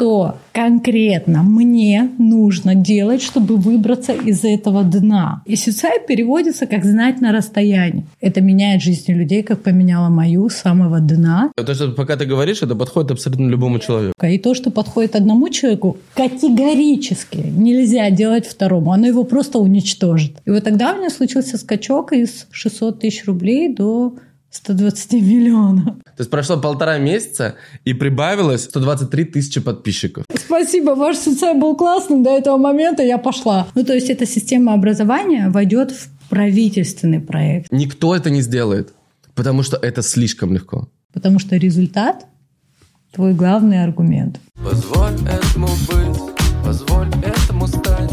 [0.00, 5.42] что конкретно мне нужно делать, чтобы выбраться из этого дна.
[5.44, 8.06] И сюцай переводится как «знать на расстоянии».
[8.22, 11.52] Это меняет жизни людей, как поменяла мою с самого дна.
[11.54, 14.14] То, что пока ты говоришь, это подходит абсолютно любому человеку.
[14.24, 18.92] И то, что подходит одному человеку, категорически нельзя делать второму.
[18.92, 20.32] Оно его просто уничтожит.
[20.46, 24.14] И вот тогда у меня случился скачок из 600 тысяч рублей до
[24.50, 25.84] 120 миллионов.
[26.04, 27.54] То есть прошло полтора месяца
[27.84, 30.24] и прибавилось 123 тысячи подписчиков.
[30.34, 33.68] Спасибо, ваш социал был классный до этого момента, я пошла.
[33.74, 37.70] Ну, то есть эта система образования войдет в правительственный проект.
[37.70, 38.92] Никто это не сделает,
[39.34, 40.88] потому что это слишком легко.
[41.12, 42.26] Потому что результат–
[43.12, 44.40] твой главный аргумент.
[44.62, 46.20] Позволь этому быть,
[46.64, 48.12] позволь этому стать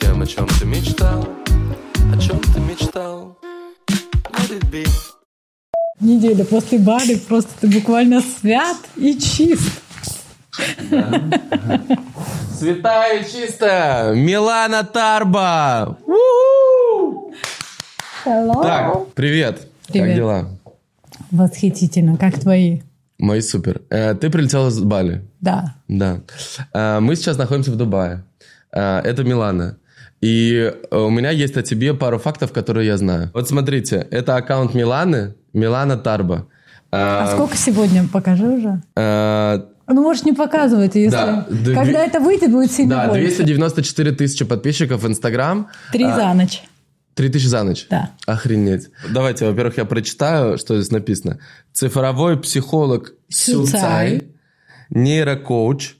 [0.00, 1.28] тем, о чем ты мечтал,
[2.12, 3.36] о чем ты мечтал.
[4.32, 5.09] Let it be.
[6.00, 9.82] Неделя после Бали просто ты буквально свят и чист.
[12.58, 14.12] Святая и чисто!
[14.14, 15.98] Милана Тарба!
[18.24, 18.62] Hello.
[18.62, 19.60] Так, привет.
[19.86, 20.16] Как Привет.
[20.16, 20.48] дела?
[21.30, 22.16] Восхитительно.
[22.18, 22.80] Как твои?
[23.18, 23.80] Мои супер.
[23.90, 25.22] Э, Ты прилетела из Бали.
[25.40, 25.74] Да.
[25.88, 26.20] Да.
[26.74, 28.22] Э, Мы сейчас находимся в Дубае.
[28.72, 29.78] Э, Это Милана.
[30.20, 33.30] И э, у меня есть о тебе пару фактов, которые я знаю.
[33.32, 36.46] Вот смотрите, это аккаунт Миланы, Милана Тарба.
[36.92, 38.06] А Э, сколько сегодня?
[38.12, 38.82] Покажи уже.
[38.96, 41.16] э, Ну, можешь не показывать, если...
[41.16, 43.22] Да, да, Когда это выйдет, будет сильно Да, больше.
[43.36, 45.68] 294 тысячи подписчиков в Инстаграм.
[45.92, 46.62] Три А, за ночь.
[47.14, 47.86] Три тысячи за ночь?
[47.90, 48.10] Да.
[48.26, 48.88] Охренеть.
[49.08, 51.38] Давайте, во-первых, я прочитаю, что здесь написано.
[51.72, 53.14] Цифровой психолог.
[53.28, 54.28] Сюцай,
[54.90, 55.94] нейрокоуч,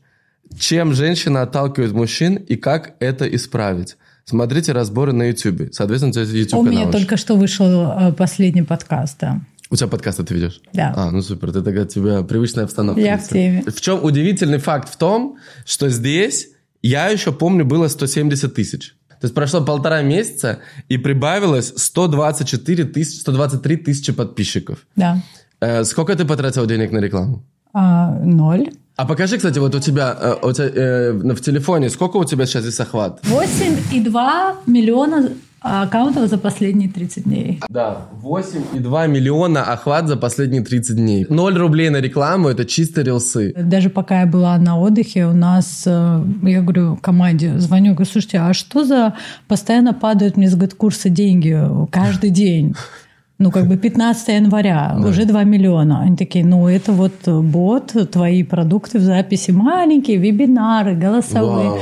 [0.59, 3.97] чем женщина отталкивает мужчин и как это исправить.
[4.31, 5.73] Смотрите разборы на YouTube.
[5.73, 6.93] Соответственно, у тебя есть У YouTube меня канал.
[6.93, 9.41] только что вышел э, последний подкаст, да.
[9.71, 10.61] У тебя подкасты ты ведешь?
[10.73, 10.95] Да.
[10.97, 13.01] А, ну супер, такая у тебя привычная обстановка.
[13.01, 13.65] Я в теме.
[13.67, 16.51] В чем удивительный факт в том, что здесь,
[16.81, 18.95] я еще помню, было 170 тысяч.
[19.09, 24.87] То есть прошло полтора месяца и прибавилось 124 тысячи, 123 тысячи подписчиков.
[24.95, 25.21] Да.
[25.61, 27.43] Э, сколько ты потратил денег на рекламу?
[27.73, 28.71] А, ноль.
[29.01, 32.45] А покажи, кстати, вот у тебя, э, у тебя э, в телефоне, сколько у тебя
[32.45, 33.21] сейчас здесь охват?
[33.23, 35.29] 8,2 миллиона
[35.61, 37.61] аккаунтов за последние 30 дней.
[37.71, 41.27] Да, 8,2 миллиона охват за последние 30 дней.
[41.31, 43.55] 0 рублей на рекламу, это чисто рилсы.
[43.57, 48.39] Даже пока я была на отдыхе, у нас, э, я говорю команде, звоню, говорю, слушайте,
[48.39, 49.15] а что за
[49.49, 51.59] постоянно падают мне с курса деньги
[51.91, 52.75] каждый день?
[53.41, 56.03] Ну, как бы 15 января, уже 2 миллиона.
[56.03, 61.71] Они такие, ну, это вот бот, твои продукты в записи маленькие, вебинары, голосовые.
[61.71, 61.79] Вау.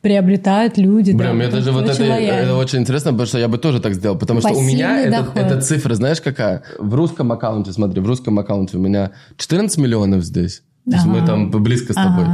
[0.00, 1.12] Приобретают люди.
[1.12, 3.94] Бля, да, мне даже вот это, это очень интересно, потому что я бы тоже так
[3.94, 4.18] сделал.
[4.18, 6.62] Потому что у Пассивный меня это, эта цифра, знаешь, какая?
[6.78, 10.62] В русском аккаунте, смотри, в русском аккаунте у меня 14 миллионов здесь.
[10.90, 12.24] То есть мы там близко с тобой.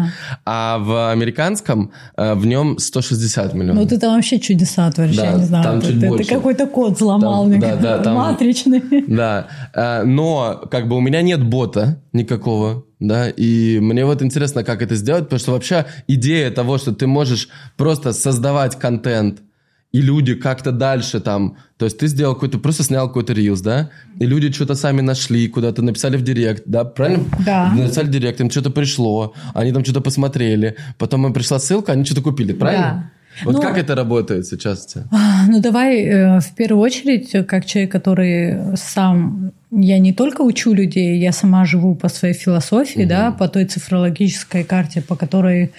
[0.44, 3.82] А в американском э, в нем 160 миллионов.
[3.82, 5.64] Ну, ты там вообще чудеса творишь, я не знаю.
[5.64, 6.28] там чуть ты- ты больше.
[6.34, 7.48] какой-то код взломал,
[8.02, 8.82] там- матричный.
[9.08, 14.62] Да, Э, но как бы у меня нет бота никакого, да, и мне вот интересно,
[14.64, 19.40] как это сделать, потому что вообще идея того, что ты можешь просто создавать контент,
[19.94, 23.90] и люди как-то дальше там, то есть ты сделал какой-то, просто снял какой-то рилс, да,
[24.18, 27.24] и люди что-то сами нашли, куда-то написали в директ, да, правильно?
[27.46, 27.72] Да.
[27.72, 32.04] Написали в директ, им что-то пришло, они там что-то посмотрели, потом им пришла ссылка, они
[32.04, 33.12] что-то купили, правильно?
[33.44, 34.96] Вот Ну, как это работает сейчас?
[35.10, 39.52] А, Ну, давай э, в первую очередь, э, как человек, который сам...
[39.70, 44.64] Я не только учу людей, я сама живу по своей философии, да, по той цифрологической
[44.64, 45.72] карте, по которой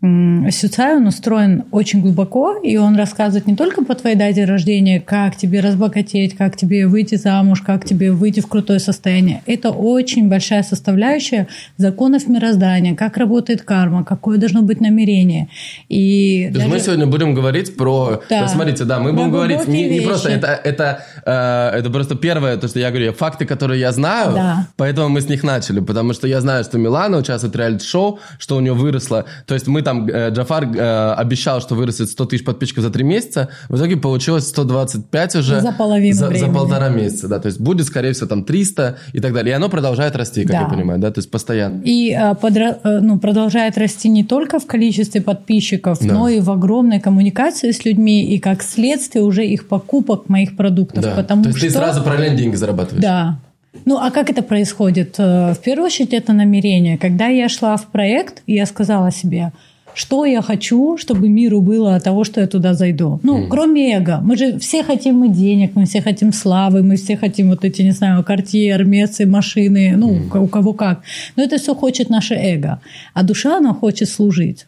[0.00, 5.36] Сюцай, он устроен очень глубоко, и он рассказывает не только по твоей дате рождения, как
[5.36, 9.42] тебе разбогатеть, как тебе выйти замуж, как тебе выйти в крутое состояние.
[9.46, 11.48] Это очень большая составляющая
[11.78, 15.48] законов мироздания, как работает карма, какое должно быть намерение.
[15.88, 18.22] И То есть мы даже- сегодня будем говорить про...
[18.30, 18.42] Да.
[18.42, 20.28] Вот Смотрите, да, мы будем говорить не, не просто...
[20.30, 24.66] Это, это, э, это просто первое, то, что я говорю, факты, которые я знаю, Да.
[24.76, 28.56] поэтому мы с них начали, потому что я знаю, что Милана участвует в реалити-шоу, что
[28.56, 29.24] у нее выросло...
[29.46, 30.06] То есть мы там...
[30.08, 34.46] э, Джафар э, обещал, что вырастет 100 тысяч подписчиков за три месяца, в итоге получилось
[34.48, 35.60] 125 уже...
[35.60, 36.54] За половину за, за времени.
[36.54, 37.38] полтора месяца, да.
[37.38, 39.52] То есть будет, скорее всего, там 300 и так далее.
[39.52, 40.60] И оно продолжает расти, как Да.
[40.62, 41.80] я понимаю, да, то есть постоянно.
[41.84, 46.12] И а, подра- э, ну, продолжает расти не только в количестве подписчиков, Да.
[46.14, 51.02] но и в огромной коммуникации с людьми, и как следствие уже их покупок моих продуктов.
[51.04, 51.14] Да.
[51.16, 53.02] Потому То есть ты что- сразу параллельно деньги зарабатываешь.
[53.02, 53.38] Да.
[53.84, 55.14] Ну, а как это происходит?
[55.18, 56.98] Э, В первую очередь, это намерение.
[56.98, 59.52] Когда я шла в проект, я сказала себе,
[59.98, 63.18] что я хочу, чтобы миру было от того, что я туда зайду.
[63.24, 63.48] Ну, mm.
[63.48, 64.20] кроме эго.
[64.22, 67.82] Мы же все хотим мы денег, мы все хотим славы, мы все хотим вот эти,
[67.82, 70.38] не знаю, картье, армецы, машины, ну, mm.
[70.38, 71.02] у кого как.
[71.36, 72.80] Но это все хочет наше эго.
[73.14, 74.66] А душа, она хочет служить.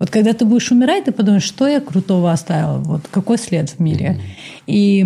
[0.00, 3.80] Вот когда ты будешь умирать, ты подумаешь, что я крутого оставила, вот какой след в
[3.80, 4.18] мире.
[4.66, 5.02] И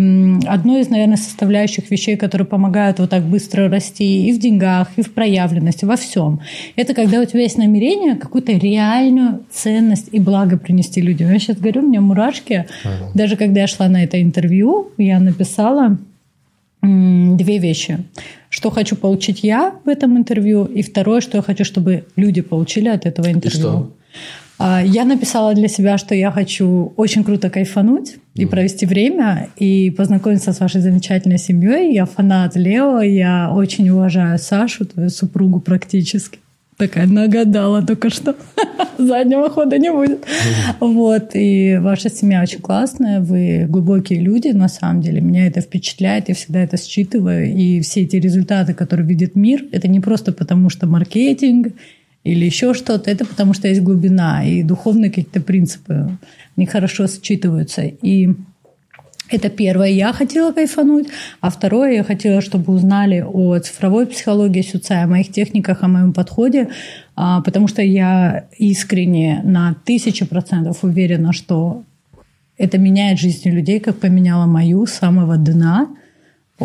[0.47, 5.01] одной из, наверное, составляющих вещей, которые помогают вот так быстро расти и в деньгах, и
[5.01, 6.39] в проявленности, во всем,
[6.77, 11.29] это когда у тебя есть намерение какую-то реальную ценность и благо принести людям.
[11.29, 12.65] Я сейчас говорю, у меня мурашки.
[12.85, 13.11] Ага.
[13.13, 15.97] Даже когда я шла на это интервью, я написала
[16.81, 17.97] две вещи.
[18.47, 22.87] Что хочу получить я в этом интервью, и второе, что я хочу, чтобы люди получили
[22.87, 23.59] от этого интервью.
[23.59, 23.91] И что?
[24.57, 29.89] А, я написала для себя, что я хочу очень круто кайфануть и провести время, и
[29.91, 31.93] познакомиться с вашей замечательной семьей.
[31.93, 36.39] Я фанат Лео, я очень уважаю Сашу, твою супругу практически.
[36.77, 38.35] Такая нагадала только что.
[38.97, 40.25] Заднего хода не будет.
[40.81, 41.29] Вот.
[41.33, 43.21] И ваша семья очень классная.
[43.21, 45.21] Вы глубокие люди, на самом деле.
[45.21, 46.27] Меня это впечатляет.
[46.27, 47.49] Я всегда это считываю.
[47.49, 51.73] И все эти результаты, которые видит мир, это не просто потому, что маркетинг
[52.25, 56.17] или еще что-то, это потому что есть глубина и духовные какие-то принципы,
[56.57, 57.83] они хорошо считываются.
[57.83, 58.29] И
[59.29, 61.07] это первое, я хотела кайфануть,
[61.39, 66.13] а второе, я хотела, чтобы узнали о цифровой психологии Сюца, о моих техниках, о моем
[66.13, 66.69] подходе,
[67.15, 71.83] а, потому что я искренне на тысячу процентов уверена, что
[72.57, 75.89] это меняет жизнь людей, как поменяла мою с самого дна–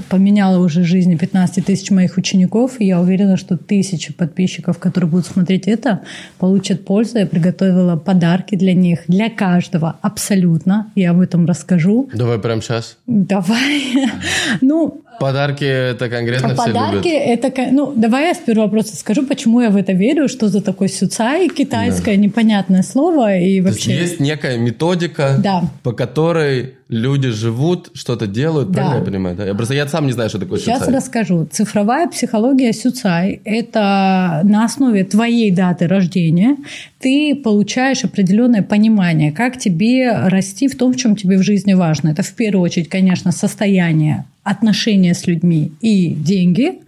[0.09, 5.27] поменяла уже жизни 15 тысяч моих учеников, и я уверена, что тысячи подписчиков, которые будут
[5.27, 6.01] смотреть это,
[6.39, 7.19] получат пользу.
[7.19, 10.91] Я приготовила подарки для них, для каждого, абсолютно.
[10.95, 12.09] Я об этом расскажу.
[12.15, 12.97] Давай прямо сейчас.
[13.07, 13.83] Давай.
[14.61, 17.45] Ну, Подарки это конкретно Подарки все любят.
[17.45, 17.69] это...
[17.73, 21.51] Ну, давай я сперва просто скажу, почему я в это верю, что за такой сюцай
[21.51, 22.23] китайское да.
[22.23, 23.85] непонятное слово и вообще...
[23.85, 25.65] То есть, есть некая методика, да.
[25.83, 28.77] по которой люди живут, что-то делают, да.
[28.77, 29.37] правильно я понимаю?
[29.37, 29.45] Да?
[29.45, 30.95] Я просто я сам не знаю, что такое Сейчас сюцай.
[30.95, 31.47] расскажу.
[31.53, 36.57] Цифровая психология сюцай– это на основе твоей даты рождения
[36.99, 42.09] ты получаешь определенное понимание, как тебе расти в том, в чем тебе в жизни важно.
[42.09, 46.81] Это в первую очередь, конечно, состояние отношения с людьми и деньги,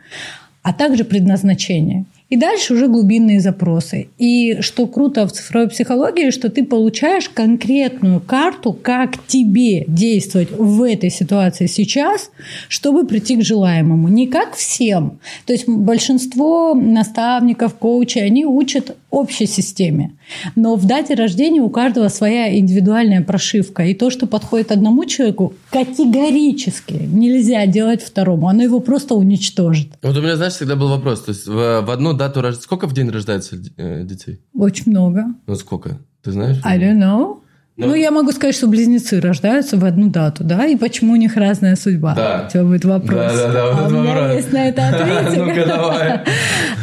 [0.63, 2.05] а также предназначение.
[2.33, 4.09] И дальше уже глубинные запросы.
[4.17, 10.83] И что круто в цифровой психологии, что ты получаешь конкретную карту, как тебе действовать в
[10.83, 12.31] этой ситуации сейчас,
[12.69, 14.09] чтобы прийти к желаемому.
[14.09, 15.19] Не как всем.
[15.45, 20.17] То есть большинство наставников, коучей, они учат общей системе.
[20.57, 23.85] Но в дате рождения у каждого своя индивидуальная прошивка.
[23.85, 28.49] И то, что подходит одному человеку, категорически нельзя делать второму.
[28.49, 29.89] Оно его просто уничтожит.
[30.03, 31.21] Вот у меня, знаешь, всегда был вопрос.
[31.21, 32.63] То есть в, в одну дату рождения...
[32.63, 34.41] Сколько в день рождается э, детей?
[34.55, 35.25] Очень много.
[35.47, 35.99] Ну сколько?
[36.23, 36.59] Ты знаешь?
[36.65, 37.43] I don't know.
[37.79, 41.17] Ну, ну, я могу сказать, что близнецы рождаются в одну дату, да, и почему у
[41.17, 42.15] них разная судьба?
[42.15, 42.45] Да.
[42.47, 43.33] У тебя будет вопрос.
[43.33, 45.37] Да, да, да, вот а у меня есть на это ответ.
[45.37, 46.21] Ну-ка, давай.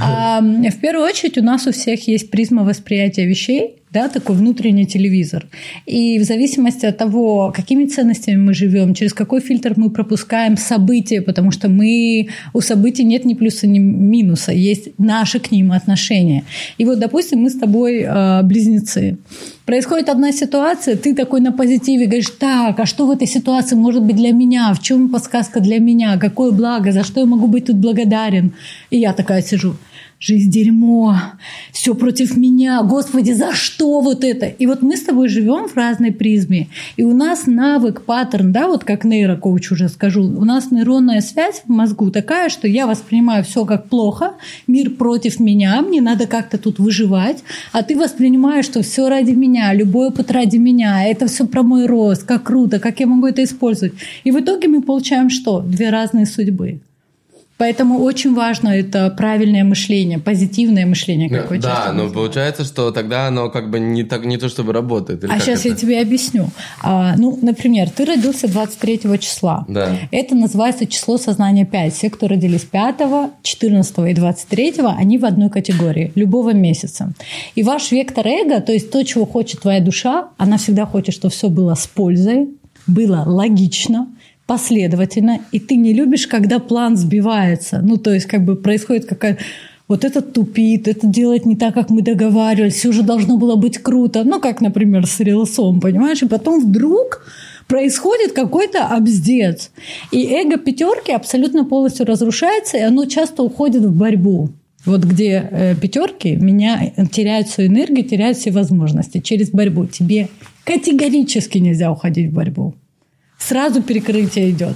[0.02, 4.86] А, в первую очередь у нас у всех есть призма восприятия вещей, да, такой внутренний
[4.86, 5.48] телевизор.
[5.88, 11.22] И в зависимости от того, какими ценностями мы живем, через какой фильтр мы пропускаем события,
[11.22, 16.44] потому что мы у событий нет ни плюса, ни минуса, есть наши к ним отношения.
[16.78, 19.18] И вот, допустим, мы с тобой э, близнецы.
[19.66, 24.04] Происходит одна ситуация, ты такой на позитиве говоришь, так, а что в этой ситуации может
[24.04, 24.74] быть для меня?
[24.74, 26.18] В чем подсказка для меня?
[26.18, 26.92] Какое благо?
[26.92, 28.54] За что я могу быть тут благодарен?
[28.92, 29.76] И я такая сижу–
[30.20, 31.16] жизнь дерьмо,
[31.72, 34.48] все против меня, Господи, за что вот это?
[34.48, 36.68] И вот мы с тобой живем в разной призме,
[36.98, 41.62] и у нас навык, паттерн, да, вот как нейрокоуч уже скажу, у нас нейронная связь
[41.66, 44.34] в мозгу такая, что я воспринимаю все как плохо,
[44.68, 49.74] мир против меня, мне надо как-то тут выживать, а ты воспринимаешь, что все ради меня,
[49.74, 53.42] любой опыт ради меня, это все про мой рост, как круто, как я могу это
[53.44, 53.94] использовать.
[54.26, 55.62] И в итоге мы получаем что?
[55.62, 56.82] Две разные судьбы.
[57.60, 61.68] Поэтому очень важно это правильное мышление, позитивное мышление какое-то.
[61.68, 65.26] Да, но получается, что тогда оно как бы не, так, не то чтобы работает.
[65.26, 65.70] а сейчас это?
[65.70, 66.48] я тебе объясню.
[66.82, 69.66] А, ну, например, ты родился 23 числа.
[69.68, 69.90] Да.
[70.10, 71.94] Это называется число сознания 5.
[71.94, 72.96] Все, кто родились 5,
[73.44, 77.12] 14 и 23, они в одной категории любого месяца.
[77.56, 81.34] И ваш вектор эго, то есть то, чего хочет твоя душа, она всегда хочет, чтобы
[81.34, 82.48] все было с пользой,
[82.88, 84.08] было логично,
[84.50, 87.82] последовательно, и ты не любишь, когда план сбивается.
[87.84, 89.38] Ну, то есть, как бы происходит какая
[89.88, 94.24] вот этот тупит, это делает не так, как мы договаривались, уже должно было быть круто.
[94.24, 96.24] Ну, как, например, с рилсом, понимаешь?
[96.24, 97.28] И потом вдруг
[97.68, 99.70] происходит какой-то обздец.
[100.12, 104.50] И эго пятерки абсолютно полностью разрушается, и оно часто уходит в борьбу.
[104.84, 109.86] Вот где э, пятерки, меня теряют свою энергию, теряют все возможности через борьбу.
[109.86, 110.28] Тебе
[110.64, 112.74] категорически нельзя уходить в борьбу.
[113.40, 114.76] Сразу перекрытие идет.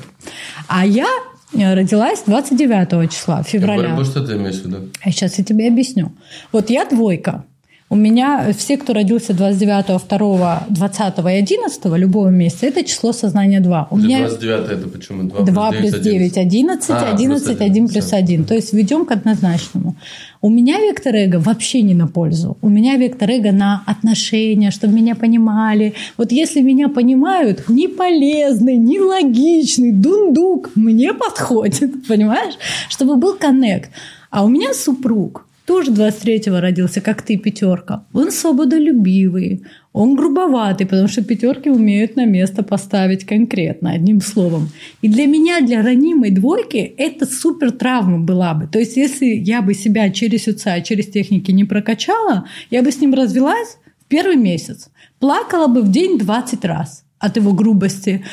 [0.67, 1.07] А я
[1.53, 3.89] э, родилась 29 числа февраля.
[3.89, 4.89] Борьбу что ты имеешь в виду?
[5.03, 6.11] А сейчас я тебе объясню.
[6.51, 7.45] Вот я двойка.
[7.89, 13.59] У меня все, кто родился 29, 2, 20 и 11 любого месяца, это число сознания
[13.59, 13.87] 2.
[13.91, 15.23] У меня 29 это почему?
[15.23, 18.15] 2, 2 плюс 9, 11, А, 11, плюс 1 один, плюс всё.
[18.15, 18.45] 1.
[18.45, 19.95] То есть ведем к однозначному.
[20.41, 22.57] У меня вектор эго вообще не на пользу.
[22.61, 25.93] У меня вектор эго на отношения, чтобы меня понимали.
[26.17, 32.55] Вот если меня понимают, не полезный, не логичный, дундук мне подходит, понимаешь?
[32.89, 33.91] Чтобы был коннект.
[34.31, 38.05] А у меня супруг, тоже 23-го родился, как ты, пятерка.
[38.13, 44.69] Он свободолюбивый, он грубоватый, потому что пятерки умеют на место поставить конкретно, одним словом.
[45.01, 48.67] И для меня, для ранимой двойки, это супер травма была бы.
[48.67, 52.99] То есть, если я бы себя через УЦА, через техники не прокачала, я бы с
[52.99, 54.89] ним развелась в первый месяц.
[55.19, 58.25] Плакала бы в день 20 раз от его грубости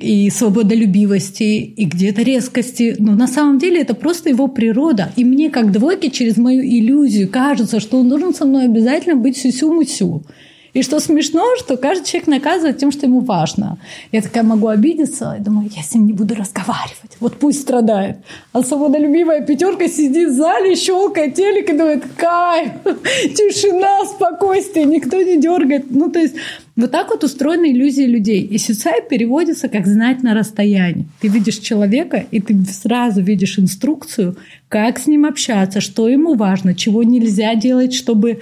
[0.00, 2.96] и свободолюбивости, и где-то резкости.
[2.98, 5.12] Но на самом деле это просто его природа.
[5.16, 9.36] И мне, как двойке, через мою иллюзию кажется, что он должен со мной обязательно быть
[9.36, 10.24] сюсю-мусю.
[10.72, 13.78] И что смешно, что каждый человек наказывает тем, что ему важно.
[14.12, 17.16] Я такая могу обидеться, и думаю, я с ним не буду разговаривать.
[17.20, 18.18] Вот пусть страдает.
[18.52, 25.38] А свободолюбивая пятерка сидит в зале, щелкает телек и думает, кайф, тишина, спокойствие, никто не
[25.38, 25.90] дергает.
[25.90, 26.34] Ну, то есть
[26.80, 28.42] вот так вот устроена иллюзия людей.
[28.42, 31.06] И сюцай переводится как знать на расстоянии.
[31.20, 34.36] Ты видишь человека, и ты сразу видишь инструкцию,
[34.68, 38.40] как с ним общаться, что ему важно, чего нельзя делать, чтобы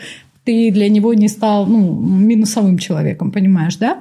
[0.49, 3.99] ты для него не стал ну, минусовым человеком, понимаешь, да?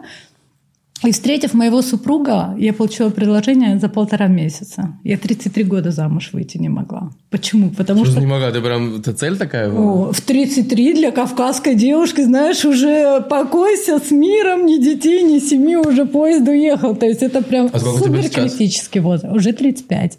[1.03, 4.97] И встретив моего супруга, я получила предложение за полтора месяца.
[5.03, 7.11] Я 33 года замуж выйти не могла.
[7.29, 7.69] Почему?
[7.69, 8.21] Потому Что что...
[8.21, 8.51] не могла?
[8.51, 8.95] Ты прям...
[8.95, 10.07] Это цель такая была?
[10.07, 15.75] О, в 33 для кавказской девушки, знаешь, уже покойся с миром, ни детей, ни семьи,
[15.75, 16.95] уже поезд уехал.
[16.95, 19.35] То есть это прям А супер критический возраст.
[19.35, 20.17] Уже 35.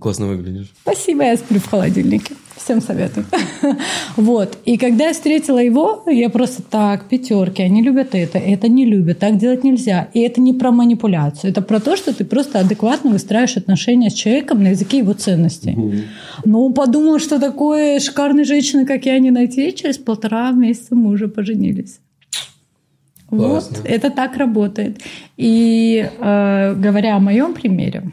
[0.00, 0.72] Классно выглядишь.
[0.82, 2.34] Спасибо, я сплю в холодильнике.
[2.56, 3.26] Всем советую.
[4.16, 4.58] Вот.
[4.64, 9.20] И когда я встретила его, я просто так, пятерки, они любят это, это не любят,
[9.20, 10.08] так делать нельзя.
[10.12, 14.14] И это не про манипуляцию, это про то, что ты просто адекватно выстраиваешь отношения с
[14.14, 16.06] человеком на языке его ценностей.
[16.44, 19.72] Но он подумал, что такой шикарной женщины, как я, не найти.
[19.72, 22.00] Через полтора месяца мы уже поженились.
[23.28, 23.76] Классно.
[23.76, 24.98] Вот, это так работает.
[25.36, 28.10] И э, говоря о моем примере,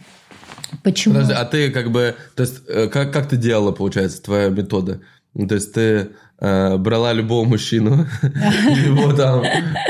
[0.85, 1.15] почему...
[1.15, 2.15] Подожди, а ты как бы...
[2.35, 5.01] То есть, э, как, как ты делала, получается, твоя метода?
[5.35, 9.43] То есть, ты э, брала любого мужчину, его там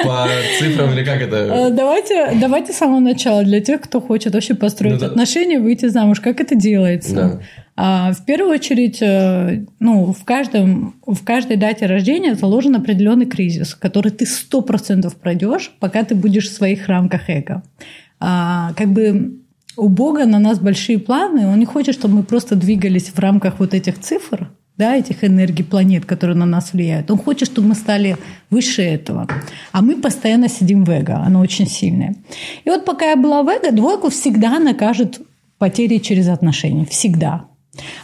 [0.04, 1.70] по цифрам или как Э, это?
[1.72, 6.20] Давайте, давайте с самого начала для тех, кто хочет вообще построить Ну отношения, выйти замуж.
[6.20, 7.16] Как это делается?
[7.16, 7.40] Да.
[7.78, 13.76] А, в первую очередь, э, ну, в, каждом, в каждой дате рождения заложен определенный кризис,
[13.76, 17.64] который ты сто процентов пройдешь, пока ты будешь в своих рамках эго.
[18.20, 19.40] А, как бы
[19.78, 23.60] у Бога на нас большие планы, Он не хочет, чтобы мы просто двигались в рамках
[23.60, 27.10] вот этих цифр, да, этих энергий планет, которые на нас влияют.
[27.12, 28.18] Он хочет, чтобы мы стали
[28.50, 29.28] выше этого.
[29.72, 32.16] А мы постоянно сидим в эго, оно очень сильное.
[32.66, 35.22] И вот пока я была в эго, двойку всегда накажет
[35.58, 36.86] потери через отношения.
[36.86, 37.46] Всегда.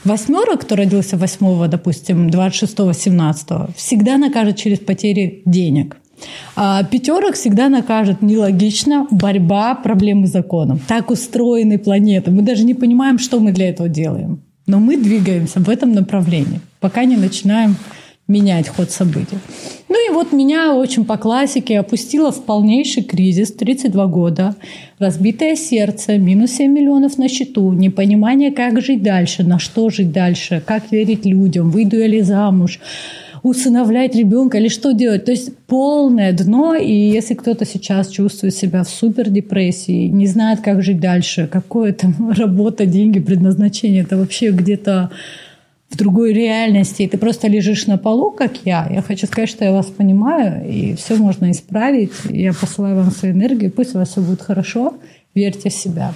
[0.04, 5.98] Восьмерок, кто родился 8, допустим, 26, 17, всегда накажет через потери денег.
[6.56, 10.80] А пятерок всегда накажет нелогично, борьба, проблемы с законом.
[10.88, 12.32] Так устроены планеты.
[12.32, 14.42] Мы даже не понимаем, что мы для этого делаем.
[14.68, 17.76] Но мы двигаемся в этом направлении, пока не начинаем
[18.28, 19.38] менять ход событий.
[19.90, 24.56] Ну и вот меня очень по классике опустило в полнейший кризис, 32 года,
[25.00, 30.64] разбитое сердце, минус 7 миллионов на счету, непонимание, как жить дальше, на что жить дальше,
[30.66, 32.80] как верить людям, выйду я ли замуж,
[33.44, 35.26] усыновлять ребенка или что делать.
[35.26, 40.62] То есть полное дно, и если кто-то сейчас чувствует себя в супер депрессии, не знает,
[40.62, 45.12] как жить дальше, какое там работа, деньги, предназначение, это вообще где-то
[45.90, 49.66] в другой реальности, и ты просто лежишь на полу, как я, я хочу сказать, что
[49.66, 52.12] я вас понимаю, и все можно исправить.
[52.30, 54.94] Я посылаю вам свою энергию, пусть у вас все будет хорошо,
[55.36, 56.14] верьте в себя.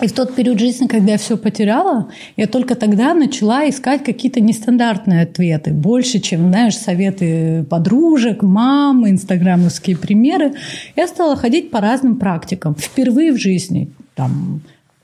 [0.00, 4.40] И в тот период жизни, когда я все потеряла, я только тогда начала искать какие-то
[4.40, 5.72] нестандартные ответы.
[5.72, 10.54] Больше, чем, знаешь, советы подружек, мамы, инстаграмовские примеры.
[10.96, 12.74] Я стала ходить по разным практикам.
[12.74, 13.90] Впервые в жизни.
[14.14, 14.62] Там,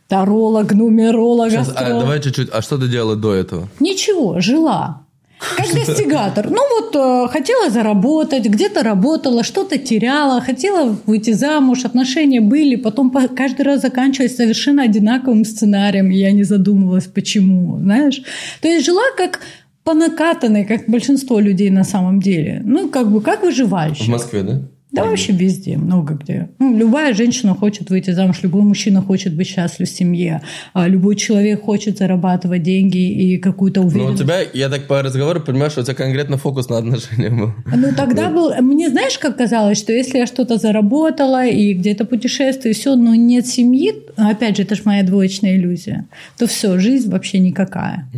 [0.08, 2.00] таролог, нумеролог, Сейчас, а, астролог.
[2.04, 2.48] давай чуть-чуть.
[2.50, 3.68] А что ты делала до этого?
[3.80, 5.02] Ничего, жила.
[5.38, 6.50] Как достигатор.
[6.50, 13.10] Ну вот э, хотела заработать, где-то работала, что-то теряла, хотела выйти замуж, отношения были, потом
[13.10, 18.22] по- каждый раз заканчивались совершенно одинаковым сценарием, и я не задумывалась, почему, знаешь.
[18.62, 19.40] То есть жила как
[19.84, 22.62] по накатанной, как большинство людей на самом деле.
[22.64, 24.06] Ну, как бы, как выживальщик.
[24.06, 24.62] В Москве, да?
[24.92, 26.48] Да вообще везде, много где.
[26.58, 30.42] Ну, любая женщина хочет выйти замуж, любой мужчина хочет быть счастлив в семье,
[30.74, 34.22] а любой человек хочет зарабатывать деньги и какую-то Ну, у уверенность.
[34.22, 37.52] тебя, я так по разговору понимаю, что у тебя конкретно фокус на отношения был.
[37.74, 38.54] Ну, тогда был...
[38.62, 43.46] Мне знаешь, как казалось, что если я что-то заработала и где-то путешествую, все, но нет
[43.46, 46.06] семьи, опять же, это же моя двоечная иллюзия,
[46.38, 48.08] то все, жизнь вообще никакая.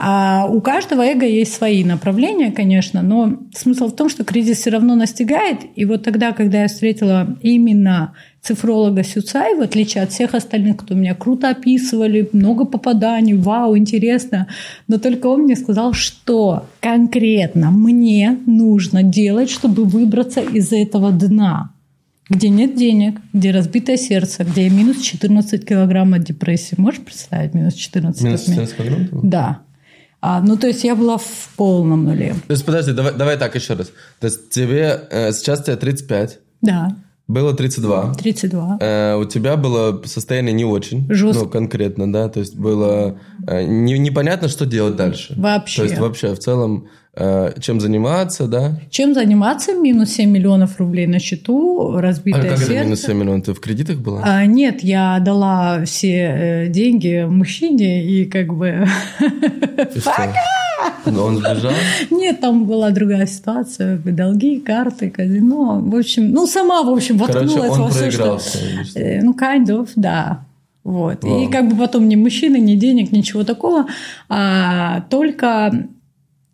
[0.00, 4.70] А у каждого эго есть свои направления, конечно, но смысл в том, что кризис все
[4.70, 5.58] равно настигает.
[5.74, 10.94] И вот тогда, когда я встретила именно цифролога Сюцай, в отличие от всех остальных, кто
[10.94, 14.46] меня круто описывали, много попаданий, вау, интересно,
[14.86, 21.72] но только он мне сказал, что конкретно мне нужно делать, чтобы выбраться из этого дна
[22.30, 26.74] где нет денег, где разбитое сердце, где минус 14 килограмм от депрессии.
[26.76, 28.22] Можешь представить минус 14?
[28.22, 28.66] Минус от меня?
[28.66, 29.08] 14 килограмм?
[29.22, 29.60] Да.
[30.20, 32.34] А, ну, то есть я была в полном нуле.
[32.46, 33.92] То есть, подожди, давай, давай так еще раз.
[34.18, 36.96] То есть, тебе э, сейчас тебе 35, Да,
[37.28, 38.14] было 32.
[38.14, 38.78] 32.
[38.80, 41.06] Э, у тебя было состояние не очень.
[41.10, 41.44] Жестко.
[41.44, 42.28] Ну, конкретно, да.
[42.28, 45.34] То есть, было э, не- непонятно, что делать дальше.
[45.36, 45.82] Вообще.
[45.82, 48.80] То есть, вообще, в целом, э, чем заниматься, да.
[48.90, 49.74] Чем заниматься?
[49.74, 52.72] Минус 7 миллионов рублей на счету, А разбитое как сердце.
[52.74, 53.44] это минус 7 миллионов?
[53.46, 54.22] Ты в кредитах была?
[54.24, 58.86] А, нет, я дала все э, деньги мужчине и как бы...
[59.94, 59.98] И
[61.06, 61.72] Ну, Он сбежал?
[62.10, 63.98] Нет, там была другая ситуация.
[63.98, 65.80] Долги, карты, казино.
[65.80, 68.38] В общем, ну, сама, в общем, Короче, воткнулась он во все, что...
[68.94, 70.44] Э, Ну, kind of, да.
[70.84, 71.22] Вот.
[71.22, 71.42] Вау.
[71.42, 73.86] И как бы потом ни мужчины, ни денег, ничего такого,
[74.28, 75.86] а только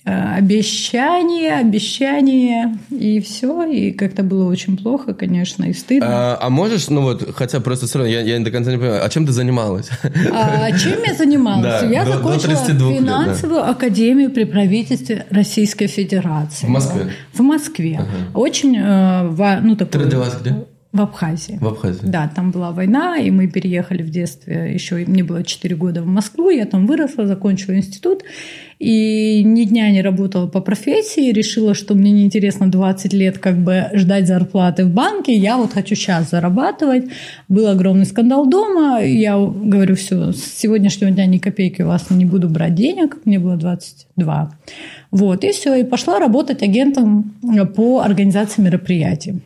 [0.04, 3.64] обещание, обещание, и все.
[3.64, 6.06] И как-то было очень плохо, конечно, и стыдно.
[6.34, 9.04] А, а можешь, ну вот, хотя просто все равно, я, я до конца не понимаю,
[9.04, 9.88] а чем ты занималась?
[10.32, 11.62] А чем я занималась?
[11.62, 13.06] Да, я до- до закончила 32 лет, да.
[13.06, 16.66] финансовую академию при правительстве Российской Федерации.
[16.66, 17.12] В Москве?
[17.32, 18.00] В Москве.
[18.34, 20.06] Очень, э, ну, Ты такой...
[20.06, 20.54] родилась где?
[20.94, 21.58] В Абхазии.
[21.60, 22.02] В Абхазии.
[22.04, 26.06] Да, там была война, и мы переехали в детстве, еще мне было 4 года в
[26.06, 28.22] Москву, я там выросла, закончила институт,
[28.78, 33.88] и ни дня не работала по профессии, решила, что мне неинтересно 20 лет как бы
[33.94, 37.06] ждать зарплаты в банке, я вот хочу сейчас зарабатывать.
[37.48, 42.24] Был огромный скандал дома, я говорю, все, с сегодняшнего дня ни копейки у вас не
[42.24, 44.52] буду брать денег, мне было 22.
[45.10, 47.34] Вот, и все, и пошла работать агентом
[47.74, 49.42] по организации мероприятий.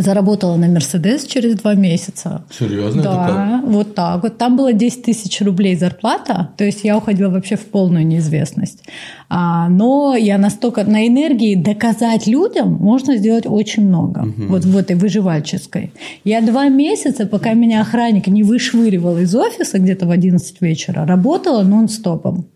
[0.00, 2.44] Заработала на Мерседес через два месяца.
[2.56, 3.02] Серьезно?
[3.02, 4.38] Да, вот так вот.
[4.38, 8.84] Там было 10 тысяч рублей зарплата, то есть я уходила вообще в полную неизвестность.
[9.28, 14.32] А, но я настолько на энергии доказать людям можно сделать очень много.
[14.48, 15.92] Вот в этой выживальческой.
[16.24, 21.62] Я два месяца, пока меня охранник не вышвыривал из офиса где-то в 11 вечера, работала
[21.62, 22.46] нон-стопом.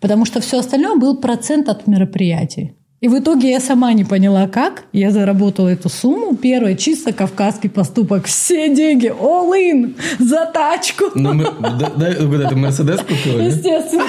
[0.00, 2.74] Потому что все остальное был процент от мероприятий.
[3.02, 4.84] И в итоге я сама не поняла, как.
[4.92, 6.34] Я заработала эту сумму.
[6.34, 8.24] Первое, чисто кавказский поступок.
[8.24, 11.04] Все деньги, all in, за тачку.
[11.14, 11.44] Ну, мы,
[11.78, 13.40] да, да, куда ты Мерседес купила?
[13.40, 14.04] Естественно.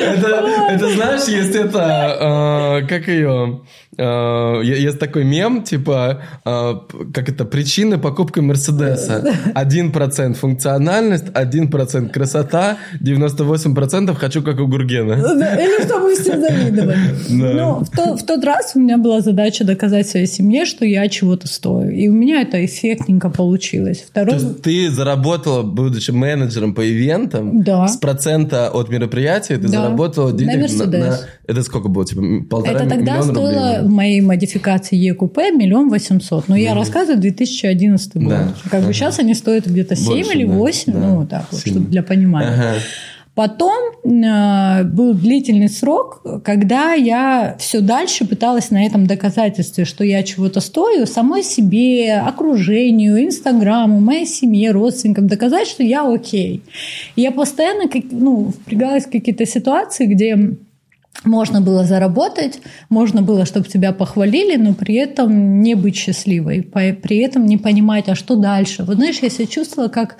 [0.00, 0.28] Это,
[0.70, 3.60] это знаешь, есть это, э, как ее,
[3.98, 6.74] э, есть такой мем, типа, э,
[7.12, 9.24] как это, причины покупки Мерседеса.
[9.54, 15.16] 1% функциональность, 1% красота, 98% хочу как у Гургена.
[15.16, 16.96] Да, Или чтобы все завидовали.
[17.28, 21.08] Ну, в, то- в тот раз у меня была задача доказать своей семье, что я
[21.08, 21.90] чего-то стою.
[21.90, 23.98] И у меня это эффектненько получилось.
[23.98, 24.34] То Второй...
[24.34, 27.88] есть ты заработала, будучи менеджером по ивентам, Да.
[27.88, 29.82] с процента от мероприятия ты Да.
[29.82, 32.04] заработала денег на, Это сколько было?
[32.04, 33.89] Типа полтора Это тогда миллиона стоило рублей?
[33.90, 36.48] В моей модификации ЕКП миллион восемьсот.
[36.48, 38.28] Но я рассказываю 2011 год.
[38.28, 38.54] Да.
[38.70, 40.52] Как бы сейчас они стоят где-то 7 Больше, или да.
[40.52, 40.98] 8, Да.
[40.98, 42.48] ну так вот, чтобы для понимания.
[42.48, 42.74] Ага.
[43.34, 43.72] Потом
[44.04, 50.60] э, был длительный срок, когда я все дальше пыталась на этом доказательстве, что я чего-то
[50.60, 56.62] стою, самой себе, окружению, Инстаграму, моей семье, родственникам, доказать, что я окей.
[57.16, 60.56] И я постоянно как, ну, впрягалась в какие-то ситуации, где
[61.24, 67.18] можно было заработать, можно было, чтобы тебя похвалили, но при этом не быть счастливой, при
[67.18, 68.84] этом не понимать, а что дальше.
[68.84, 70.16] Вот знаешь, я себя чувствовала как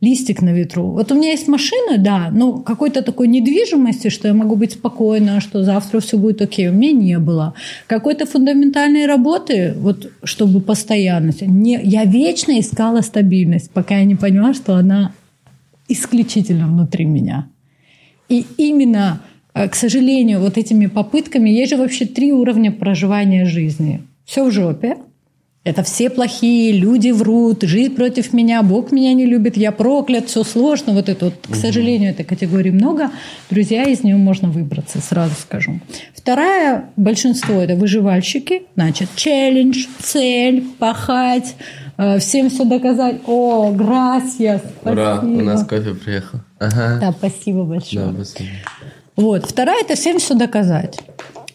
[0.00, 0.92] листик на ветру.
[0.92, 5.40] Вот у меня есть машина, да, но какой-то такой недвижимости, что я могу быть спокойна,
[5.40, 7.54] что завтра все будет окей, у меня не было.
[7.88, 11.42] Какой-то фундаментальной работы, вот чтобы постоянность.
[11.42, 15.12] Не, я вечно искала стабильность, пока я не поняла, что она
[15.88, 17.48] исключительно внутри меня.
[18.28, 19.20] И именно,
[19.66, 24.02] к сожалению, вот этими попытками, есть же вообще три уровня проживания жизни.
[24.24, 24.98] Все в жопе.
[25.64, 30.42] Это все плохие, люди врут, жизнь против меня, Бог меня не любит, я проклят, все
[30.42, 30.94] сложно.
[30.94, 33.10] Вот это вот, к сожалению, этой категории много.
[33.50, 35.80] Друзья, из нее можно выбраться, сразу скажу.
[36.14, 41.54] Вторая, большинство это выживальщики, значит, челлендж, цель, пахать,
[41.98, 43.16] э, всем все доказать.
[43.26, 46.40] О, грасья, Ура, у нас кофе приехал.
[46.58, 46.98] Ага.
[46.98, 48.06] Да, спасибо большое.
[48.06, 48.50] Да, спасибо.
[49.18, 49.44] Вот.
[49.46, 50.98] Вторая– это всем все доказать.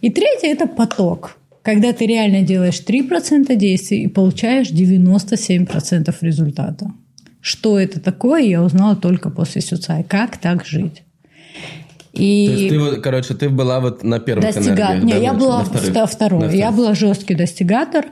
[0.02, 1.38] И третья– это поток.
[1.62, 6.91] Когда ты реально делаешь 3% действий и получаешь 97% результата.
[7.39, 10.04] Что это такое, я узнала только после Сюцай.
[10.04, 11.04] Как так жить?
[12.12, 14.76] И То есть ты, вот, короче, ты была вот на первых достига...
[14.76, 15.89] энергиях, Не, да, я на была вторых?
[15.89, 16.39] вто- второй.
[16.41, 16.76] На Я вторых.
[16.76, 18.06] была жесткий достигатор,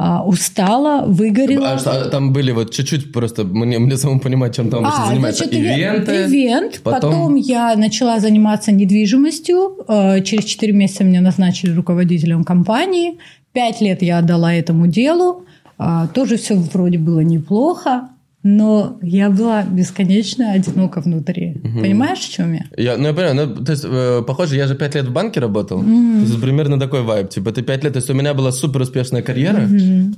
[0.00, 1.72] а, устала, выгорела.
[1.72, 5.44] А что, там были вот чуть-чуть просто, мне, мне самому понимать, чем там А, занимается.
[5.44, 6.80] значит, ивен- Ивенты, ивент.
[6.84, 7.10] Потом...
[7.12, 7.34] потом...
[7.34, 9.76] я начала заниматься недвижимостью.
[9.88, 13.18] Э, Через 4 месяца меня назначили руководителем компании.
[13.52, 15.44] Пять лет я отдала этому делу.
[15.78, 18.08] А, Тоже все вроде было неплохо,
[18.44, 21.56] но я была бесконечно одинока внутри.
[21.80, 22.64] Понимаешь, в чем я?
[22.76, 25.40] Я, ну, я понимаю, ну, то есть, э, похоже, я же пять лет в банке
[25.40, 25.80] работал.
[25.82, 25.86] То
[26.20, 27.28] есть, примерно такой вайб.
[27.28, 29.68] Типа, ты пять лет, то есть, у меня была супер успешная карьера.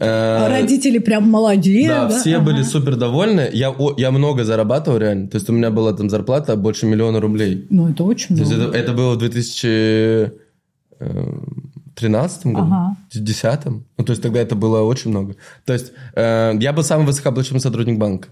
[0.01, 1.89] Э, А Родители прям молодец.
[1.89, 2.45] Да, все Ага.
[2.45, 3.49] были супер довольны.
[3.53, 5.29] Я, о- я много зарабатывал реально.
[5.29, 7.67] То есть, у меня была там зарплата больше миллиона рублей.
[7.71, 8.71] Ну, это очень То есть, много.
[8.77, 9.19] это, это было в
[12.01, 12.97] 2013 году, Ага.
[13.13, 13.65] 2010.
[13.99, 15.37] Ну, то есть, тогда это было очень много.
[15.65, 18.29] То есть, э, я был самый высокооплачиваемый сотрудник банка.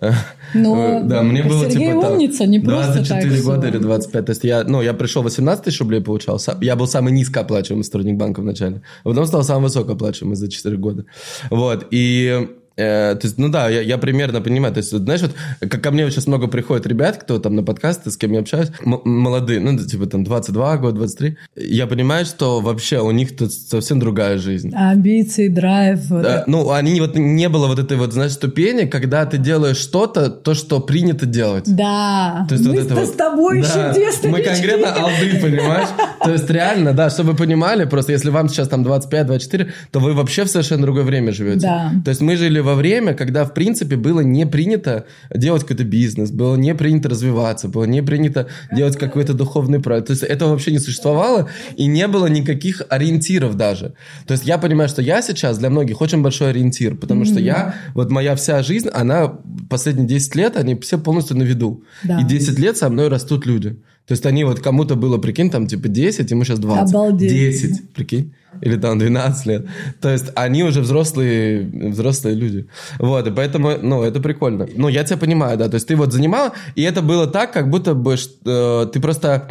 [0.00, 0.12] Э,
[0.54, 4.24] Но э, да, мне было Сергей типа умница, не просто так 24 года или 25.
[4.26, 6.40] То есть я, ну, я пришел 18 тысяч рублей получал.
[6.60, 8.82] Я был самый низкооплачиваемый сотрудник банка вначале.
[9.02, 11.04] А потом стал самым высокооплачиваемый за 4 года.
[11.50, 11.86] Вот.
[11.90, 14.72] И э, то есть, ну да, я, я примерно понимаю.
[14.74, 15.32] То есть, вот, знаешь, вот
[15.68, 18.40] как ко мне вот сейчас много приходят ребят, кто там на подкасты, с кем я
[18.40, 21.36] общаюсь, м- молодые, ну, типа там 22 года, 23.
[21.56, 24.72] Я понимаю, что вообще у них тут совсем другая жизнь.
[24.74, 26.00] Амбиции, драйв.
[26.08, 29.76] вот Да, ну, они вот не было вот этой вот, знаешь, ступени, когда ты делаешь
[29.78, 31.64] что-то, то, что принято делать.
[31.66, 32.46] Да.
[32.48, 35.88] То есть Мы вот это с вот- тобой Да, еще детство Мы конкретно алды, понимаешь?
[36.24, 40.12] То есть реально, да, чтобы вы понимали, просто если вам сейчас там 25-24, то вы
[40.14, 41.60] вообще в совершенно другое время живете.
[41.60, 41.92] Да.
[42.04, 46.30] То есть мы жили во время, когда, в принципе, было не принято делать какой-то бизнес,
[46.30, 50.08] было не принято развиваться, было не принято делать какой-то духовный проект.
[50.08, 53.94] То есть этого вообще не существовало, и не было никаких ориентиров даже.
[54.26, 57.74] То есть я понимаю, что я сейчас для многих очень большой ориентир, потому что я,
[57.94, 59.38] вот моя вся жизнь, она
[59.70, 61.84] последние 10 лет, они все полностью на виду.
[62.04, 62.20] Да.
[62.20, 63.76] И 10 лет со мной растут люди.
[64.08, 66.94] То есть они вот кому-то было, прикинь, там типа 10, ему сейчас 20.
[66.94, 67.30] Обалдеть.
[67.30, 68.32] 10, прикинь.
[68.62, 69.66] Или там 12 лет.
[70.00, 72.66] То есть они уже взрослые, взрослые люди.
[72.98, 74.66] Вот, и поэтому, ну, это прикольно.
[74.74, 75.68] Ну, я тебя понимаю, да.
[75.68, 79.50] То есть ты вот занимала, и это было так, как будто бы э, ты просто...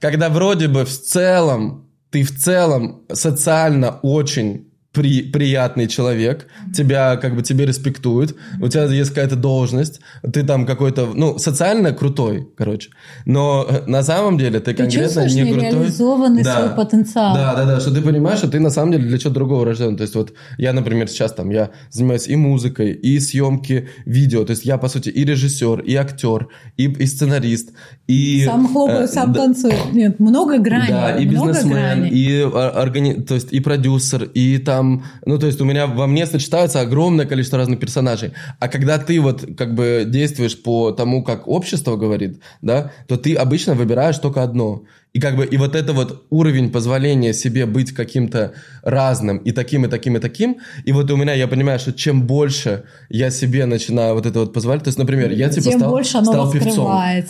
[0.00, 4.65] Когда вроде бы в целом, ты в целом социально очень
[4.96, 10.64] при, приятный человек, тебя как бы тебе респектуют, у тебя есть какая-то должность, ты там
[10.64, 12.88] какой-то, ну, социально крутой, короче.
[13.26, 15.70] Но э, на самом деле ты, конкретно чувствуешь не крутой.
[15.70, 17.34] нереализованный свой потенциал.
[17.34, 19.96] Да, да, да, что ты понимаешь, что ты на самом деле для чего-то другого рожден.
[19.96, 24.52] То есть вот я, например, сейчас там, я занимаюсь и музыкой, и съемки видео, то
[24.52, 27.72] есть я, по сути, и режиссер, и актер, и, и сценарист,
[28.06, 28.44] и...
[28.46, 29.74] Сам хлопаю, э, сам да, танцую.
[29.92, 30.88] Нет, много граней.
[30.88, 32.10] да, и бизнесмен, граней.
[32.10, 34.85] и, а, органи- то есть, и продюсер, и там...
[35.24, 38.32] Ну, то есть у меня во мне сочетается огромное количество разных персонажей.
[38.60, 43.34] А когда ты вот как бы действуешь по тому, как общество говорит, да, то ты
[43.34, 44.82] обычно выбираешь только одно.
[45.16, 49.86] И как бы и вот это вот уровень позволения себе быть каким-то разным и таким,
[49.86, 50.58] и таким, и таким.
[50.84, 54.52] И вот у меня, я понимаю, что чем больше я себе начинаю вот это вот
[54.52, 56.86] позволять, то есть, например, я типа Тем стал, больше оно стал певцом.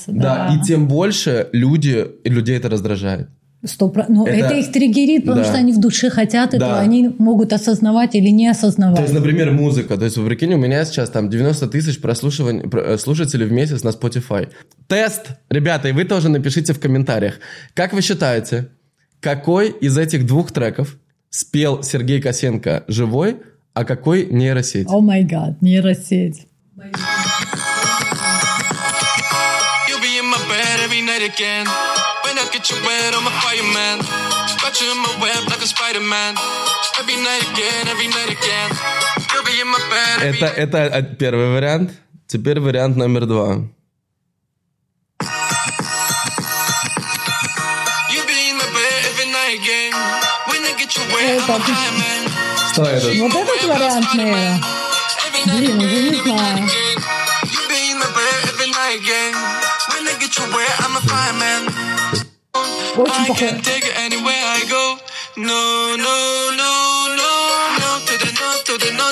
[0.08, 0.56] Да, да.
[0.56, 3.28] и тем больше люди, людей это раздражает.
[3.66, 4.54] Сто Ну, Это- это...
[4.54, 5.48] их триггерит, потому Да.
[5.48, 6.80] что они в душе хотят этого, Да.
[6.80, 8.96] они могут осознавать или не осознавать.
[8.96, 9.96] То есть, например, музыка.
[9.96, 13.52] То есть, вы прикинь, у меня сейчас там 90 тысяч прослушиваний, про- э, слушателей в
[13.52, 14.48] месяц на Spotify.
[14.88, 15.30] Тест!
[15.50, 17.34] Ребята, и вы тоже напишите в комментариях.
[17.74, 18.68] Как вы считаете,
[19.20, 20.96] какой из этих двух треков
[21.30, 23.36] спел Сергей Косенко живой,
[23.74, 24.86] а какой нейросеть?
[24.88, 26.46] О май гад, нейросеть.
[29.88, 31.66] You be in my bed every night again.
[32.36, 33.96] When I get you wet, I'm a fireman.
[34.60, 36.36] Got you in my web like a Spider-Man.
[37.00, 38.68] Every night again, every night again.
[39.32, 41.92] You be in my bed Это, это э, первый вариант.
[42.26, 43.54] Теперь вариант номер два.
[48.12, 49.92] You be in my bed every night again.
[50.52, 52.22] When I get you wet, I'm a Это- fireman.
[52.74, 53.08] Что это?
[53.16, 54.60] Вот этот вариант, наверное.
[55.26, 56.68] Every night Блин, again, не знаю.
[62.96, 63.46] Очень I похоже.
[63.46, 64.96] can't take it anywhere I go.
[65.36, 66.16] No, no,
[66.56, 66.72] no,
[67.20, 67.32] no,
[67.78, 69.06] no to the no, to the no,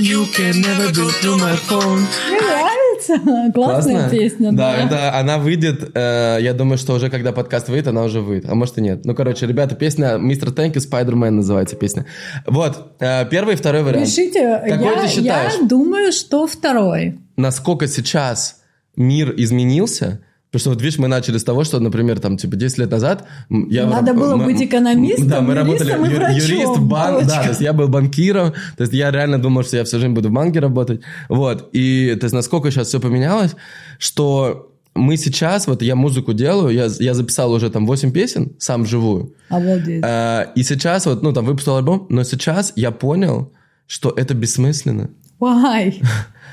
[0.00, 2.06] You can never be through my phone.
[2.30, 3.52] Мне нравится.
[3.54, 4.52] Классная песня.
[4.52, 8.48] Да, это она выйдет, э, я думаю, что уже когда подкаст выйдет, она уже выйдет.
[8.48, 9.04] А может и нет.
[9.04, 12.06] Ну, короче, ребята, песня Мистер Тэнк и Спайдермен называется песня.
[12.46, 14.06] Вот, э, первый и второй вариант.
[14.06, 15.52] Пишите, Какой я, ты считаешь?
[15.60, 17.18] я думаю, что второй.
[17.36, 18.62] Насколько сейчас
[18.96, 20.20] мир изменился?
[20.50, 23.26] Потому что вот видишь, мы начали с того, что, например, там, типа, 10 лет назад...
[23.50, 27.48] Я Надо было мы- быть экономистом, Да, мы работали и врачом, юрист, банк, да, то
[27.50, 30.32] есть я был банкиром, то есть я реально думал, что я всю жизнь буду в
[30.32, 33.56] банке работать, вот, и то есть насколько сейчас все поменялось,
[33.98, 38.84] что мы сейчас, вот я музыку делаю, я, я записал уже там 8 песен, сам
[38.84, 40.02] вживую, Обалдеть.
[40.02, 43.52] Э, и сейчас вот, ну, там, выпустил альбом, но сейчас я понял,
[43.86, 46.02] что это бессмысленно, Why?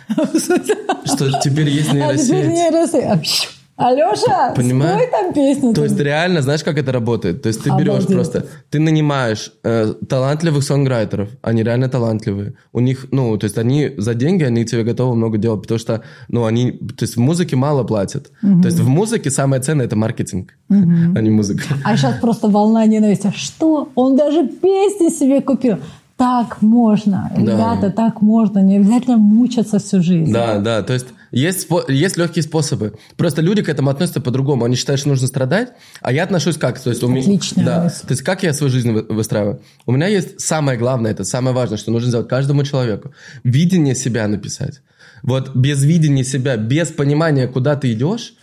[1.05, 3.54] что теперь есть А теперь нейросеть.
[3.77, 4.93] Алеша, Понимаешь?
[4.93, 5.73] спой там песню.
[5.73, 7.41] То есть реально, знаешь, как это работает?
[7.41, 8.15] То есть ты берешь Обалдеть.
[8.15, 12.53] просто, ты нанимаешь э, талантливых сонграйтеров, они реально талантливые.
[12.71, 16.03] У них, ну, то есть они за деньги, они тебе готовы много делать, потому что,
[16.29, 18.31] ну, они, то есть в музыке мало платят.
[18.41, 21.63] То есть в музыке самое ценное это маркетинг, а не музыка.
[21.83, 23.33] А сейчас просто волна ненависти.
[23.35, 23.89] Что?
[23.95, 25.77] Он даже песни себе купил.
[26.17, 28.59] Так можно, ребята, так можно.
[28.59, 30.31] Не обязательно мучаться всю жизнь.
[30.31, 32.93] Да, да, то есть есть, есть легкие способы.
[33.17, 34.65] Просто люди к этому относятся по-другому.
[34.65, 36.79] Они считают, что нужно страдать, а я отношусь как?
[36.79, 38.01] То есть у меня, Отличная да, мысль.
[38.07, 39.61] то есть как я свою жизнь вы- выстраиваю?
[39.85, 43.13] У меня есть самое главное, это самое важное, что нужно сделать каждому человеку.
[43.43, 44.81] Видение себя написать.
[45.23, 48.33] Вот без видения себя, без понимания, куда ты идешь,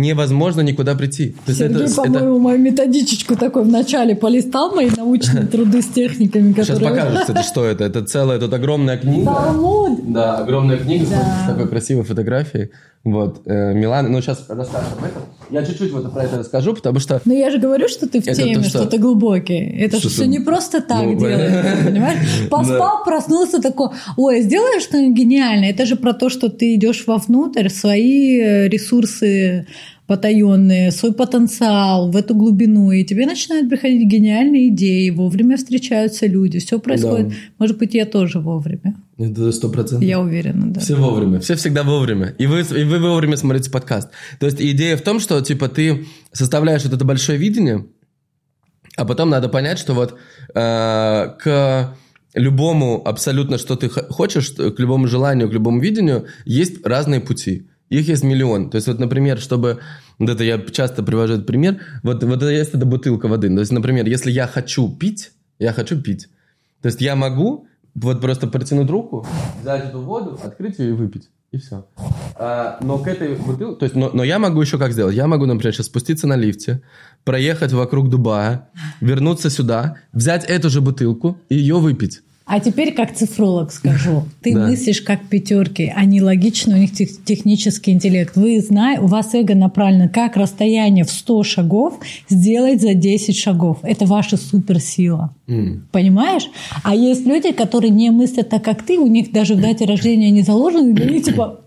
[0.00, 1.30] невозможно никуда прийти.
[1.44, 5.86] То есть Сергей, это- это- по-моему, мою методичку такой вначале полистал, мои научные труды с
[5.86, 6.90] техниками, Сейчас которые...
[6.90, 7.84] покажу, кстати, что это.
[7.84, 9.30] Это целая тут огромная книга.
[10.08, 12.70] Да, огромная книга с такой красивой фотографией.
[13.04, 15.22] Вот, э, Милан, ну сейчас расскажешь об этом.
[15.50, 18.24] Я чуть-чуть вот про это расскажу, потому что Но я же говорю, что ты в
[18.24, 18.78] теме, то, что...
[18.80, 19.56] что- ты глубокий.
[19.80, 22.48] Это Что все ты- не просто так Ну, делается, понимаешь?
[22.50, 25.70] Поспал, проснулся такой, ой, сделаешь что-нибудь гениальное.
[25.70, 29.66] Это же про то, что ты идешь вовнутрь, свои э, ресурсы
[30.08, 36.58] потаенные, свой потенциал в эту глубину, и тебе начинают приходить гениальные идеи, вовремя встречаются люди,
[36.58, 37.28] все происходит.
[37.28, 37.34] Да.
[37.58, 38.96] Может быть, я тоже вовремя.
[39.18, 40.08] это сто процентов.
[40.08, 40.80] Я уверена, да.
[40.80, 42.34] Все вовремя, все всегда вовремя.
[42.38, 44.08] И вы, и вы вовремя смотрите подкаст.
[44.40, 47.84] То есть идея в том, что типа ты составляешь вот это большое видение,
[48.96, 50.14] а потом надо понять, что вот
[50.54, 51.96] э, к
[52.32, 57.68] любому абсолютно, что ты хочешь, к любому желанию, к любому видению, есть разные пути.
[57.90, 58.70] Их есть миллион.
[58.70, 59.78] То есть вот, например, чтобы...
[60.18, 61.80] Вот это я часто привожу этот пример.
[62.02, 63.48] Вот, вот есть эта бутылка воды.
[63.48, 66.28] То есть, например, если я хочу пить, я хочу пить.
[66.82, 69.26] То есть я могу вот просто протянуть руку,
[69.60, 71.28] взять эту воду, открыть ее и выпить.
[71.50, 71.86] И все.
[72.82, 73.78] но к этой бутылке...
[73.78, 75.14] То есть, но, но я могу еще как сделать?
[75.14, 76.82] Я могу, например, сейчас спуститься на лифте,
[77.24, 78.68] проехать вокруг Дубая,
[79.00, 82.20] вернуться сюда, взять эту же бутылку и ее выпить.
[82.48, 84.24] А теперь как цифролог скажу.
[84.42, 84.66] Ты Да.
[84.66, 88.36] мыслишь как пятерки, они логичны, у них тех- технический интеллект.
[88.36, 93.78] Вы знаете, у вас эго направлено, как расстояние в 100 шагов сделать за 10 шагов.
[93.82, 95.34] Это ваша суперсила.
[95.92, 96.48] Понимаешь?
[96.82, 100.30] А есть люди, которые не мыслят так, как ты, у них даже в дате рождения
[100.30, 101.60] не заложено, и для них типа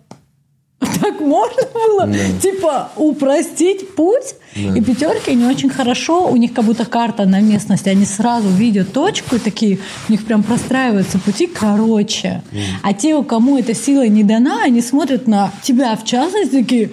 [1.02, 2.10] так можно было,
[2.42, 4.36] типа, упростить путь.
[4.56, 8.92] И пятерки не очень хорошо, у них как будто карта на местности, они сразу видят
[8.92, 12.44] точку и такие, у них прям простраиваются пути короче.
[12.84, 16.92] А те, у кому эта сила не дана, они смотрят на тебя в частности, такие,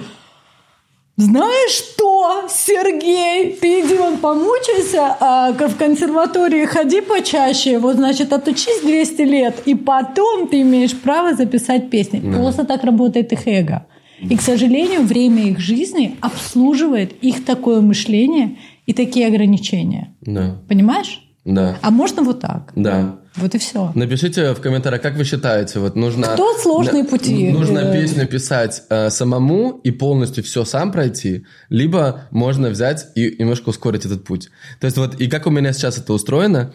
[1.16, 8.82] знаешь что, Сергей, ты иди вон помучайся, а в консерватории ходи почаще, вот значит отучись
[8.82, 12.20] 200 лет, и потом ты имеешь право записать песни.
[12.20, 13.84] Просто так работает их эго.
[14.20, 20.14] И, к сожалению, время их жизни обслуживает их такое мышление и такие ограничения.
[20.22, 21.22] Да, Понимаешь?
[21.44, 22.72] да, А можно вот так.
[22.74, 23.20] да.
[23.36, 23.92] Вот и все.
[23.94, 26.26] Напишите в комментариях, как вы считаете, вот нужно...
[26.26, 27.52] Кто сложные на- пути?
[27.52, 33.68] Нужно песню писать э, самому и полностью все сам пройти, либо можно взять и немножко
[33.68, 34.50] ускорить этот путь.
[34.80, 36.74] То есть вот, и как у меня сейчас это устроено,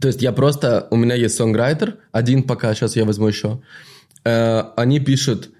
[0.00, 3.60] то есть я просто, у меня есть сонграйтер, один пока, сейчас я возьму еще,
[4.24, 5.50] Э, они пишут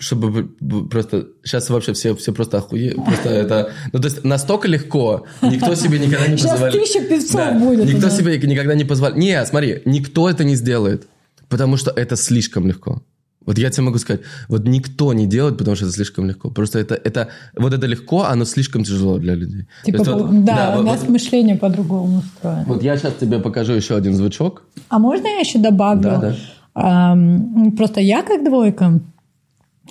[0.00, 0.48] чтобы
[0.90, 2.96] просто сейчас вообще все, все просто охуеют.
[3.04, 3.70] Просто это...
[3.92, 6.80] Ну, то есть настолько легко, никто себе никогда не Сейчас позволяет.
[6.82, 8.16] тысяча пятьсот будет у Никто нас.
[8.16, 9.18] себе никогда не позволяет.
[9.18, 11.06] Не, смотри, никто это не сделает,
[11.48, 13.02] потому что это слишком легко.
[13.46, 16.50] Вот я тебе могу сказать, вот никто не делает, потому что это слишком легко.
[16.50, 19.66] Просто это, это вот это легко, оно слишком тяжело для людей.
[19.84, 22.64] Типа, есть вот- да, у вот- нас вот- мышление по-другому устроено.
[22.66, 24.62] вот я сейчас тебе покажу еще один звучок.
[24.88, 26.02] А можно я еще добавлю?
[26.02, 26.36] Да, да.
[26.74, 29.00] Ам, Просто я как двойка,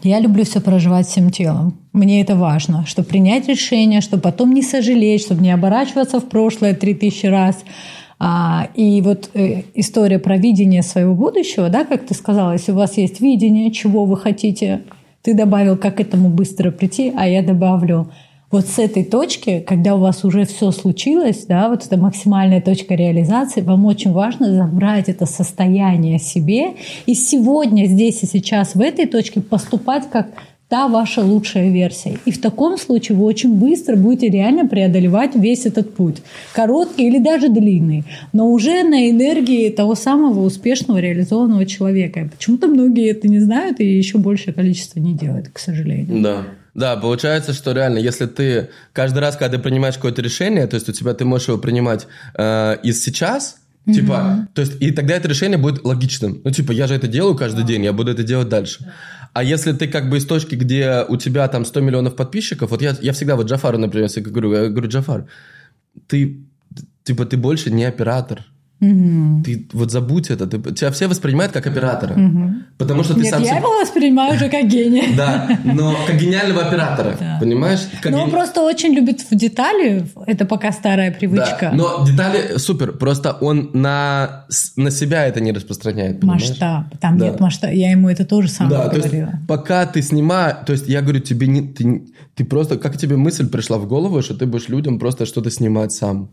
[0.03, 1.77] я люблю все проживать всем телом.
[1.93, 6.73] Мне это важно, чтобы принять решение, чтобы потом не сожалеть, чтобы не оборачиваться в прошлое
[6.73, 7.63] три тысячи раз.
[8.19, 12.75] А, и вот э, история про видение своего будущего, да, как ты сказала, если у
[12.75, 14.81] вас есть видение, чего вы хотите,
[15.21, 18.11] ты добавил, как к этому быстро прийти, а я добавлю
[18.51, 22.95] вот с этой точки, когда у вас уже все случилось, да, вот эта максимальная точка
[22.95, 26.73] реализации, вам очень важно забрать это состояние себе
[27.05, 30.29] и сегодня, здесь и сейчас в этой точке поступать как
[30.67, 32.17] та ваша лучшая версия.
[32.25, 36.17] И в таком случае вы очень быстро будете реально преодолевать весь этот путь.
[36.53, 42.29] Короткий или даже длинный, но уже на энергии того самого успешного реализованного человека.
[42.31, 46.21] Почему-то многие это не знают и еще большее количество не делают, к сожалению.
[46.21, 46.43] Да.
[46.73, 50.87] Да, получается, что реально, если ты каждый раз, когда ты принимаешь какое-то решение, то есть
[50.89, 53.93] у тебя ты можешь его принимать э, из сейчас, mm-hmm.
[53.93, 56.41] типа, то есть и тогда это решение будет логичным.
[56.43, 58.91] Ну, типа, я же это делаю каждый день, я буду это делать дальше.
[59.33, 62.81] А если ты как бы из точки, где у тебя там 100 миллионов подписчиков, вот
[62.81, 65.25] я, я всегда вот Джафару, например, если говорю, я говорю, Джафар,
[66.07, 66.41] ты,
[67.03, 68.45] типа, ты больше не оператор.
[68.81, 69.43] Угу.
[69.43, 70.47] Ты вот забудь это.
[70.47, 72.13] Ты, тебя все воспринимают как оператора.
[72.13, 72.53] Угу.
[72.77, 73.43] Потому что ты Нет, сам...
[73.43, 75.03] я его воспринимаю уже как гения.
[75.19, 77.17] Да, но как гениального оператора.
[77.41, 77.81] Понимаешь?
[78.05, 80.05] Но он просто очень любит в детали.
[80.27, 81.71] Это пока старая привычка.
[81.73, 82.93] Но детали супер.
[82.93, 84.45] Просто он на,
[84.77, 86.23] на себя это не распространяет.
[86.23, 86.85] Масштаб.
[87.01, 87.73] Там нет масштаба.
[87.73, 89.33] Я ему это тоже самое говорила.
[89.47, 90.55] пока ты снимаешь...
[90.65, 91.61] То есть я говорю, тебе не...
[91.61, 92.03] Ты,
[92.35, 92.77] ты просто...
[92.77, 96.29] Как тебе мысль пришла в голову, что ты будешь людям просто что-то снимать сам?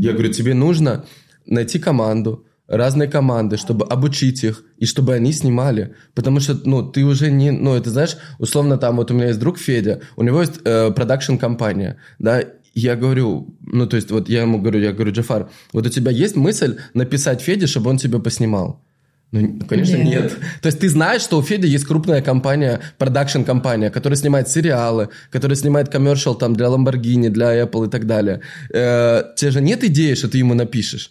[0.00, 1.04] Я говорю, тебе нужно
[1.46, 5.94] найти команду, разные команды, чтобы обучить их, и чтобы они снимали.
[6.14, 7.50] Потому что, ну, ты уже не...
[7.50, 10.90] Ну, это знаешь, условно, там вот у меня есть друг Федя, у него есть э,
[10.90, 12.42] продакшн-компания, да,
[12.74, 16.10] я говорю, ну, то есть вот я ему говорю, я говорю, Джафар, вот у тебя
[16.10, 18.82] есть мысль написать Феде, чтобы он тебя поснимал?
[19.30, 20.06] Ну, конечно, нет.
[20.06, 20.32] нет.
[20.60, 25.56] То есть ты знаешь, что у Феди есть крупная компания, продакшн-компания, которая снимает сериалы, которая
[25.56, 28.40] снимает коммершал там для Lamborghini, для Apple и так далее.
[28.72, 31.10] Э, тебе же нет идеи, что ты ему напишешь?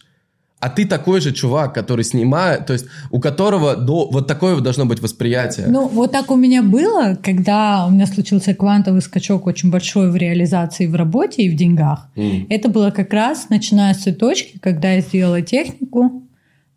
[0.63, 4.86] А ты такой же чувак, который снимает, то есть у которого до, вот такое должно
[4.86, 5.67] быть восприятие.
[5.67, 10.15] Ну, вот так у меня было, когда у меня случился квантовый скачок очень большой в
[10.15, 12.08] реализации в работе и в деньгах.
[12.15, 12.45] Mm.
[12.49, 16.23] Это было как раз начиная с той точки, когда я сделала технику,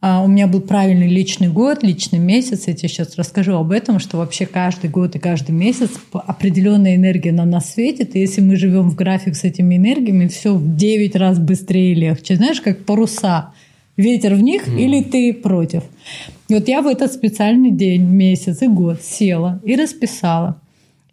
[0.01, 2.67] а, у меня был правильный личный год, личный месяц.
[2.67, 7.33] Я тебе сейчас расскажу об этом, что вообще каждый год и каждый месяц определенная энергия
[7.33, 8.15] на нас светит.
[8.15, 11.95] И если мы живем в график с этими энергиями, все в 9 раз быстрее и
[11.95, 12.37] легче.
[12.37, 13.53] Знаешь, как паруса
[13.97, 14.79] ветер в них mm.
[14.79, 15.83] или ты против.
[16.49, 20.61] И вот я в этот специальный день, месяц и год села и расписала.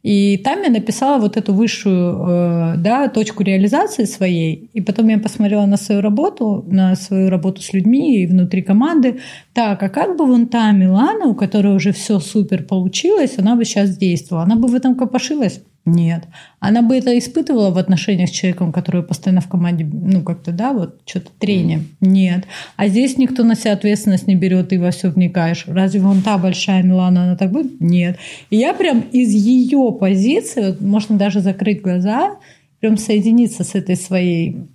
[0.03, 4.69] И там я написала вот эту высшую э, да, точку реализации своей.
[4.73, 9.21] И потом я посмотрела на свою работу, на свою работу с людьми и внутри команды.
[9.53, 13.63] Так, а как бы вон та Милана, у которой уже все супер получилось, она бы
[13.63, 14.43] сейчас действовала?
[14.43, 15.61] Она бы в этом копошилась?
[15.85, 16.23] Нет.
[16.59, 20.71] Она бы это испытывала в отношениях с человеком, который постоянно в команде, ну, как-то, да,
[20.71, 21.81] вот что-то трение.
[21.99, 22.45] Нет.
[22.77, 25.65] А здесь никто на себя ответственность не берет, и во все вникаешь.
[25.67, 27.81] Разве вон та большая Милана, она так будет?
[27.81, 28.17] Нет.
[28.49, 32.37] И я прям из ее позиции, вот можно даже закрыть глаза,
[32.79, 34.67] прям соединиться с этой своей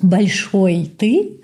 [0.00, 1.40] большой ты,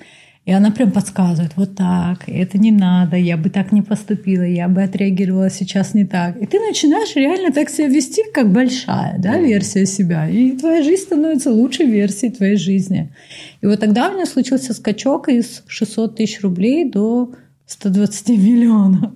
[0.47, 4.69] и она прям подсказывает, вот так, это не надо, я бы так не поступила, я
[4.69, 6.41] бы отреагировала сейчас не так.
[6.41, 10.29] И ты начинаешь реально так себя вести, как большая да, версия себя.
[10.29, 13.13] И твоя жизнь становится лучшей версией твоей жизни.
[13.61, 17.35] И вот тогда у меня случился скачок из 600 тысяч рублей до
[17.67, 19.13] 120 миллионов.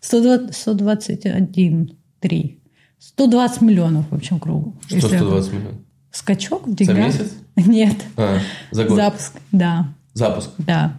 [0.00, 2.58] 120, 121, 3.
[3.00, 4.76] 120 миллионов в общем кругу.
[4.86, 5.74] Что 120 миллионов?
[6.12, 6.96] Скачок в деньгах.
[6.96, 7.32] За месяц?
[7.56, 7.96] Нет.
[8.16, 8.38] А,
[8.70, 8.96] за год?
[8.96, 9.88] Запуск, да.
[10.14, 10.50] Запуск.
[10.58, 10.98] Да.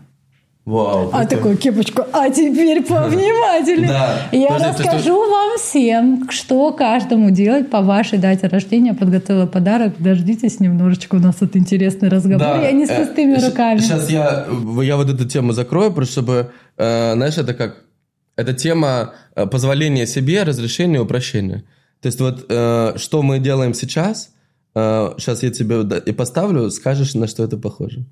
[0.65, 1.09] Вау.
[1.13, 2.03] А такую кепочку.
[2.13, 3.87] А теперь повнимательнее.
[3.87, 4.27] Да.
[4.31, 8.93] Я расскажу вам всем, что каждому делать по вашей дате рождения.
[8.93, 9.95] Подготовила подарок.
[9.97, 11.15] Дождитесь немножечко.
[11.15, 12.39] У нас тут интересный разговор.
[12.39, 12.61] Да.
[12.61, 13.79] Я не с э, пустыми руками.
[13.79, 14.45] Сейчас я,
[14.83, 17.77] я вот эту тему закрою, просто чтобы, э, знаешь, это как...
[18.35, 21.63] Это тема э, позволения себе, разрешения, упрощения.
[22.01, 24.29] То есть вот что мы делаем сейчас,
[24.73, 28.05] сейчас я тебе и поставлю, скажешь, на что это похоже.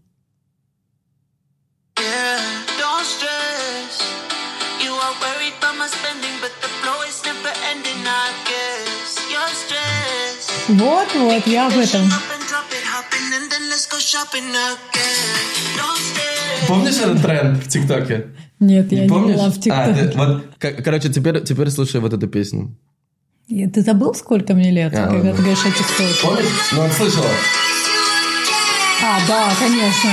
[10.68, 12.02] Вот, вот, я об этом.
[16.68, 18.28] Помнишь этот тренд в ТикТоке?
[18.60, 19.36] Нет, я не, помнишь?
[19.36, 19.72] была в ТикТоке.
[19.72, 20.44] А, ты, вот,
[20.84, 22.76] короче, теперь, теперь слушай вот эту песню.
[23.48, 26.22] Ты забыл, сколько мне лет, а, когда ты говоришь о ТикТоке?
[26.22, 26.46] Помнишь?
[26.74, 27.30] Ну, вот слышала.
[29.06, 30.12] А, да, конечно.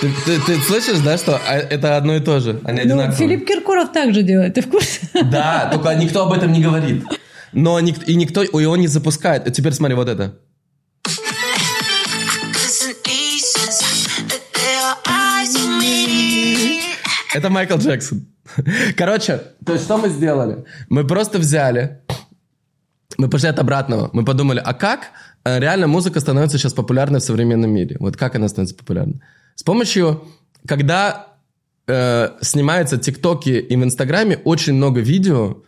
[0.00, 2.60] Ты, ты, ты слышишь, да, что а, это одно и то же?
[2.64, 5.00] Они ну, Филипп Киркоров также делает, ты в курсе?
[5.30, 7.04] Да, только никто об этом не говорит.
[7.52, 9.52] Но ник- и никто, и он не запускает.
[9.52, 10.38] Теперь смотри вот это.
[17.34, 18.26] Это Майкл Джексон.
[18.96, 20.64] Короче, то есть что мы сделали?
[20.88, 22.00] Мы просто взяли,
[23.18, 24.10] мы пошли от обратного.
[24.12, 25.10] Мы подумали, а как
[25.44, 27.96] э, реально музыка становится сейчас популярной в современном мире?
[28.00, 29.20] Вот как она становится популярной?
[29.54, 30.24] С помощью,
[30.66, 31.26] когда
[31.86, 35.58] э, снимаются тиктоки и в Инстаграме очень много видео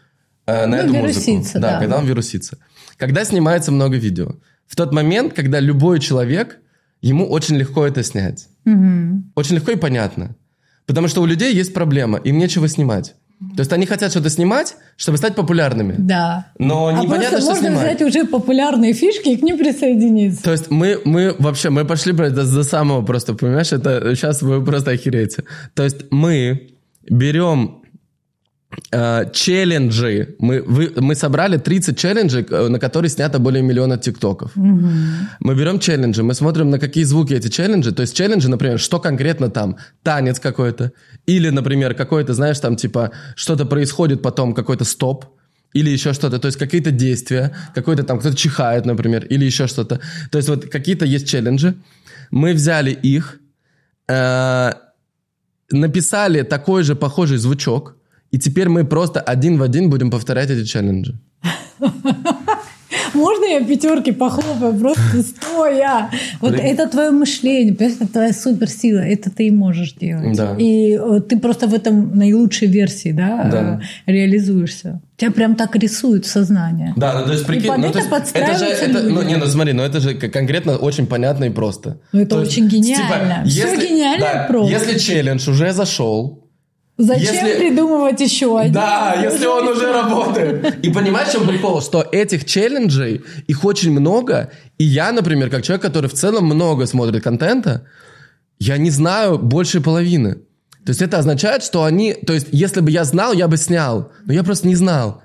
[0.47, 1.61] э, на Ну, эту вирусится, музыку.
[1.61, 1.79] да.
[1.81, 2.59] когда он вирусится.
[2.97, 4.35] Когда снимается много видео.
[4.67, 6.59] В тот момент, когда любой человек,
[7.01, 8.49] ему очень легко это снять.
[9.35, 10.37] Очень легко и понятно.
[10.87, 13.15] Потому что у людей есть проблема, им нечего снимать.
[13.57, 15.95] То есть они хотят что-то снимать, чтобы стать популярными.
[15.97, 16.49] Да.
[16.59, 17.97] Но а непонятно, просто что можно снимать.
[17.97, 20.43] взять уже популярные фишки и к ним присоединиться.
[20.43, 24.63] То есть мы, мы вообще, мы пошли до, до самого просто, понимаешь, это сейчас вы
[24.63, 25.45] просто охереете.
[25.75, 26.75] То есть мы
[27.09, 27.80] берем э,
[29.33, 34.53] челленджи, мы, вы- мы собрали 30 челленджей, э, на которые снято более миллиона тиктоков.
[35.41, 37.93] Мы берем челленджи, мы смотрим, на какие звуки эти челленджи.
[37.93, 39.77] То есть челленджи, например, что конкретно там?
[40.03, 40.93] Танец какой-то.
[41.27, 45.25] Или, например, какой-то, знаешь, там типа что-то происходит, потом какой-то стоп.
[45.73, 50.01] Или еще что-то, то есть какие-то действия, какой-то там кто-то чихает, например, или еще что-то.
[50.31, 51.75] То есть вот какие-то есть челленджи.
[52.33, 53.39] Мы взяли их,
[54.09, 54.73] э,
[55.71, 57.97] написали такой же похожий звучок,
[58.31, 61.19] и теперь мы просто один в один будем повторять эти челленджи.
[63.15, 66.11] Можно я пятерки похлопаю просто стоя?
[66.41, 66.65] Вот Блин.
[66.65, 70.37] это твое мышление, это твоя суперсила, это ты и можешь делать.
[70.37, 70.55] Да.
[70.59, 73.81] И э, ты просто в этом наилучшей версии, да, Да.
[74.07, 75.01] э, реализуешься.
[75.17, 76.95] Тебя прям так рисует сознание.
[76.97, 79.47] Да, ну то есть прикинь, ну, это то есть, это же, это, ну не, ну
[79.47, 82.01] смотри, ну это же конкретно очень понятно и просто.
[82.13, 83.45] Ну, это То есть, очень гениально.
[83.45, 84.73] Всё если- гениально да, просто.
[84.73, 86.40] Если челлендж уже зашел,
[87.01, 88.75] Зачем Если- придумывать еще один?
[88.75, 90.85] Да, если он уже работает.
[90.85, 91.81] И понимаешь, в чем прикол?
[91.81, 94.51] Что этих челленджей, их очень много.
[94.77, 97.87] И я, например, как человек, который в целом много смотрит контента,
[98.59, 100.35] я не знаю больше половины.
[100.85, 102.13] То есть это означает, что они...
[102.13, 104.13] То есть если бы я знал, я бы снял.
[104.27, 105.23] Но я просто не знал.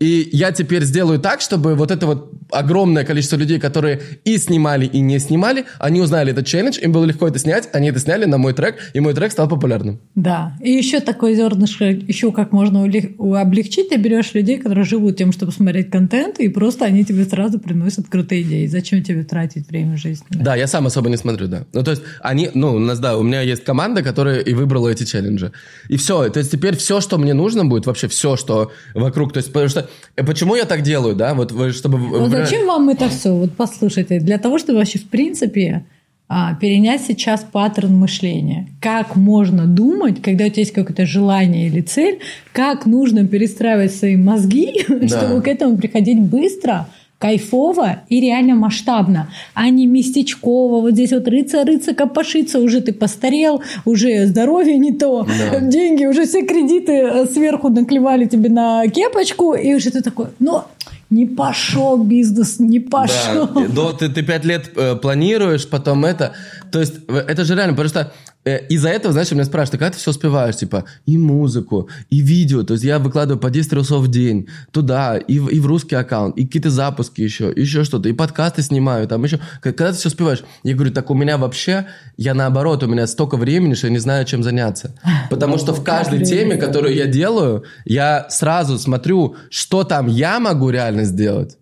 [0.00, 4.86] И я теперь сделаю так, чтобы вот это вот огромное количество людей, которые и снимали,
[4.86, 8.24] и не снимали, они узнали этот челлендж, им было легко это снять, они это сняли
[8.24, 10.00] на мой трек, и мой трек стал популярным.
[10.14, 10.56] Да.
[10.62, 15.52] И еще такое зернышко, еще как можно облегчить, ты берешь людей, которые живут тем, чтобы
[15.52, 18.66] смотреть контент, и просто они тебе сразу приносят крутые идеи.
[18.66, 20.26] Зачем тебе тратить время жизни?
[20.30, 21.64] Да, я сам особо не смотрю, да.
[21.72, 24.88] Ну, то есть, они, ну, у нас, да, у меня есть команда, которая и выбрала
[24.88, 25.52] эти челленджи.
[25.88, 29.38] И все, то есть, теперь все, что мне нужно будет, вообще все, что вокруг, то
[29.38, 31.98] есть, потому что, э, почему я так делаю, да, вот, чтобы...
[31.98, 33.34] вы- зачем вам это все?
[33.34, 35.84] Вот послушайте, для того, чтобы вообще в принципе
[36.30, 38.68] а, перенять сейчас паттерн мышления.
[38.82, 42.20] Как можно думать, когда у тебя есть какое-то желание или цель,
[42.52, 46.86] как нужно перестраивать свои мозги, чтобы к этому приходить быстро,
[47.18, 50.80] кайфово и реально масштабно, а не местечково.
[50.80, 55.60] Вот здесь вот рыться, рыться, копошиться, уже ты постарел, уже здоровье не то, Да.
[55.60, 60.62] деньги, уже все кредиты э, сверху наклевали тебе на кепочку, и уже ты такой, ну,
[61.10, 63.46] не пошел бизнес, не пошел.
[63.54, 66.34] Да, до- ты, ты пять лет э, планируешь, потом это.
[66.70, 68.12] То есть, это же реально, потому что
[68.56, 72.62] из-за этого, знаешь, меня спрашивают, «А когда ты все успеваешь, типа, и музыку, и видео,
[72.62, 75.94] то есть я выкладываю по 10 рилсов в день, туда, и в, и в русский
[75.94, 79.40] аккаунт, и какие-то запуски еще, еще что-то, и подкасты снимаю, там еще.
[79.60, 80.44] Когда ты все успеваешь?
[80.62, 81.86] Я говорю, так у меня вообще,
[82.16, 84.94] я наоборот, у меня столько времени, что я не знаю, чем заняться.
[85.30, 90.70] Потому что в каждой теме, которую я делаю, я сразу смотрю, что там я могу
[90.70, 91.58] реально сделать,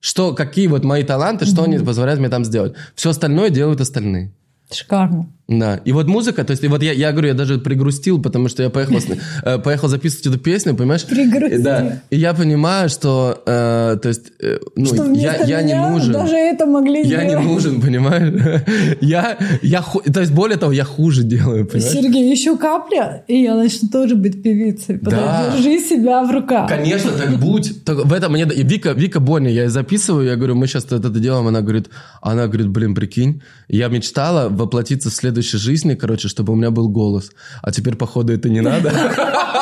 [0.00, 2.74] что, какие вот мои таланты, что они позволяют мне там сделать.
[2.94, 4.32] Все остальное делают остальные.
[4.72, 5.28] Шикарно.
[5.50, 5.80] Да.
[5.84, 8.62] И вот музыка, то есть, и вот я, я говорю, я даже пригрустил, потому что
[8.62, 8.98] я поехал,
[9.42, 11.04] э, поехал записывать эту песню, понимаешь?
[11.04, 11.64] Пригрустил.
[11.64, 12.02] Да.
[12.10, 16.12] И я понимаю, что, э, то есть, э, ну, Что я, я не нужен.
[16.12, 17.46] Даже это могли Я не сделать.
[17.46, 18.30] нужен, понимаешь?
[19.00, 21.92] Я, я, то есть, более того, я хуже делаю, понимаешь?
[21.92, 24.98] Сергей, еще капля, и я начну тоже быть певицей.
[24.98, 25.52] Подожди, Да.
[25.56, 26.68] Держи себя в руках.
[26.68, 27.84] Конечно, так будь.
[27.84, 28.44] Так в этом мне...
[28.44, 31.88] и Вика, Вика Боня, я записываю, я говорю, мы сейчас это делаем, она говорит,
[32.20, 36.88] она говорит, блин, прикинь, я мечтала воплотиться в следующей жизни, короче, чтобы у меня был
[36.88, 37.30] голос,
[37.62, 38.90] а теперь, походу, это не надо.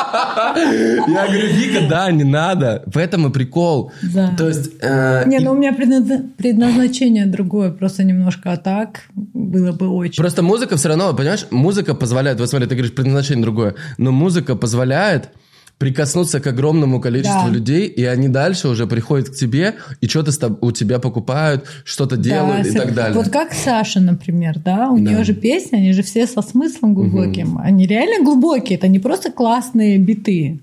[0.07, 2.83] Я говорю, Вика, да, не надо.
[2.85, 3.91] В этом и прикол.
[4.01, 4.33] Да.
[4.37, 4.71] То есть...
[4.81, 9.87] э, Не, и- ну у меня предназна- предназначение другое, просто немножко а так было бы
[9.89, 10.21] очень.
[10.21, 14.55] Просто музыка все равно, понимаешь, музыка позволяет, вот смотри, ты говоришь, предназначение другое, но музыка
[14.55, 15.29] позволяет
[15.79, 17.49] прикоснуться к огромному количеству Да.
[17.53, 22.63] людей, и они дальше уже приходят к тебе, и что-то у тебя покупают, что-то делают
[22.63, 23.17] Да, и так далее.
[23.17, 25.11] Вот как Саша, например, да, у Да.
[25.11, 27.57] нее же песни, они же все со смыслом глубоким.
[27.63, 30.59] Они реально глубокие, это не просто классные биты.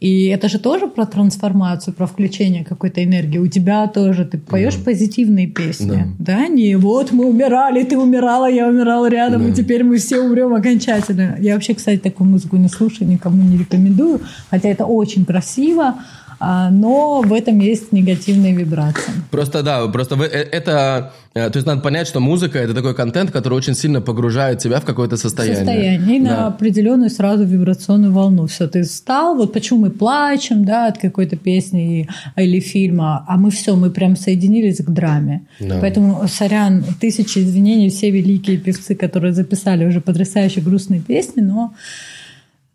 [0.00, 3.38] И это же тоже про трансформацию, про включение какой-то энергии.
[3.38, 4.84] У тебя тоже ты поешь да.
[4.84, 6.36] позитивные песни, да.
[6.36, 6.48] да?
[6.48, 9.48] Не вот мы умирали, ты умирала, я умирала рядом, да.
[9.50, 11.36] и теперь мы все умрем окончательно.
[11.38, 15.96] Я вообще, кстати, такую музыку не слушаю, никому не рекомендую, хотя это очень красиво.
[16.42, 19.12] А, но в этом есть негативные вибрации.
[19.30, 23.30] Просто да, просто э, это, э, то есть надо понять, что музыка это такой контент,
[23.30, 25.56] который очень сильно погружает тебя в какое-то состояние.
[25.58, 26.30] Состояние и да.
[26.30, 28.46] на определенную сразу вибрационную волну.
[28.46, 33.50] Все, ты встал, вот почему мы плачем, да, от какой-то песни или фильма, а мы
[33.50, 35.42] все, мы прям соединились к драме.
[35.60, 35.76] Да.
[35.78, 41.74] Поэтому, сорян, тысячи извинений, все великие певцы, которые записали уже потрясающие грустные песни, но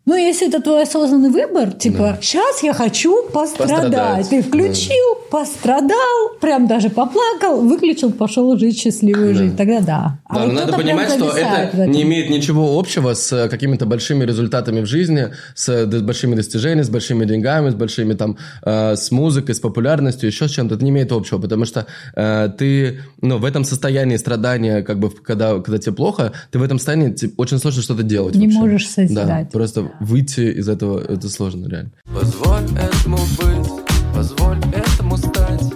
[0.06, 2.18] ну, если это твой осознанный выбор, типа, да.
[2.22, 3.90] сейчас я хочу пострадать.
[3.90, 4.28] пострадать.
[4.28, 5.38] Ты включил, да.
[5.38, 9.34] пострадал, прям даже поплакал, выключил, пошел жить счастливую да.
[9.34, 9.56] жизнь.
[9.56, 10.18] Тогда да.
[10.24, 13.84] А да, вот но надо понимать, что это не имеет ничего общего с э, какими-то
[13.84, 18.94] большими результатами в жизни, с э, большими достижениями, с большими деньгами, с большими там, э,
[18.94, 20.76] с музыкой, с популярностью, еще с чем-то.
[20.76, 25.10] Это не имеет общего, потому что э, ты, ну, в этом состоянии страдания, как бы,
[25.10, 28.36] когда, когда тебе плохо, ты в этом состоянии очень сложно что-то делать.
[28.36, 28.58] Не вообще.
[28.60, 29.26] можешь созидать.
[29.26, 31.92] Да, просто выйти из этого, это сложно, реально.
[32.04, 33.70] Позволь этому быть,
[34.14, 35.72] позволь этому стать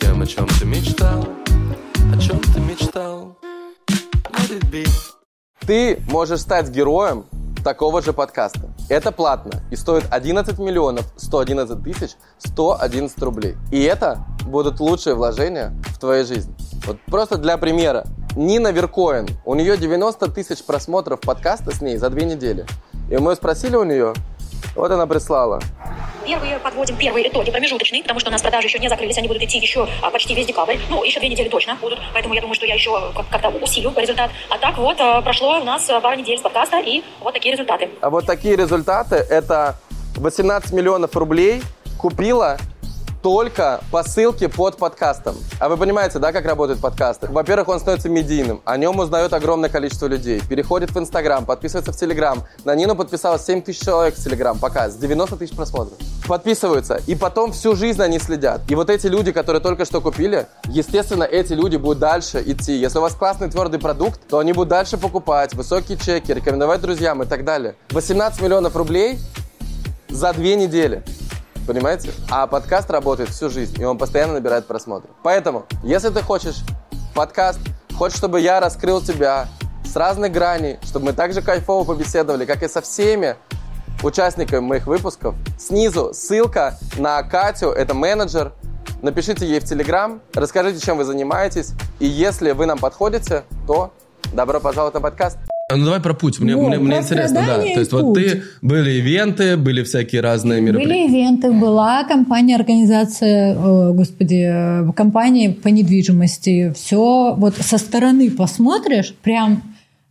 [0.00, 1.28] тем, о чем ты мечтал,
[2.14, 3.36] о чем ты мечтал.
[5.66, 7.24] Ты можешь стать героем
[7.64, 8.70] такого же подкаста.
[8.88, 13.56] Это платно и стоит 11 миллионов 111 тысяч 111 рублей.
[13.72, 16.54] И это будут лучшие вложения в твою жизнь.
[16.86, 18.06] Вот просто для примера.
[18.36, 22.66] Нина Веркоин, у нее 90 тысяч просмотров подкаста с ней за две недели.
[23.10, 24.14] И мы спросили у нее,
[24.74, 25.60] вот она прислала.
[26.24, 29.44] Первые подводим первые итоги промежуточные, потому что у нас продажи еще не закрылись, они будут
[29.44, 30.76] идти еще а, почти весь декабрь.
[30.90, 34.30] Ну, еще две недели точно будут, поэтому я думаю, что я еще как-то усилю результат.
[34.50, 37.90] А так вот, а, прошло у нас пару недель с подкаста, и вот такие результаты.
[38.00, 39.76] А вот такие результаты, это
[40.16, 41.62] 18 миллионов рублей
[41.96, 42.58] купила
[43.26, 45.34] только по ссылке под подкастом.
[45.58, 47.26] А вы понимаете, да, как работают подкасты?
[47.26, 51.96] Во-первых, он становится медийным, о нем узнает огромное количество людей, переходит в Инстаграм, подписывается в
[51.96, 52.44] Телеграм.
[52.64, 55.98] На Нину подписалось 7 тысяч человек в Телеграм пока, с 90 тысяч просмотров.
[56.28, 58.60] Подписываются, и потом всю жизнь они следят.
[58.68, 62.76] И вот эти люди, которые только что купили, естественно, эти люди будут дальше идти.
[62.76, 67.24] Если у вас классный твердый продукт, то они будут дальше покупать, высокие чеки, рекомендовать друзьям
[67.24, 67.74] и так далее.
[67.90, 69.18] 18 миллионов рублей
[70.08, 71.02] за две недели.
[71.66, 72.12] Понимаете?
[72.30, 75.10] А подкаст работает всю жизнь, и он постоянно набирает просмотры.
[75.22, 76.62] Поэтому, если ты хочешь
[77.14, 77.58] подкаст,
[77.96, 79.48] хочешь, чтобы я раскрыл тебя
[79.84, 83.36] с разных граней, чтобы мы также кайфово побеседовали, как и со всеми
[84.02, 88.52] участниками моих выпусков, снизу ссылка на Катю, это менеджер.
[89.02, 91.72] Напишите ей в Телеграм, расскажите, чем вы занимаетесь.
[91.98, 93.92] И если вы нам подходите, то
[94.32, 95.38] добро пожаловать на подкаст.
[95.74, 96.38] Ну давай про путь.
[96.38, 97.58] Мне, вот, мне, мне интересно, да.
[97.58, 98.02] То есть путь.
[98.02, 101.08] вот ты были ивенты, были всякие разные мероприятия.
[101.08, 104.48] Были ивенты, была компания, организация, о, господи,
[104.94, 106.72] компания по недвижимости.
[106.76, 109.60] Все вот со стороны посмотришь, прям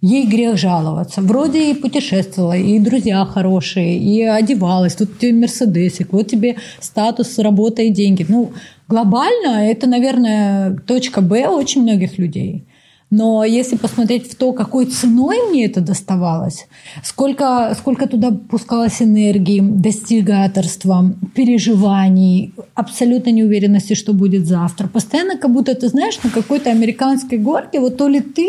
[0.02, 1.22] ей грех жаловаться.
[1.22, 4.96] Вроде и путешествовала, и друзья хорошие, и одевалась.
[4.96, 8.26] Тут тебе Мерседесик, вот тебе статус, работа и деньги.
[8.28, 8.52] Ну,
[8.90, 12.66] глобально это, наверное, точка Б очень многих людей.
[13.12, 16.68] Но если посмотреть в то, какой ценой мне это доставалось,
[17.04, 24.88] сколько, сколько туда пускалось энергии, достигаторства, переживаний, абсолютно неуверенности, что будет завтра.
[24.88, 28.48] Постоянно как будто ты знаешь на какой-то американской горке, вот то ли ты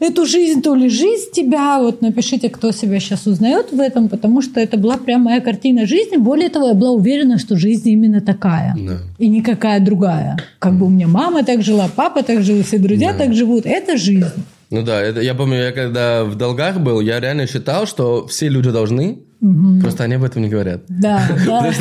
[0.00, 1.78] эту жизнь, то ли жизнь тебя.
[1.78, 5.86] Вот напишите, кто себя сейчас узнает в этом, потому что это была прям моя картина
[5.86, 6.16] жизни.
[6.16, 8.74] Более того, я была уверена, что жизнь именно такая.
[8.76, 8.98] Да.
[9.18, 10.38] И никакая другая.
[10.58, 13.18] Как бы у меня мама так жила, папа так жил, все друзья да.
[13.18, 13.66] так живут.
[13.66, 14.24] Это жизнь.
[14.70, 18.48] Ну да, это, я помню, я когда в долгах был, я реально считал, что все
[18.48, 19.80] люди должны, Угу.
[19.80, 20.82] Просто они об этом не говорят.
[20.88, 21.72] Да, да.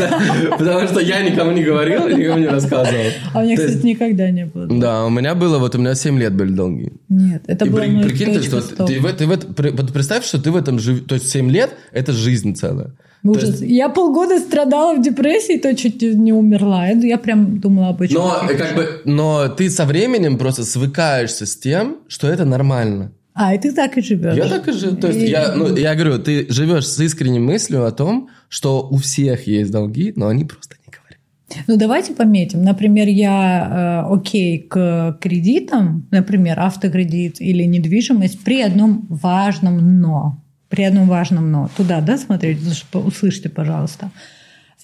[0.58, 3.04] Потому, что, я никому не говорил, никому не рассказывал.
[3.34, 4.68] А у меня, кстати, никогда не было.
[4.68, 6.94] Да, у меня было, вот у меня 7 лет были долги.
[7.10, 11.30] Нет, это было при, Прикинь, ты, что представь, что ты в этом живешь, то есть
[11.30, 12.92] 7 лет– это жизнь целая.
[13.24, 13.50] Ужас.
[13.50, 13.62] Есть...
[13.64, 16.88] Я полгода страдала в депрессии, то чуть не умерла.
[16.88, 18.16] Я прям думала об этом.
[18.16, 23.12] Но, как бы, но ты со временем просто свыкаешься с тем, что это нормально.
[23.34, 24.36] А, и ты так и живешь.
[24.36, 24.98] Я так и живу.
[24.98, 25.28] То есть, и...
[25.28, 29.72] я, ну, я говорю, ты живешь с искренней мыслью о том, что у всех есть
[29.72, 31.68] долги, но они просто не говорят.
[31.68, 32.64] Ну, давайте пометим.
[32.64, 40.44] Например, я э, окей к кредитам, например, автокредит или недвижимость при одном важном «но».
[40.68, 41.70] При одном важном «но».
[41.78, 42.60] Туда, да, смотреть?
[42.94, 44.12] Услышьте, пожалуйста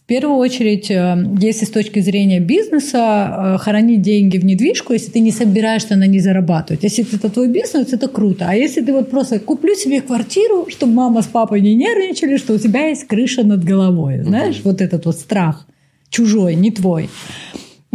[0.06, 5.10] В первую очередь, э, если с точки зрения бизнеса, э, хоронить деньги в недвижку, если
[5.10, 6.84] ты не собираешься на ней зарабатывать.
[6.84, 8.46] Если это твой бизнес, это круто.
[8.48, 12.54] А если ты вот просто куплю себе квартиру, чтобы мама с папой не нервничали, что
[12.54, 14.22] у тебя есть крыша над головой.
[14.24, 15.66] Знаешь, вот этот вот страх
[16.12, 17.10] чужой, не твой.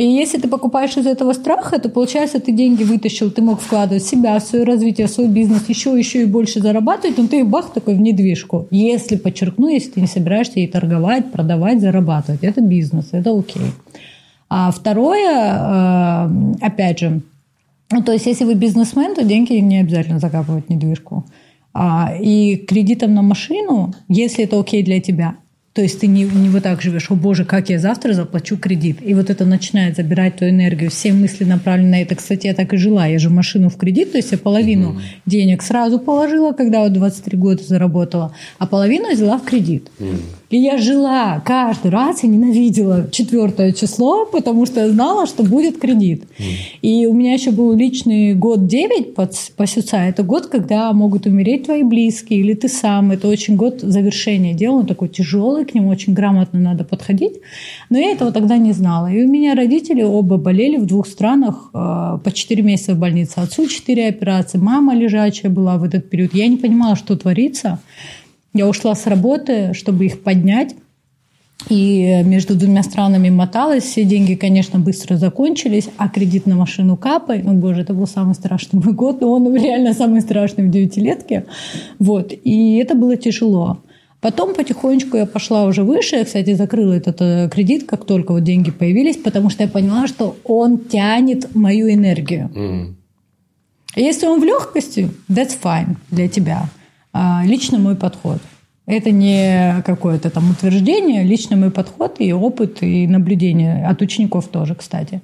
[0.01, 4.03] И если ты покупаешь из этого страха, то получается, ты деньги вытащил, ты мог вкладывать
[4.03, 7.45] в себя, в свое развитие, в свой бизнес, еще, еще и больше зарабатывать, но ты
[7.45, 8.67] бах такой в недвижку.
[8.71, 12.43] Если, подчеркну, если ты не собираешься ей торговать, продавать, зарабатывать.
[12.43, 13.73] Это бизнес, это окей.
[14.49, 16.31] А второе, э,
[16.63, 17.21] опять же,
[17.91, 21.27] ну, то есть если вы бизнесмен, то деньги не обязательно закапывать в недвижку.
[21.75, 25.35] А, и кредитом на машину, если это окей для тебя,
[25.73, 28.99] то есть ты не, не вот так живешь, о боже, как я завтра заплачу кредит.
[29.03, 30.91] И вот это начинает забирать твою энергию.
[30.91, 32.17] Все мысли направлены на это.
[32.17, 33.07] Кстати, я так и жила.
[33.07, 35.21] Я же машину в кредит, то есть я половину mm-hmm.
[35.27, 39.91] денег сразу положила, когда вот 23 года заработала, а половину взяла в кредит.
[40.01, 40.40] Mm-hmm.
[40.51, 45.79] И я жила каждый раз и ненавидела четвертое число, потому что я знала, что будет
[45.79, 46.25] кредит.
[46.39, 46.45] Mm.
[46.83, 49.99] И у меня еще был личный год 9 по, по СЮЦА.
[49.99, 53.13] Это год, когда могут умереть твои близкие или ты сам.
[53.13, 54.79] Это очень год завершения дела.
[54.79, 57.35] Он такой тяжелый, к нему очень грамотно надо подходить.
[57.89, 59.07] Но я этого тогда не знала.
[59.07, 63.35] И у меня родители оба болели в двух странах э, по 4 месяца в больнице.
[63.37, 66.35] Отцу 4 операции, мама лежачая была в этот период.
[66.35, 67.79] Я не понимала, что творится.
[68.53, 70.75] Я ушла с работы, чтобы их поднять.
[71.69, 73.85] И между двумя странами моталась.
[73.85, 77.43] Все деньги, конечно, быстро закончились, а кредит на машину капай.
[77.43, 81.45] Ну, боже, это был самый страшный мой год, но он реально самый страшный в девятилетке.
[81.99, 82.33] Вот.
[82.33, 83.79] И это было тяжело.
[84.21, 86.17] Потом потихонечку я пошла уже выше.
[86.17, 90.07] Я, кстати, закрыла этот э, кредит, как только вот деньги появились, потому что я поняла,
[90.07, 92.51] что он тянет мою энергию.
[92.55, 92.95] Mm.
[93.97, 96.69] Если он в легкости, that's fine для тебя.
[97.13, 98.39] А, лично мой подход.
[98.87, 104.75] Это не какое-то там утверждение, лично мой подход и опыт, и наблюдение от учеников тоже,
[104.75, 105.21] кстати.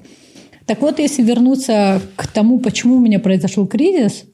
[0.66, 4.24] Так вот, если вернуться к тому, почему у меня произошел кризис,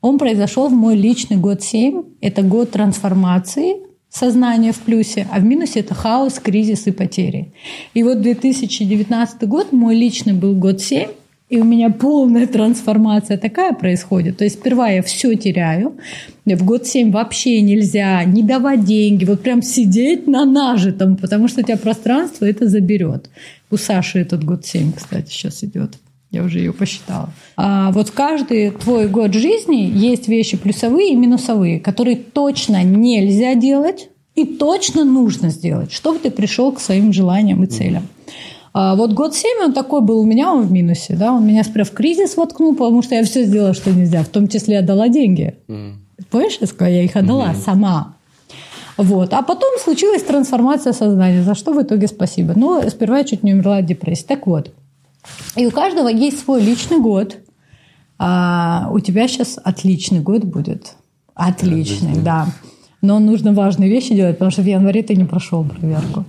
[0.00, 2.02] он произошел в мой личный год 7.
[2.20, 3.76] Это год трансформации,
[4.08, 7.52] сознания в плюсе, а в минусе это хаос, кризис и потери.
[7.94, 11.08] И вот 2019 год, мой личный был год 7,
[11.52, 14.38] и у меня полная трансформация такая происходит.
[14.38, 15.98] То есть сперва я все теряю.
[16.46, 21.60] В год 7 вообще нельзя не давать деньги, вот прям сидеть на нажитом, потому что
[21.60, 23.28] у тебя пространство это заберет.
[23.70, 25.90] У Саши этот год 7, кстати, сейчас идет.
[26.30, 27.28] Я уже ее посчитала.
[27.58, 34.08] А вот каждый твой год жизни есть вещи плюсовые и минусовые, которые точно нельзя делать
[34.34, 38.08] и точно нужно сделать, чтобы ты пришел к своим желаниям и целям.
[38.74, 41.14] А вот год 7 он такой был у меня, он в минусе.
[41.14, 41.32] Да?
[41.32, 44.22] Он меня сперва в кризис воткнул, потому что я все сделала, что нельзя.
[44.22, 45.56] В том числе отдала деньги.
[45.68, 45.94] Mm.
[46.30, 47.64] Помнишь, я их отдала mm-hmm.
[47.64, 48.14] сама.
[48.96, 49.34] Вот.
[49.34, 52.54] А потом случилась трансформация сознания, за что в итоге спасибо.
[52.56, 54.24] Но сперва я чуть не умерла от депрессии.
[54.24, 54.72] Так вот.
[55.56, 57.36] И у каждого есть свой личный год.
[58.18, 60.94] А у тебя сейчас отличный год будет.
[61.34, 62.46] Отличный, да.
[63.00, 66.24] Но нужно важные вещи делать, потому что в январе ты не прошел проверку.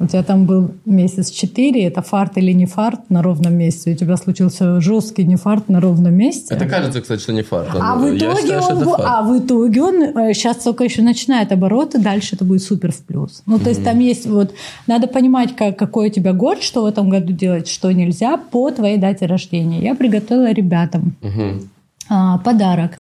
[0.00, 3.92] У тебя там был месяц 4, это фарт или не фарт на ровном месте.
[3.92, 6.54] У тебя случился жесткий не фарт на ровном месте.
[6.54, 7.68] Это кажется, кстати, что не фарт.
[7.74, 9.04] А, в итоге, считаю, он, фарт.
[9.06, 9.94] а в итоге он
[10.34, 13.42] сейчас э, только еще начинает обороты, дальше это будет супер в плюс.
[13.46, 13.68] Ну, то mm-hmm.
[13.68, 14.52] есть там есть вот,
[14.86, 18.70] надо понимать, как, какой у тебя год, что в этом году делать, что нельзя по
[18.70, 19.80] твоей дате рождения.
[19.80, 21.68] Я приготовила ребятам mm-hmm.
[22.10, 22.98] а, подарок.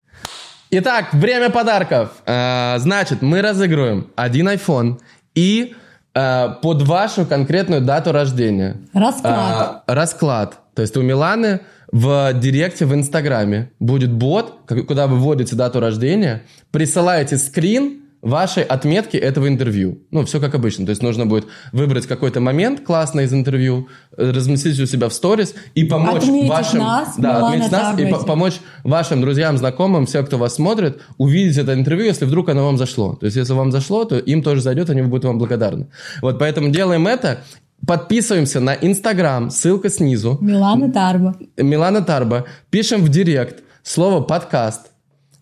[0.70, 2.10] Итак, время подарков.
[2.26, 4.98] А, значит, мы разыгрываем один iPhone
[5.34, 5.81] и Э,
[6.14, 8.76] под вашу конкретную дату рождения.
[8.92, 9.82] Расклад.
[9.86, 10.58] Э, расклад.
[10.74, 11.60] То есть у Миланы
[11.90, 19.16] в директе в Инстаграме будет бот, куда вы вводите дату рождения, присылаете скрин вашей отметки
[19.16, 19.98] этого интервью.
[20.12, 20.86] Ну, все как обычно.
[20.86, 25.12] То есть нужно будет выбрать какой-то момент классный из интервью, э, разместить у себя в
[25.12, 26.78] сторис и помочь отметить вашим...
[26.78, 28.54] Нас, да, отметить нас и по помочь
[28.84, 33.14] вашим друзьям, знакомым, всем, кто вас смотрит, увидеть это интервью, если вдруг оно вам зашло.
[33.16, 35.88] То есть если вам зашло, то им тоже зайдет, они будут вам благодарны.
[36.22, 37.40] Вот поэтому делаем это.
[37.84, 40.38] Подписываемся на Инстаграм, ссылка снизу.
[40.40, 41.34] Милана Тарба.
[41.56, 42.44] Милана Тарба.
[42.70, 44.91] Пишем в директ слово «подкаст».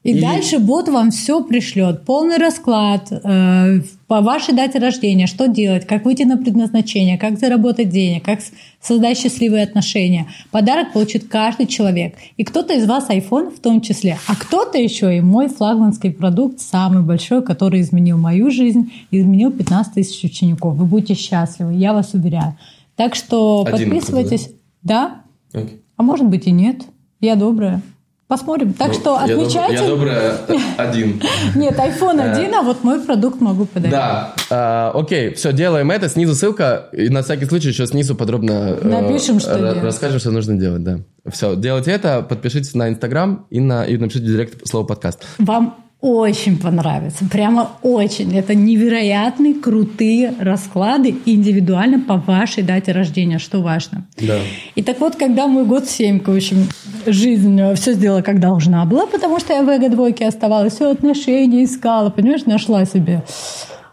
[0.03, 2.07] И, и дальше бот вам все пришлет.
[2.07, 7.91] Полный расклад э, по вашей дате рождения, что делать, как выйти на предназначение, как заработать
[7.91, 8.41] денег, как
[8.81, 10.27] создать счастливые отношения.
[10.51, 12.15] Подарок получит каждый человек.
[12.39, 14.17] И кто-то из вас iPhone в том числе.
[14.27, 19.93] А кто-то еще и мой флагманский продукт, самый большой, который изменил мою жизнь, изменил 15
[19.93, 20.77] тысяч учеников.
[20.77, 22.57] Вы будете счастливы, я вас уверяю.
[22.97, 24.51] Так что Один подписывайтесь.
[24.83, 25.21] Да?
[25.53, 25.79] Okay.
[25.99, 26.85] А может быть и нет.
[27.21, 27.83] Я добрая.
[28.31, 28.75] Посмотрим.
[28.75, 29.83] Так Ну, что я отмечайте.
[29.83, 31.21] Я добрая э, один.
[31.57, 33.91] Нет, iPhone 1, а вот мой продукт могу подарить.
[33.91, 36.09] Да, а, окей, все, делаем это.
[36.09, 36.91] Снизу ссылка.
[36.93, 39.83] И на всякий случай еще снизу подробно э, Напишем, что делать.
[39.83, 41.01] расскажем, что нужно делать, да.
[41.29, 45.25] Все, делайте это, подпишитесь на Инстаграм и, на, и напишите директ слово подкаст.
[45.39, 47.27] Вам очень понравится.
[47.31, 48.37] Прямо очень.
[48.37, 54.07] Это невероятные, крутые расклады индивидуально по вашей дате рождения, что важно.
[54.19, 54.39] Да.
[54.75, 56.69] И так вот, когда мой год семька, в общем,
[57.07, 62.11] жизнь все сделала как должна была, потому что я в эго-двойке оставалась, все отношения искала,
[62.11, 63.23] понимаешь, нашла себе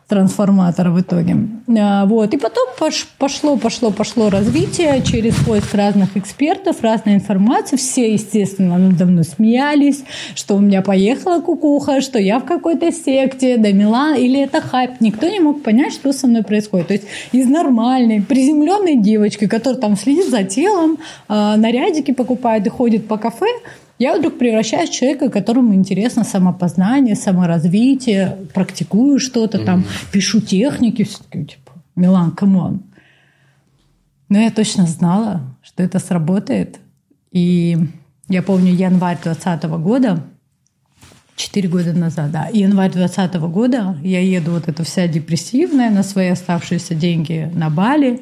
[0.07, 1.35] трансформатора в итоге.
[1.77, 2.33] А, Вот.
[2.33, 7.75] И потом пош- пошло, пошло, пошло развитие через поиск разных экспертов, разной информации.
[7.75, 10.03] Все, естественно, надо мной смеялись,
[10.33, 14.91] что у меня поехала кукуха, что я в какой-то секте, да Милан, или это хайп.
[15.01, 16.87] Никто не мог понять, что со мной происходит.
[16.87, 22.69] То есть из нормальной, приземленной девочки, которая там следит за телом, а, нарядики покупает и
[22.69, 23.47] ходит по кафе,
[23.99, 31.17] я вдруг превращаюсь в человека, которому интересно самопознание, саморазвитие, практикую что-то там, пишу техники, все
[31.23, 32.83] такие типа, Милан, come on.
[34.29, 36.79] Но я точно знала, что это сработает.
[37.31, 37.77] И
[38.29, 40.23] я помню январь 2020 года,
[41.37, 42.49] Четыре года назад, да.
[42.51, 48.21] Январь 2020 года я еду вот эта вся депрессивная на свои оставшиеся деньги на Бали.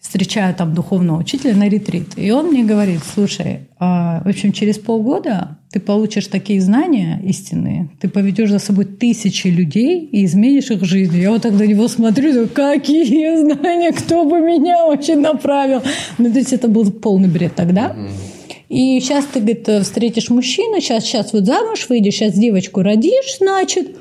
[0.00, 2.12] Встречаю там духовного учителя на ретрит.
[2.16, 7.90] И он мне говорит, слушай, а, в общем, через полгода ты получишь такие знания истинные,
[8.00, 11.18] ты поведешь за собой тысячи людей и изменишь их жизнь.
[11.18, 15.82] Я вот так на него смотрю, думаю, какие знания, кто бы меня вообще направил.
[16.16, 17.94] Ну, то есть это был полный бред тогда.
[18.70, 23.96] И сейчас ты, говорит, встретишь мужчину, сейчас, сейчас вот замуж выйдешь, сейчас девочку родишь, значит.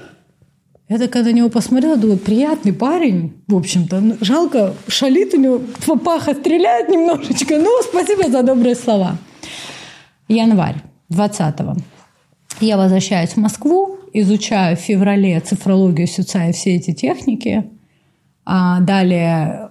[0.89, 3.99] Я такая на него посмотрела, думаю, приятный парень, в общем-то.
[3.99, 7.59] Ну, Жалко, шалит у него, папаха стреляет немножечко.
[7.59, 9.15] Ну, спасибо за добрые слова.
[10.27, 10.77] Январь
[11.11, 11.75] 20-го.
[12.59, 17.69] Я возвращаюсь в Москву, изучаю в феврале цифрологию Сюца и все эти техники.
[18.43, 19.69] А далее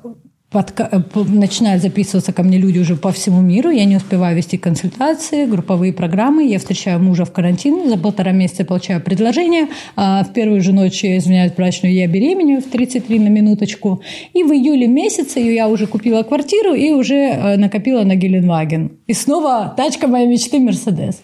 [0.50, 3.70] подка- э, начинают записываться ко мне люди уже по всему миру.
[3.70, 6.46] Я не успеваю вести консультации, групповые программы.
[6.46, 7.88] Я встречаю мужа в карантин.
[7.88, 9.68] За полтора месяца получаю предложение.
[9.96, 14.02] А в первую же ночь, я извиняюсь, брачную, я беременею в 33 на минуточку.
[14.32, 18.92] И в июле месяце я уже купила квартиру и уже э, накопила на Геленваген.
[19.06, 21.22] И снова тачка моей мечты Мерседес.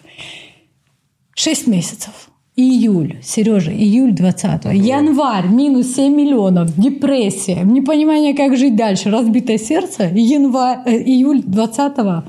[1.35, 2.29] Шесть месяцев.
[2.57, 10.09] Июль, Сережа, июль 20 Январь, минус 7 миллионов, депрессия, непонимание, как жить дальше, разбитое сердце.
[10.13, 12.23] Январь, э, июль 20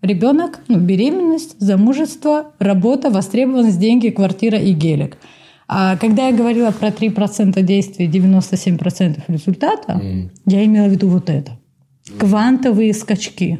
[0.00, 5.18] Ребенок, ну, беременность, замужество, работа, востребованность, деньги, квартира и гелик.
[5.68, 10.00] А когда я говорила про 3% действия, 97% результата,
[10.46, 11.58] я имела в виду вот это.
[12.18, 13.58] Квантовые скачки.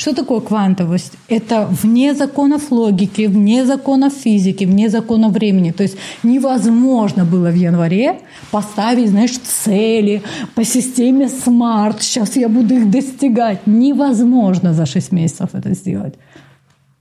[0.00, 1.12] Что такое квантовость?
[1.28, 5.72] Это вне законов логики, вне законов физики, вне законов времени.
[5.72, 8.20] То есть невозможно было в январе
[8.50, 10.22] поставить, знаешь, цели
[10.54, 11.96] по системе SMART.
[12.00, 13.66] Сейчас я буду их достигать.
[13.66, 16.14] Невозможно за 6 месяцев это сделать.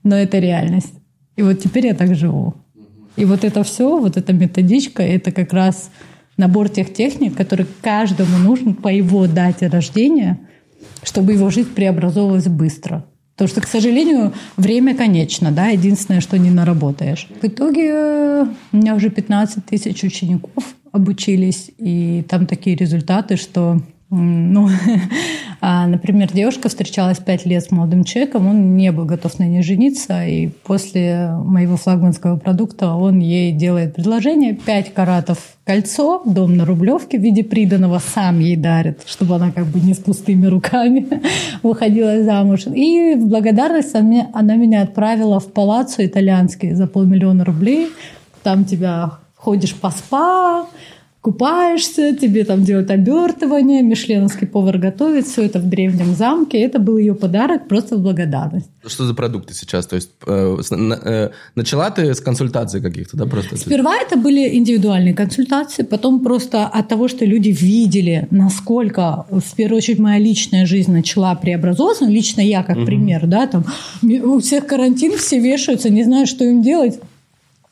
[0.04, 0.94] Но это реальность.
[1.38, 2.54] И вот теперь я так живу.
[3.16, 5.90] И вот это все, вот эта методичка, это как раз
[6.36, 10.38] набор тех техник, которые каждому нужен по его дате рождения,
[11.04, 13.06] чтобы его жизнь преобразовывалась быстро.
[13.36, 17.30] Потому что, к сожалению, время конечно, да, единственное, что не наработаешь.
[17.42, 23.82] В итоге э, у меня уже 15 тысяч учеников обучились, и там такие результаты, что
[24.12, 24.70] ну,
[25.62, 29.62] а, например, девушка встречалась пять лет с молодым человеком, он не был готов на ней
[29.62, 36.66] жениться, и после моего флагманского продукта он ей делает предложение 5 каратов кольцо, дом на
[36.66, 41.08] Рублевке в виде приданного сам ей дарит, чтобы она как бы не с пустыми руками
[41.64, 42.66] выходила замуж.
[42.66, 47.90] И в благодарность она меня- она меня отправила в палаццо итальянский за полмиллиона рублей.
[48.42, 50.66] Там тебя ходишь по спа,
[51.22, 56.62] купаешься, тебе там делают обертывание, мишленовский повар готовит, все это в древнем замке.
[56.62, 58.70] Это был ее подарок просто в благодарность.
[58.86, 59.86] Что за продукты сейчас?
[59.86, 63.58] То есть э, э, начала ты с консультаций каких-то, да, просто?
[63.58, 69.78] Сперва это были индивидуальные консультации, потом просто от того, что люди видели, насколько, в первую
[69.80, 73.66] очередь, моя личная жизнь начала преобразовываться, ну, лично я как пример, да, там
[74.02, 77.00] у всех карантин, все вешаются, не знают, что им делать.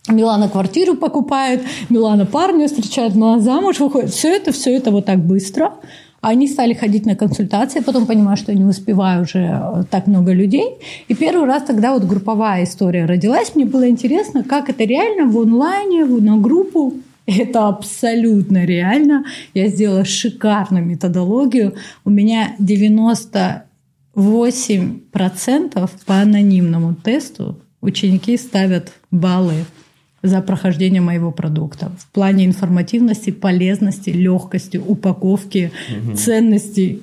[0.08, 4.12] Милана квартиру покупает, Милана парня встречает, Милана замуж выходит.
[4.12, 5.74] Все это, все это вот так быстро.
[6.22, 10.34] Они стали ходить на консультации, потом понимаю, что я не успеваю уже э, так много
[10.34, 10.66] людей.
[11.08, 13.54] И первый раз тогда вот групповая история родилась.
[13.56, 16.94] Мне было интересно, как это реально в онлайне, на группу.
[17.28, 19.26] Это абсолютно реально.
[19.54, 21.76] Я сделала шикарную методологию.
[22.04, 23.62] У меня 98%
[24.16, 29.66] 8% по анонимному тесту ученики ставят баллы
[30.28, 36.16] за прохождение моего продукта в плане информативности, полезности, легкости, упаковки, угу.
[36.16, 37.02] ценности.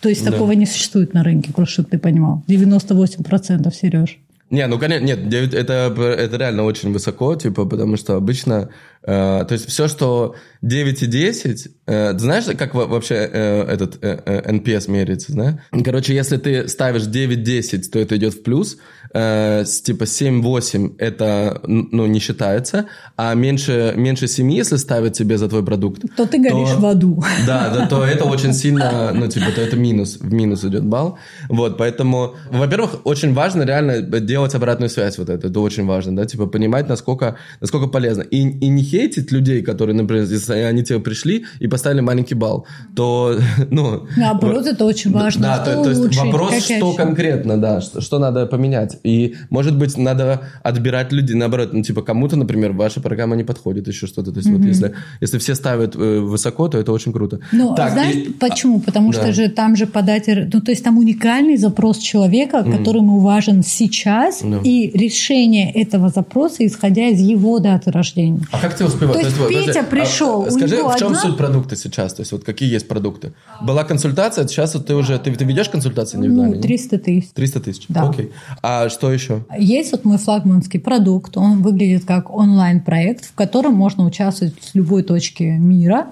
[0.00, 0.32] То есть да.
[0.32, 2.42] такого не существует на рынке, просто чтобы ты понимал.
[2.48, 4.18] 98% Сереж.
[4.48, 8.68] Не, ну конечно, нет, 9, это, это реально очень высоко, типа, потому что обычно,
[9.06, 14.52] то есть все, что 9 и 10, э, знаешь, как вообще э, этот э, э
[14.52, 15.58] NPS меряется, да?
[15.84, 18.78] Короче, если ты ставишь 9-10, то это идет в плюс,
[19.14, 22.86] э, типа 7-8 это, ну, не считается,
[23.16, 26.86] а меньше, меньше 7, если ставят тебе за твой продукт, то ты горишь то, в
[26.86, 27.22] аду.
[27.46, 31.18] Да, да, то это очень сильно, ну, типа, то это минус, в минус идет балл.
[31.48, 36.24] Вот, поэтому, во-первых, очень важно реально делать обратную связь вот это, это очень важно, да,
[36.24, 38.22] типа, понимать, насколько, насколько полезно.
[38.22, 42.66] И, и не хейтить людей, которые, например, если они тебе пришли и поставили маленький балл,
[42.94, 43.38] то,
[43.70, 44.06] ну...
[44.16, 45.42] Наоборот, это очень важно.
[45.42, 48.98] Да, то, то есть вопрос, что конкретно, да, что, что надо поменять.
[49.04, 53.88] И, может быть, надо отбирать людей, наоборот, ну, типа, кому-то, например, ваша программа не подходит,
[53.88, 54.32] еще что-то.
[54.32, 54.56] То есть, mm-hmm.
[54.58, 57.40] вот если, если все ставят э, высоко, то это очень круто.
[57.52, 58.32] Ну, так, знаешь, и...
[58.32, 58.80] почему?
[58.80, 59.20] Потому да.
[59.20, 60.24] что же там же подать...
[60.26, 62.78] Ну, то есть, там уникальный запрос человека, mm-hmm.
[62.78, 64.62] который ему важен сейчас, mm-hmm.
[64.64, 68.40] и решение этого запроса, исходя из его даты рождения.
[68.52, 69.20] А как ты успеваешь?
[69.20, 71.20] То есть, то есть Петя подожди, пришел, а, Скажи, в чем одна...
[71.20, 72.14] суть продукта сейчас?
[72.14, 73.32] То есть, вот какие есть продукты?
[73.60, 75.18] Была консультация, сейчас вот ты уже...
[75.18, 76.56] Ты, ты ведешь консультации индивидуально?
[76.56, 77.30] Ну, 300 тысяч.
[77.34, 78.08] 300 тысяч, да.
[78.08, 78.32] окей.
[78.62, 79.44] А что еще?
[79.58, 85.02] Есть вот мой флагманский продукт, он выглядит как онлайн-проект, в котором можно участвовать с любой
[85.02, 86.08] точки мира.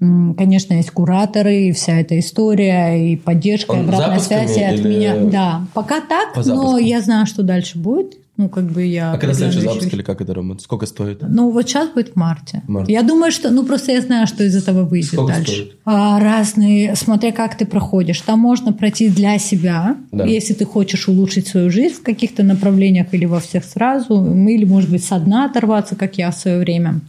[0.00, 5.16] Конечно, есть кураторы, и вся эта история, и поддержка, и обратная связь от меня.
[5.16, 8.16] Да, пока так, но я знаю, что дальше будет.
[8.38, 9.12] Ну, как бы я...
[9.12, 10.62] А когда следующий запуск или как это работает?
[10.62, 11.22] Сколько стоит?
[11.22, 12.62] Ну, вот сейчас будет в марте.
[12.68, 12.88] Март.
[12.88, 13.50] Я думаю, что...
[13.50, 15.52] Ну, просто я знаю, что из этого выйдет Сколько дальше.
[15.52, 15.76] Стоит?
[15.84, 18.20] А, разные, смотря как ты проходишь.
[18.20, 20.24] Там можно пройти для себя, да.
[20.24, 24.88] если ты хочешь улучшить свою жизнь в каких-то направлениях или во всех сразу, или, может
[24.88, 27.00] быть, со дна оторваться, как я в свое время.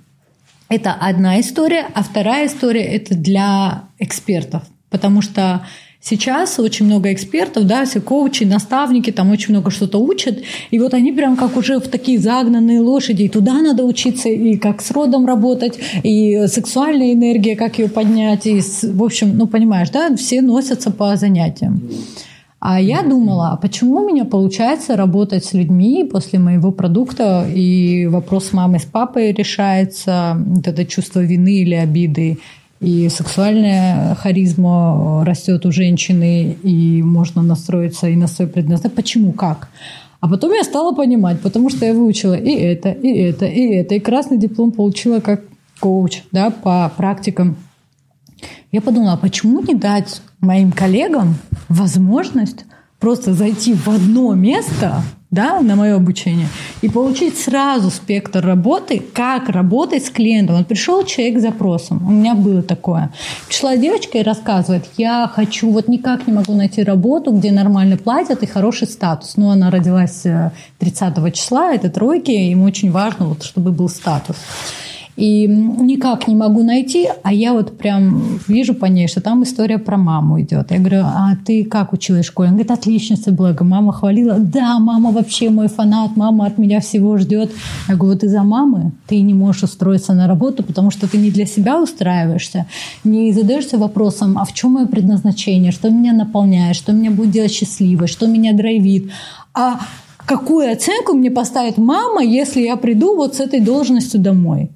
[0.67, 1.85] Это одна история.
[1.93, 4.63] А вторая история– это для экспертов.
[4.89, 5.61] Потому что
[6.01, 10.39] Сейчас очень много экспертов, да, все коучи, наставники, там очень много что-то учат.
[10.71, 13.23] И вот они прям как уже в такие загнанные лошади.
[13.23, 18.47] И туда надо учиться, и как с родом работать, и сексуальная энергия, как ее поднять.
[18.47, 21.81] И, в общем, ну, понимаешь, да, все носятся по занятиям.
[22.61, 28.05] А я думала, а почему у меня получается работать с людьми после моего продукта, и
[28.07, 32.37] вопрос с мамой, с папой решается, вот это чувство вины или обиды,
[32.79, 38.95] и сексуальная харизма растет у женщины, и можно настроиться и на свой предназначение.
[38.95, 39.31] Почему?
[39.33, 39.69] Как?
[40.21, 43.95] А потом я стала понимать, потому что я выучила и это, и это, и это,
[43.95, 45.41] и красный диплом получила как
[45.79, 47.57] коуч да, по практикам.
[48.71, 51.35] Я подумала, а почему не дать моим коллегам
[51.69, 52.65] возможность
[52.99, 55.01] просто зайти в одно место,
[55.31, 56.47] да, на мое обучение
[56.81, 60.57] и получить сразу спектр работы, как работать с клиентом.
[60.57, 63.11] Вот пришел человек с запросом, у меня было такое.
[63.47, 68.41] Пришла девочка и рассказывает, я хочу, вот никак не могу найти работу, где нормально платят
[68.41, 69.37] и хороший статус.
[69.37, 70.25] Ну, она родилась
[70.79, 74.37] 30 э, числа, это тройки, им очень важно, вот, чтобы был статус.
[75.19, 79.77] И никак не могу найти, а я вот прям вижу по ней, что там история
[79.77, 80.71] про маму идет.
[80.71, 82.47] Я говорю, а ты как училась в школе?
[82.47, 83.65] Она говорит, отличница благо.
[83.65, 84.35] Мама хвалила.
[84.39, 87.51] Да, мама вообще мой фанат, мама от меня всего ждет.
[87.89, 91.31] Я говорю, вот из-за мамы ты не можешь устроиться на работу, потому что ты не
[91.31, 92.65] для себя устраиваешься,
[93.03, 97.51] не задаешься вопросом, а в чем мое предназначение, что меня наполняет, что меня будет делать
[97.51, 99.11] счастливой, что меня драйвит.
[99.53, 99.81] А
[100.25, 104.69] какую оценку мне поставит мама, если я приду вот с этой должностью домой?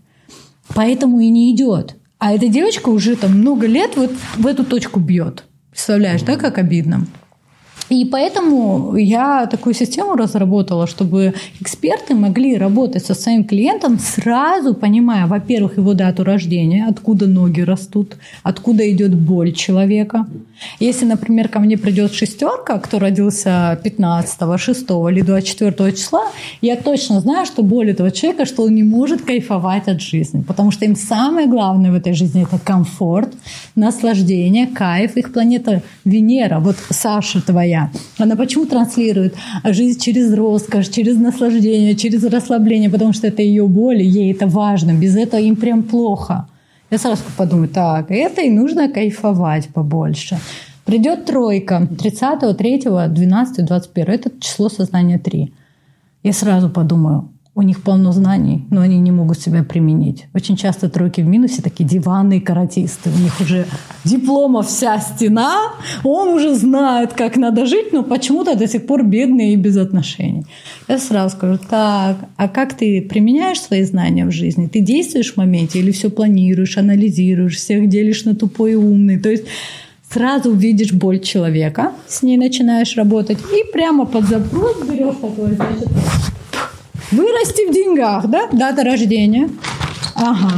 [0.76, 1.96] Поэтому и не идет.
[2.20, 5.44] А эта девочка уже там много лет вот в эту точку бьет.
[5.72, 7.06] Представляешь, да, как обидно?
[7.90, 15.28] И поэтому я такую систему разработала, чтобы эксперты могли работать со своим клиентом сразу понимая,
[15.28, 20.26] во-первых, его дату рождения, откуда ноги растут, откуда идет боль человека.
[20.80, 26.24] Если, например, ко мне придет шестерка, кто родился 15, 6 или 24 числа,
[26.62, 30.42] я точно знаю, что боль этого человека, что он не может кайфовать от жизни.
[30.42, 33.34] Потому что им самое главное в этой жизни– это комфорт,
[33.76, 35.18] наслаждение, кайф.
[35.18, 37.63] Их планета Венера, вот Саша твоя,
[38.18, 42.90] она почему транслирует жизнь через роскошь, через наслаждение, через расслабление?
[42.90, 44.94] Потому что это ее боль, ей это важно.
[44.94, 46.48] Без этого им прям плохо.
[46.92, 50.38] Я сразу подумаю, так, это и нужно кайфовать побольше.
[50.86, 54.14] Придет тройка 30, 3, 12, 21.
[54.14, 55.54] Это число сознания 3.
[56.24, 60.26] Я сразу подумаю, у них полно знаний, но они не могут себя применить.
[60.34, 63.12] Очень часто тройки в минусе такие диванные каратисты.
[63.16, 63.68] У них уже
[64.04, 65.56] диплома вся стена,
[66.04, 70.46] он уже знает, как надо жить, но почему-то до сих пор бедный и без отношений.
[70.88, 74.68] Я сразу скажу, так, а как ты применяешь свои знания в жизни?
[74.68, 79.20] Ты действуешь в моменте или все планируешь, анализируешь, всех делишь на тупой и умный?
[79.20, 79.46] То есть
[80.10, 85.88] сразу увидишь боль человека, с ней начинаешь работать и прямо под запрос берешь такой, значит,
[87.12, 88.48] Вырасти в деньгах, да?
[88.52, 89.50] Дата рождения.
[90.16, 90.52] Ага.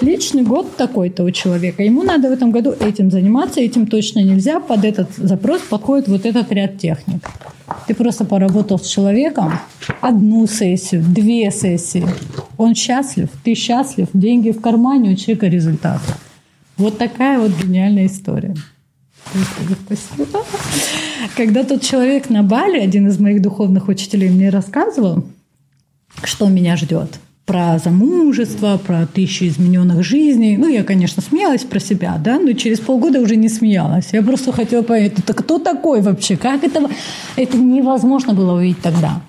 [0.00, 1.82] Личный год такой-то у человека.
[1.82, 4.60] Ему надо в этом году этим заниматься, этим точно нельзя.
[4.60, 7.28] Под этот запрос подходит вот этот ряд техник.
[7.86, 9.52] Ты просто поработал с человеком
[10.00, 12.06] одну сессию, две сессии.
[12.56, 16.00] Он счастлив, ты счастлив, деньги в кармане, у человека результат.
[16.76, 18.54] Вот такая вот гениальная история.
[21.36, 25.24] Когда тот человек на Бали, один из моих духовных учителей мне рассказывал,
[26.24, 27.18] что меня ждет
[27.50, 30.56] про замужество, про тысячу измененных жизней.
[30.56, 34.10] Ну, я, конечно, смеялась про себя, да, но через полгода уже не смеялась.
[34.12, 36.36] Я просто хотела понять, это кто такой вообще?
[36.36, 36.88] Как это?
[37.34, 39.20] Это невозможно было увидеть тогда.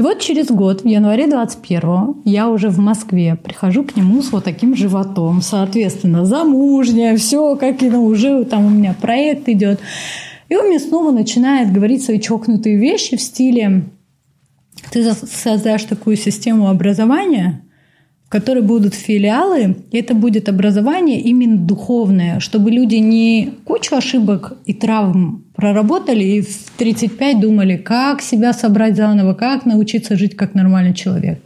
[0.00, 4.32] И вот через год, в январе 21 я уже в Москве прихожу к нему с
[4.32, 9.78] вот таким животом, соответственно, замужняя, все, как и ну, уже там у меня проект идет.
[10.48, 13.84] И он мне снова начинает говорить свои чокнутые вещи в стиле
[14.90, 17.62] ты создашь такую систему образования,
[18.26, 24.56] в которой будут филиалы, и это будет образование именно духовное, чтобы люди не кучу ошибок
[24.64, 30.54] и травм проработали и в 35 думали, как себя собрать заново, как научиться жить как
[30.54, 31.40] нормальный человек.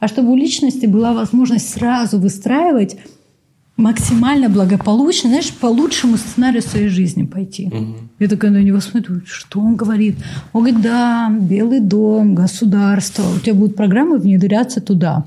[0.00, 2.96] А чтобы у личности была возможность сразу выстраивать
[3.78, 7.68] максимально благополучно, знаешь, по лучшему сценарию своей жизни пойти.
[7.68, 7.94] Угу.
[8.18, 10.16] Я такая на него смотрю, что он говорит?
[10.52, 15.24] Он говорит, да, Белый дом, государство, у тебя будут программы внедряться туда.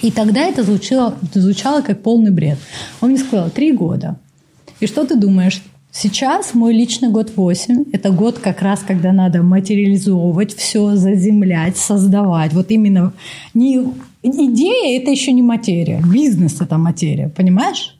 [0.00, 2.58] И тогда это звучало, звучало как полный бред.
[3.00, 4.16] Он мне сказал, три года.
[4.78, 5.60] И что ты думаешь?
[5.90, 7.86] Сейчас мой личный год 8.
[7.92, 12.52] Это год как раз, когда надо материализовывать все, заземлять, создавать.
[12.52, 13.12] Вот именно
[13.54, 13.82] не
[14.30, 16.02] идея– это еще не материя.
[16.02, 17.96] Бизнес– это материя, понимаешь?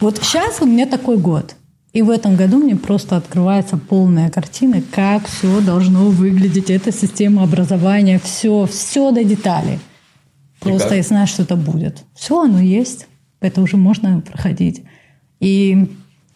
[0.00, 1.56] Вот сейчас у меня такой год.
[1.92, 6.68] И в этом году мне просто открывается полная картина, как все должно выглядеть.
[6.68, 9.78] Это система образования, все, все до деталей.
[10.60, 12.04] Просто я знаю, что это будет.
[12.14, 13.06] Все, оно есть.
[13.40, 14.82] Это уже можно проходить.
[15.40, 15.88] И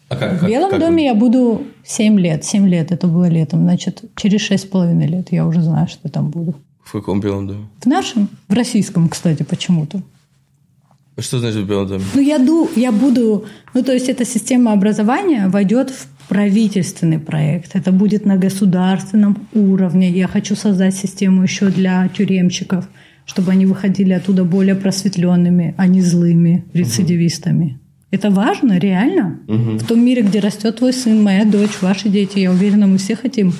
[0.09, 2.43] а как, в Белом как, как доме я буду 7 лет.
[2.43, 3.61] 7 лет это было летом.
[3.61, 6.55] Значит, через 6,5 лет я уже знаю, что там буду.
[6.91, 7.69] В каком белом доме?
[7.79, 10.01] В нашем, в российском, кстати, почему-то.
[11.17, 12.03] Что значит в белом доме?
[12.13, 13.45] Ну, я, ду, я буду...
[13.73, 17.77] Ну, то есть, эта система образования войдет в правительственный проект.
[17.77, 20.09] Это будет на государственном уровне.
[20.09, 22.89] Я хочу создать систему еще для тюремщиков,
[23.25, 27.65] чтобы они выходили оттуда более просветленными, а не злыми рецидивистами.
[27.65, 27.79] Угу.
[28.11, 29.39] Это важно, реально.
[29.47, 29.77] Угу.
[29.77, 33.15] В том мире, где растет твой сын, моя дочь, ваши дети, я уверена, мы все
[33.15, 33.53] хотим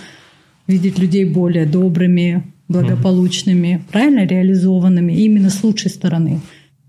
[0.68, 6.42] видеть людей более добрыми, благополучными, правильно реализованными, именно с лучшей стороны.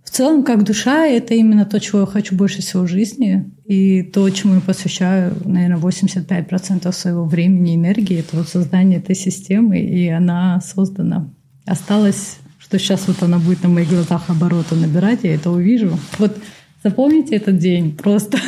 [0.05, 3.51] В целом, как душа, это именно то, чего я хочу больше всего в жизни.
[3.67, 9.15] И то, чему я посвящаю, наверное, 85% своего времени и энергии, это вот создание этой
[9.15, 11.31] системы, и она создана.
[11.65, 15.99] Осталось, что сейчас вот она будет на моих глазах обороты набирать, я это увижу.
[16.19, 16.37] Вот
[16.85, 18.39] Запомните этот день просто.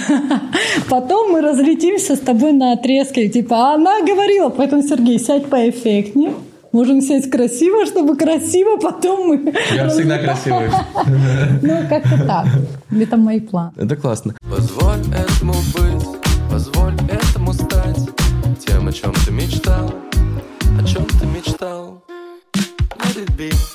[0.89, 3.29] Потом мы разлетимся с тобой на отрезке.
[3.29, 6.33] Типа, «А она говорила, поэтому, Сергей, сядь поэффектнее.
[6.75, 9.55] Можем сесть красиво, чтобы красиво потом мы...
[9.73, 10.71] Я всегда красивый.
[11.63, 12.47] Ну, как-то так.
[12.91, 13.71] Это мои планы.
[13.77, 14.35] Это классно.
[14.51, 16.05] Позволь этому быть,
[16.51, 18.09] позволь этому стать
[18.67, 19.89] тем, о чем ты мечтал,
[20.77, 22.03] о чем ты мечтал.
[22.99, 23.74] Let it be.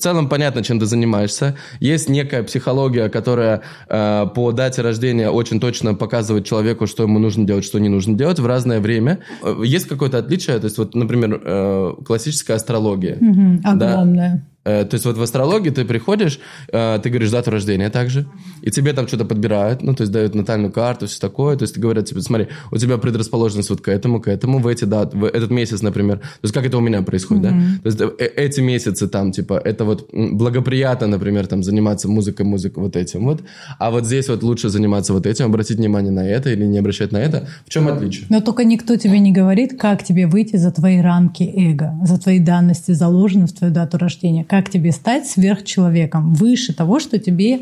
[0.00, 1.56] В целом понятно, чем ты занимаешься.
[1.78, 7.46] Есть некая психология, которая э, по дате рождения очень точно показывает человеку, что ему нужно
[7.46, 9.18] делать, что не нужно делать в разное время.
[9.42, 10.58] Э, есть какое-то отличие?
[10.58, 13.16] То есть, вот, например, э, классическая астрология.
[13.16, 14.36] Угу, огромное.
[14.36, 14.50] Да?
[14.64, 16.38] Э, то есть вот в астрологии ты приходишь,
[16.70, 18.26] э, ты говоришь дату рождения также,
[18.62, 21.78] и тебе там что-то подбирают, ну, то есть дают натальную карту, все такое, то есть
[21.78, 25.24] говорят тебе, смотри, у тебя предрасположенность вот к этому, к этому, в эти даты, в
[25.24, 26.18] этот месяц, например.
[26.18, 27.82] То есть как это у меня происходит, mm-hmm.
[27.82, 27.90] да?
[27.90, 32.82] То есть э, эти месяцы там, типа, это вот благоприятно, например, там заниматься музыкой, музыкой
[32.82, 33.42] вот этим вот,
[33.78, 37.12] а вот здесь вот лучше заниматься вот этим, обратить внимание на это или не обращать
[37.12, 37.48] на это.
[37.66, 38.26] В чем отличие?
[38.28, 42.38] Но только никто тебе не говорит, как тебе выйти за твои рамки эго, за твои
[42.40, 47.60] данности, заложенные в твою дату рождения как тебе стать сверхчеловеком, выше того, что тебе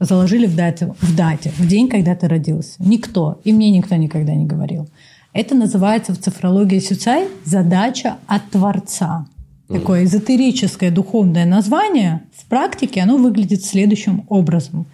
[0.00, 2.74] заложили в дате, в дате, в день, когда ты родился.
[2.78, 3.40] Никто.
[3.44, 4.88] И мне никто никогда не говорил.
[5.32, 9.26] Это называется в цифрологии Сюцай задача от Творца.
[9.68, 12.22] Такое эзотерическое духовное название.
[12.36, 14.86] В практике оно выглядит следующим образом.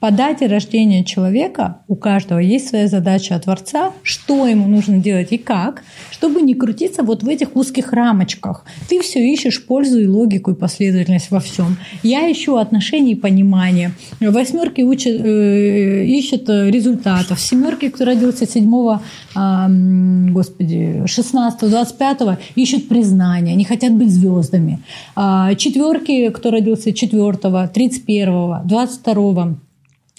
[0.00, 5.28] По дате рождения человека у каждого есть своя задача от Творца, что ему нужно делать
[5.30, 8.64] и как, чтобы не крутиться вот в этих узких рамочках.
[8.88, 11.76] Ты все ищешь пользу и логику и последовательность во всем.
[12.02, 13.92] Я ищу отношения и понимание.
[14.20, 17.38] Восьмерки учат, э, ищут результатов.
[17.38, 19.00] Семерки, кто родился 7
[19.36, 22.20] э, господи, 16 25
[22.56, 24.78] ищут признания, они хотят быть звездами.
[25.14, 29.56] А четверки, кто родился 4 31 22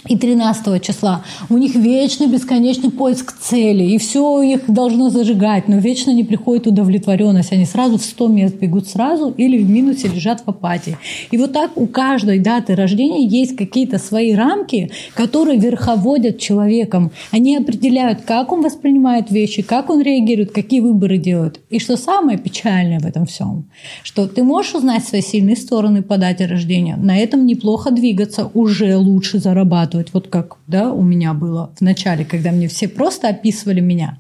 [0.08, 1.24] и 13 числа.
[1.50, 6.68] У них вечный бесконечный поиск цели, и все их должно зажигать, но вечно не приходит
[6.68, 7.52] удовлетворенность.
[7.52, 10.98] Они сразу в 100 мест бегут сразу или в минусе лежат в апатии.
[11.30, 17.12] И вот так у каждой даты рождения есть какие-то свои рамки, которые верховодят человеком.
[17.32, 21.60] Они определяют, как он воспринимает вещи, как он реагирует, какие выборы делает.
[21.70, 23.66] И что самое печальное в этом всем,
[24.04, 28.98] что ты можешь узнать свои сильные стороны по дате рождения, на этом неплохо двигаться, уже
[28.98, 33.30] лучше зарабатывать зарабатывать, вот как да, у меня было в начале, когда мне все просто
[33.30, 34.20] описывали меня.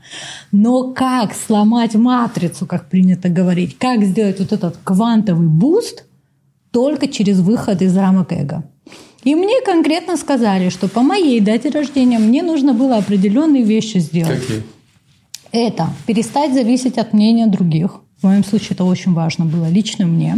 [0.51, 6.05] Но как сломать матрицу, как принято говорить, как сделать вот этот квантовый буст
[6.72, 8.63] только через выход из рамок эго.
[9.24, 14.41] И мне конкретно сказали, что по моей дате рождения мне нужно было определенные вещи сделать.
[14.41, 14.63] Какие?
[15.51, 18.01] Это перестать зависеть от мнения других.
[18.22, 20.36] В моем случае это очень важно было лично мне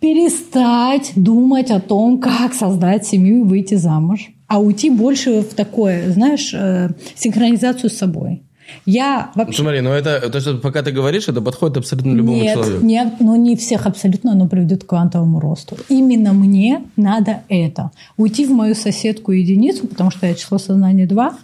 [0.00, 6.10] перестать думать о том, как создать семью и выйти замуж, а уйти больше в такое,
[6.10, 8.42] знаешь, э, синхронизацию с собой.
[8.86, 9.62] Я вообще...
[9.62, 12.84] Смотри, ну это, то, что пока ты говоришь, это подходит абсолютно любому нет, человеку.
[12.84, 15.76] Нет, но не всех абсолютно оно приведет к квантовому росту.
[15.88, 17.90] Именно мне надо это.
[18.16, 21.34] Уйти в мою соседку единицу, потому что я число сознания 2,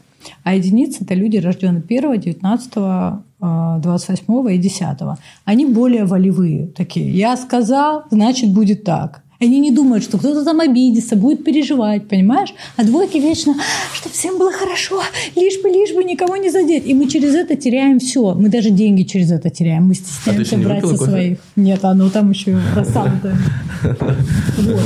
[0.44, 2.72] а единицы– это люди, рожденные 1, 19,
[3.82, 4.86] 28 и 10.
[5.44, 7.10] Они более волевые такие.
[7.10, 9.22] Я сказал, значит, будет так.
[9.40, 12.54] Они не думают, что кто-то там обидится, будет переживать, понимаешь?
[12.76, 13.54] А двойки вечно,
[13.94, 15.02] чтобы всем было хорошо,
[15.34, 16.86] лишь бы, лишь бы никого не задеть.
[16.86, 18.34] И мы через это теряем все.
[18.34, 19.88] Мы даже деньги через это теряем.
[19.88, 21.38] Мы стесняемся а брать со своих.
[21.56, 23.36] Нет, оно там еще рассадное.
[24.58, 24.80] Вот.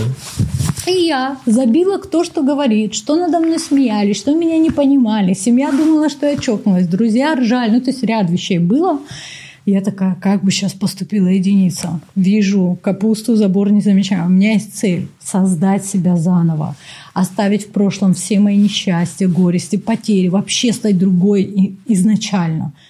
[0.86, 5.34] И я забила, кто что говорит, что надо мной смеялись, что меня не понимали.
[5.34, 7.70] Семья думала, что я чокнулась, друзья ржали.
[7.70, 8.98] Ну, то есть ряд вещей было.
[9.66, 12.00] Я такая, как бы сейчас поступила единица.
[12.16, 14.26] Вижу капусту, забор не замечаю.
[14.26, 16.74] У меня есть цель– создать себя заново.
[17.12, 20.28] Оставить в прошлом все мои несчастья, горести, потери.
[20.28, 22.72] Вообще стать другой изначально–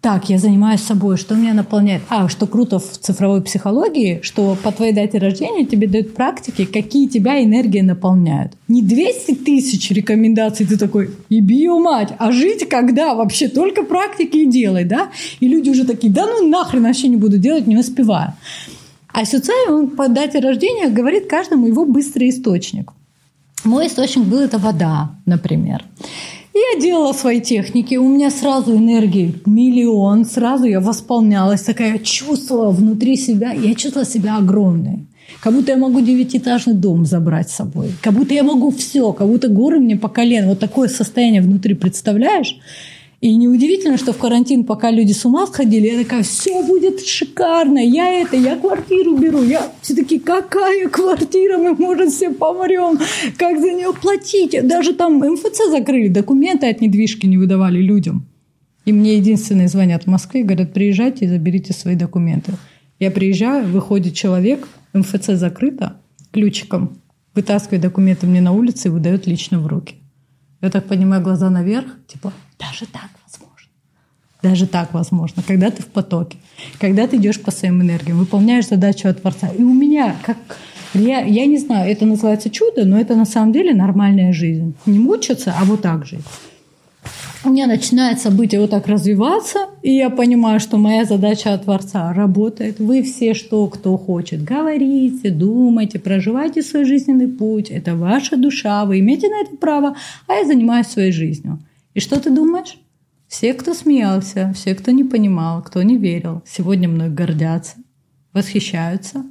[0.00, 2.00] так, я занимаюсь собой, что меня наполняет?
[2.08, 7.06] А, что круто в цифровой психологии, что по твоей дате рождения тебе дают практики, какие
[7.06, 8.52] тебя энергии наполняют.
[8.66, 13.14] Не 200 тысяч рекомендаций, ты такой, и бью мать, а жить когда?
[13.14, 15.10] Вообще только практики и делай, да?
[15.38, 18.32] И люди уже такие, да ну нахрен вообще не буду делать, не успеваю.
[19.12, 22.90] А Сюцай, он по дате рождения говорит каждому его быстрый источник.
[23.64, 25.84] Мой источник был это вода, например.
[26.52, 33.16] Я делала свои техники, у меня сразу энергии миллион, сразу я восполнялась, такая чувствовала внутри
[33.16, 35.06] себя, я чувствовала себя огромной.
[35.40, 37.92] Как будто я могу девятиэтажный дом забрать с собой.
[38.02, 40.48] Как будто я могу все, как будто горы мне по колено.
[40.48, 42.58] Вот такое состояние внутри, представляешь?
[43.20, 47.78] И неудивительно, что в карантин, пока люди с ума сходили, я такая, все будет шикарно,
[47.78, 49.42] я это, я квартиру беру.
[49.42, 52.98] Я все таки какая квартира, мы, может, все помрем,
[53.36, 54.66] как за нее платить?
[54.66, 58.26] Даже там МФЦ закрыли, документы от недвижки не выдавали людям.
[58.86, 62.52] И мне единственное звонят в Москве, говорят, приезжайте и заберите свои документы.
[62.98, 66.00] Я приезжаю, выходит человек, МФЦ закрыто,
[66.30, 66.96] ключиком,
[67.34, 69.99] вытаскивает документы мне на улице и выдает лично в руки.
[70.62, 73.68] Я так понимаю, глаза наверх, типа, даже так возможно.
[74.42, 76.36] Даже так возможно, когда ты в потоке,
[76.78, 79.48] когда ты идешь по своим энергиям, выполняешь задачу от Творца.
[79.48, 80.36] И у меня, как
[80.94, 84.74] я, я не знаю, это называется чудо, но это на самом деле нормальная жизнь.
[84.86, 86.24] Не мучиться, а вот так жить
[87.44, 92.12] у меня начинает событие вот так развиваться, и я понимаю, что моя задача от Творца
[92.12, 92.78] работает.
[92.78, 97.70] Вы все, что кто хочет, говорите, думайте, проживайте свой жизненный путь.
[97.70, 101.58] Это ваша душа, вы имеете на это право, а я занимаюсь своей жизнью.
[101.94, 102.78] И что ты думаешь?
[103.26, 107.76] Все, кто смеялся, все, кто не понимал, кто не верил, сегодня мной гордятся,
[108.32, 109.24] восхищаются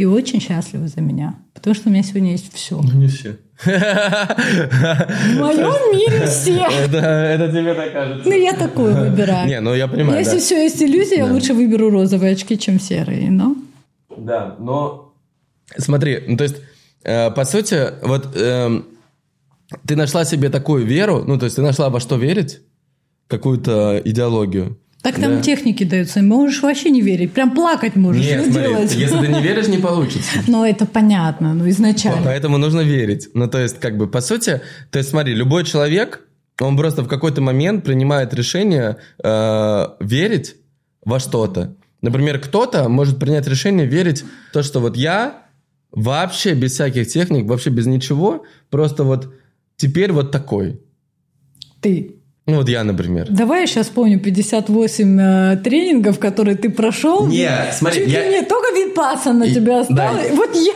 [0.00, 1.34] и очень счастливы за меня.
[1.52, 2.80] Потому что у меня сегодня есть все.
[2.80, 3.36] Ну, не все.
[3.62, 3.68] В
[5.38, 6.64] моем мире все.
[6.64, 8.26] Это, это тебе так кажется.
[8.26, 9.46] Ну, я такую выбираю.
[9.46, 10.18] Не, ну я понимаю.
[10.18, 10.40] Если да.
[10.40, 13.56] все есть иллюзия, я лучше выберу розовые очки, чем серые, но...
[14.16, 15.12] Да, но...
[15.76, 16.56] Смотри, ну то есть,
[17.04, 18.80] э, по сути, вот э,
[19.86, 22.60] ты нашла себе такую веру, ну то есть ты нашла во что верить,
[23.28, 25.42] какую-то идеологию, Так там Да.
[25.42, 28.94] техники даются, можешь вообще не верить, прям плакать можешь, Нет, что смотри, делать?
[28.94, 30.30] если ты не веришь, не получится.
[30.46, 32.22] Но это понятно, ну изначально.
[32.24, 33.28] Поэтому нужно верить.
[33.32, 34.60] Ну, то есть, как бы, по сути,
[34.90, 36.26] то есть, смотри, любой человек,
[36.60, 40.56] он просто в какой-то момент принимает решение э, верить
[41.02, 41.74] во что-то.
[42.02, 45.46] Например, кто-то может принять решение верить в то, что вот я
[45.92, 49.32] вообще без всяких техник, вообще без ничего, просто вот
[49.76, 50.80] теперь вот такой.
[51.80, 52.16] Ты.
[52.50, 53.26] Ну, вот я, например.
[53.30, 57.26] Давай я сейчас помню 58 э, тренингов, которые ты прошел.
[57.26, 60.30] Не, смотри, Чуть я- не только випаса на И- тебя да, осталось.
[60.30, 60.72] и- Вот я.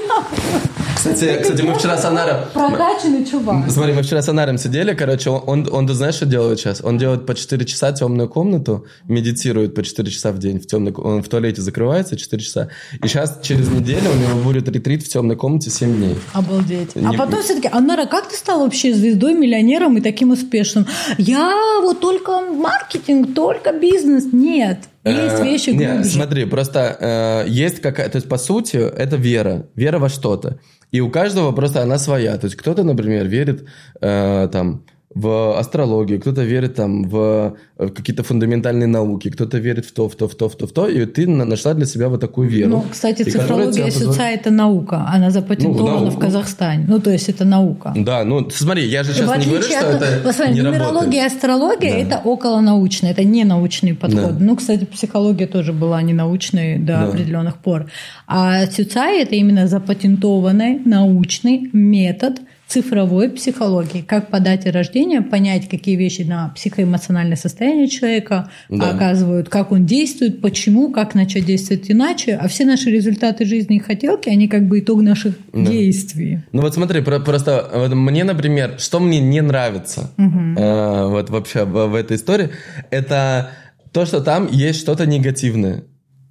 [1.05, 2.37] Кстати, кстати, мы вчера с Анаром...
[2.55, 3.71] Прокачанный чувак.
[3.71, 6.81] Смотри, мы вчера с Анаром сидели, короче, он, он, он, знаешь, что делает сейчас?
[6.83, 10.93] Он делает по 4 часа темную комнату, медитирует по 4 часа в день в темной,
[10.93, 12.69] он в туалете закрывается 4 часа,
[13.03, 16.17] и сейчас через неделю у него будет ретрит в темной комнате 7 дней.
[16.33, 16.93] Обалдеть.
[16.95, 20.87] А Не- потом все-таки, Анара, как ты стал вообще звездой, миллионером и таким успешным?
[21.19, 21.53] Я
[21.83, 24.33] вот только маркетинг, только бизнес.
[24.33, 24.79] Нет.
[25.05, 26.05] Есть Э, вещи глубже.
[26.05, 28.09] смотри, просто э, есть какая...
[28.09, 29.67] То есть, по сути, это вера.
[29.75, 30.59] Вера во что-то.
[30.95, 32.39] И у каждого просто она своя.
[32.39, 33.67] То есть, кто-то, например, верит
[34.01, 34.85] э, там
[35.15, 40.15] в астрологию, кто-то верит там в э, какие-то фундаментальные науки, кто-то верит в то, в
[40.17, 42.49] то, в то, в то, в то, и ты на- нашла для себя вот такую
[42.49, 42.71] веру.
[42.71, 45.07] Ну, кстати, И цифрология Сюца– это наука.
[45.15, 46.19] Она запатентована Ну, в.
[46.19, 46.85] Казахстане.
[46.89, 47.93] Ну, то есть, это наука.
[47.97, 51.23] Да, ну смотри, я же сейчас в не говорю, что от это посмотри, не нумерология
[51.23, 51.99] и астрология Да.
[52.17, 54.33] это околонаучно, это не научные подходы.
[54.33, 54.45] Да.
[54.45, 57.05] Ну, кстати, психология тоже была не научной до Да.
[57.05, 57.87] определенных пор.
[58.27, 64.01] А Сюцай это именно запатентованный научный метод цифровой психологии.
[64.03, 68.91] Как по дате рождения понять, какие вещи на психоэмоциональное состояние человека Да.
[68.91, 72.35] оказывают, как он действует, почему, как начать действовать иначе.
[72.41, 75.65] А все наши результаты жизни и хотелки, они как бы итог наших Да.
[75.71, 76.41] действий.
[76.53, 81.65] Ну вот смотри, про- просто вот мне, например, что мне не нравится э, вот вообще
[81.65, 82.51] в, в этой истории,
[82.91, 83.51] это
[83.93, 85.85] то, что там есть что-то негативное.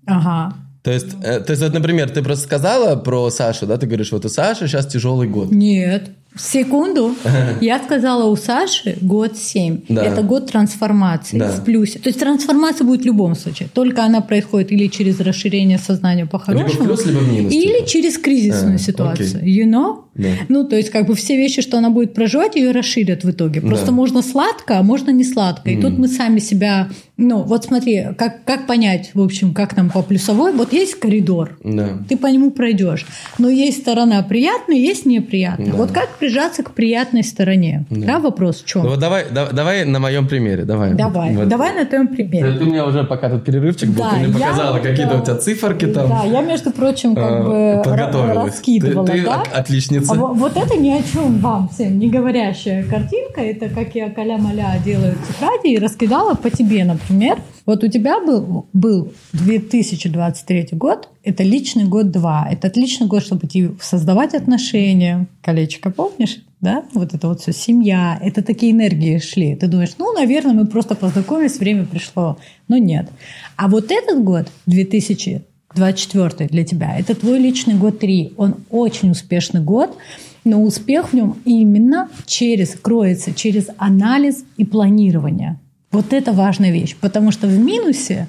[0.06, 0.54] Ага.
[0.84, 4.12] То есть, э, то есть, вот, например, ты просто сказала про Сашу, да, ты говоришь,
[4.12, 5.50] вот у Саши сейчас тяжелый год.
[5.50, 6.10] Нет.
[6.36, 7.16] Секунду.
[7.62, 9.82] Я сказала, у Саши год 7.
[9.90, 10.04] Да.
[10.04, 11.50] Это год трансформации Да.
[11.52, 12.00] в плюсе.
[12.00, 13.70] То есть трансформация будет в любом случае.
[13.74, 17.88] Только она происходит или через расширение сознания по-хорошему, Либо плюс, либо минус, или типа.
[17.90, 19.38] через кризисную А, ситуацию.
[19.42, 19.64] окей.
[19.64, 20.00] You know?
[20.16, 20.30] Да.
[20.48, 23.62] Ну, то есть, как бы все вещи, что она будет проживать, ее расширят в итоге.
[23.62, 23.92] Просто Да.
[23.94, 25.70] можно сладко, а можно не сладко.
[25.72, 26.90] И тут мы сами себя.
[27.18, 30.52] Ну, вот смотри, как, как понять, в общем, как нам по плюсовой.
[30.54, 31.98] Вот есть коридор, Да.
[32.08, 33.06] ты по нему пройдешь.
[33.40, 35.72] Но есть сторона приятная, есть неприятная.
[35.72, 35.78] Да.
[35.78, 37.84] Вот как прижаться к приятной стороне?
[37.90, 38.84] Да, вопрос в чем?
[38.84, 40.94] Ну вот давай, да- давай на моем примере, давай.
[40.94, 41.50] Давай, Вот.
[41.50, 42.58] давай на твоем Ты, примере.
[42.58, 45.20] ты мне уже пока тут перерывчик был, Да, ты мне я- показала какие-то да.
[45.22, 46.08] у тебя циферки там.
[46.10, 48.46] Да, я, между прочим, как э, бы подготовилась.
[48.54, 49.06] раскидывала.
[49.06, 49.42] Ты, ты да?
[49.42, 50.14] от- отличница.
[50.14, 53.42] А во- вот это ни о чем вам всем не говорящая картинка.
[53.42, 57.38] Это как я каля-маля делаю тетради и раскидала по тебе, например.
[57.66, 62.50] Вот у тебя был, был 2023 год, это личный год 2.
[62.52, 65.28] Это отличный год, чтобы идти создавать отношения.
[65.42, 66.40] Колечко, помнишь?
[66.60, 66.84] Да?
[66.94, 68.20] Вот это вот все, семья.
[68.22, 69.56] Это такие энергии шли.
[69.56, 72.38] Ты думаешь, ну, наверное, мы просто познакомились, время пришло.
[72.68, 73.10] Но нет.
[73.56, 78.34] А вот этот год, 2024 для тебя, это твой личный год 3.
[78.36, 79.98] Он очень успешный год,
[80.44, 85.60] но успех в нем именно через, кроется через анализ и планирование.
[85.94, 88.28] Вот это важная вещь, потому что в минусе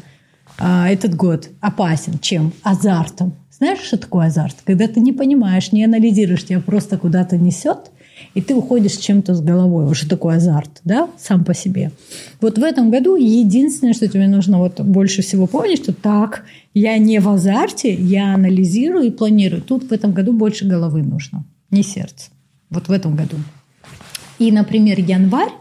[0.59, 2.53] а, этот год опасен чем?
[2.63, 3.33] Азартом.
[3.51, 4.57] Знаешь, что такое азарт?
[4.65, 7.91] Когда ты не понимаешь, не анализируешь, тебя просто куда-то несет,
[8.35, 9.95] и ты уходишь чем-то с головой.
[9.95, 11.91] Что такое азарт, да, сам по себе.
[12.43, 16.99] Вот в этом году единственное, что тебе нужно вот больше всего помнить, что так, я
[16.99, 19.63] не в азарте, я анализирую и планирую.
[19.63, 22.27] Тут в этом году больше головы нужно, не сердце.
[22.69, 23.37] Вот в этом году.
[24.39, 25.53] И, например, январь,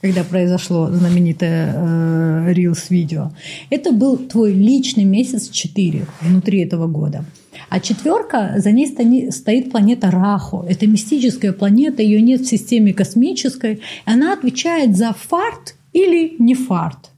[0.00, 3.32] когда произошло знаменитое э, Reels видео,
[3.68, 7.24] это был твой личный месяц 4 внутри этого года.
[7.68, 10.64] А четверка, за ней стоит планета Раху.
[10.68, 13.80] Это мистическая планета, ее нет в системе космической.
[14.04, 17.09] Она отвечает за фарт или не фарт.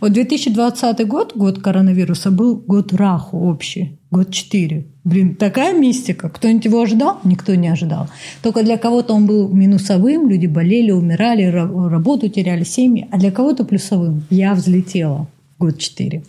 [0.00, 4.86] Вот 2020 год, год коронавируса, был год Раху общий, год 4.
[5.04, 6.28] Блин, такая мистика.
[6.28, 7.20] Кто-нибудь его ожидал?
[7.24, 8.08] Никто не ожидал.
[8.42, 13.30] Только для кого-то он был минусовым, люди болели, умирали, ра- работу теряли, семьи, а для
[13.30, 14.24] кого-то плюсовым.
[14.30, 16.22] Я взлетела, год 4.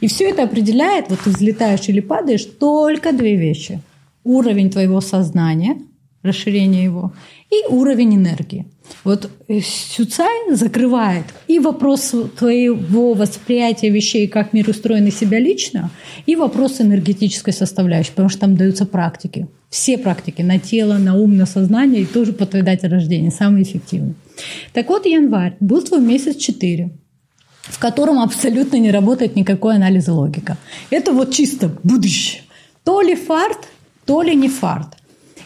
[0.00, 3.80] И все это определяет, вот ты взлетаешь или падаешь, только две вещи.
[4.24, 5.76] Уровень твоего сознания,
[6.24, 7.12] расширение его,
[7.50, 8.66] и уровень энергии.
[9.04, 15.90] Вот э, Сюцай закрывает и вопрос твоего восприятия вещей, как мир устроен и себя лично,
[16.26, 19.46] и вопрос энергетической составляющей, потому что там даются практики.
[19.70, 23.62] Все практики на тело, на ум, на сознание, и тоже по твоей дате рождения, самые
[23.62, 24.14] эффективные.
[24.72, 26.90] Так вот, январь был твой месяц 4.
[27.62, 30.58] в котором абсолютно не работает никакой анализ логика.
[30.90, 32.42] Это вот чисто будущее.
[32.84, 33.68] То ли фарт,
[34.04, 34.98] то ли не фарт.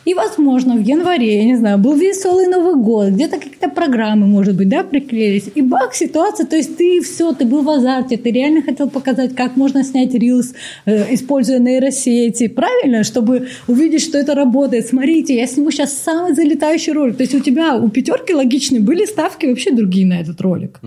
[0.09, 4.56] И, возможно, в январе, я не знаю, был веселый Новый год, где-то какие-то программы, может
[4.56, 5.51] быть, да, приклеились.
[5.55, 9.35] И бах, ситуация, то есть ты все, ты был в азарте, ты реально хотел показать,
[9.35, 10.55] как можно снять рилс,
[10.86, 14.86] э, используя нейросети, правильно, чтобы увидеть, что это работает.
[14.86, 17.18] Смотрите, я сниму сейчас самый залетающий ролик.
[17.18, 20.80] То есть у тебя, у пятерки логичные были ставки вообще другие на этот ролик.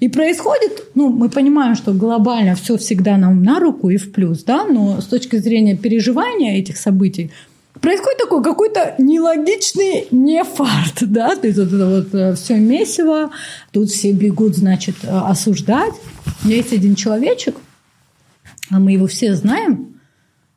[0.00, 4.42] И происходит, ну, мы понимаем, что глобально все всегда нам на руку и в плюс,
[4.42, 7.30] да, но с точки зрения переживания этих событий,
[7.82, 13.30] происходит такой какой-то нелогичный не фарт, да, то есть вот это вот э, все месиво,
[13.72, 15.94] тут все бегут, значит, э, осуждать.
[16.44, 17.56] Есть один человечек,
[18.70, 20.00] а мы его все знаем,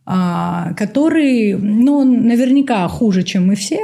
[0.05, 3.79] а, который, ну, он наверняка хуже, чем мы все,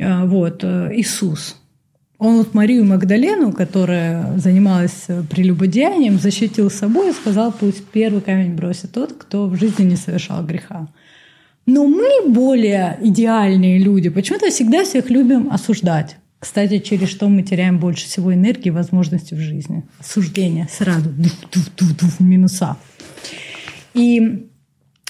[0.00, 1.56] а, вот, э, Иисус.
[2.18, 8.92] Он вот Марию Магдалену, которая занималась прелюбодеянием, защитил собой и сказал, пусть первый камень бросит
[8.92, 10.88] тот, кто в жизни не совершал греха.
[11.66, 14.08] Но мы более идеальные люди.
[14.08, 16.16] Почему-то всегда всех любим осуждать.
[16.38, 19.84] Кстати, через что мы теряем больше всего энергии и возможностей в жизни.
[19.98, 21.10] Осуждение сразу.
[21.10, 22.76] Дуф, минуса.
[23.94, 24.46] И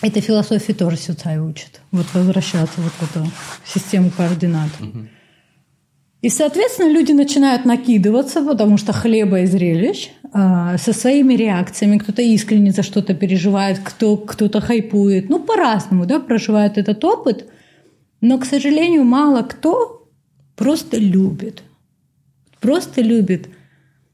[0.01, 1.81] эта философия тоже Сюцай учит.
[1.91, 3.31] Вот возвращаться вот в эту
[3.67, 4.71] систему координат.
[4.81, 5.09] Угу.
[6.23, 11.99] И, соответственно, люди начинают накидываться, потому что хлеба и зрелищ, а, со своими реакциями.
[11.99, 15.29] Кто-то искренне за что-то переживает, кто, кто-то хайпует.
[15.29, 17.47] Ну, по-разному, да, проживает этот опыт.
[18.21, 20.09] Но, к сожалению, мало кто
[20.57, 21.63] просто любит.
[22.61, 23.49] Просто любит.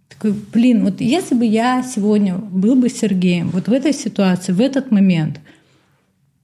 [0.08, 4.60] Такой, блин, вот если бы я сегодня был бы Сергеем, вот в этой ситуации, в
[4.60, 5.40] этот момент–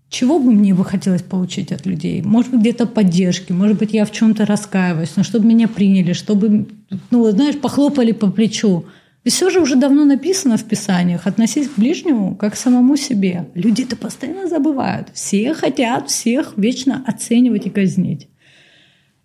[0.08, 2.22] чего бы мне бы хотелось получить от людей?
[2.22, 6.66] Может быть, где-то поддержки, может быть, я в чем-то раскаиваюсь, но чтобы меня приняли, чтобы,
[7.10, 8.86] ну, знаешь, похлопали по плечу.
[9.24, 11.26] И все же уже давно написано в Писаниях.
[11.26, 13.48] Относись к ближнему как к самому себе.
[13.54, 15.08] Люди это постоянно забывают.
[15.12, 18.28] Все хотят всех вечно оценивать и казнить.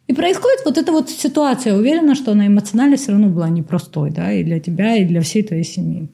[0.08, 1.76] И происходит вот эта вот ситуация.
[1.76, 5.44] Уверена, что она эмоционально все равно была непростой, да, и для тебя, и для всей
[5.44, 6.10] твоей семьи.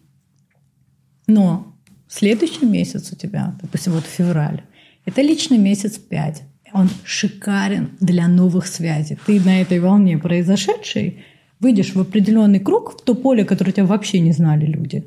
[1.25, 1.75] Но
[2.09, 4.63] Следующий месяц у тебя, допустим, вот февраль,
[5.05, 6.41] это личный месяц 5.
[6.73, 9.17] Он шикарен для новых связей.
[9.25, 11.23] Ты на этой волне произошедшей
[11.59, 15.03] выйдешь в определенный круг, в то поле, которое тебя вообще не знали люди.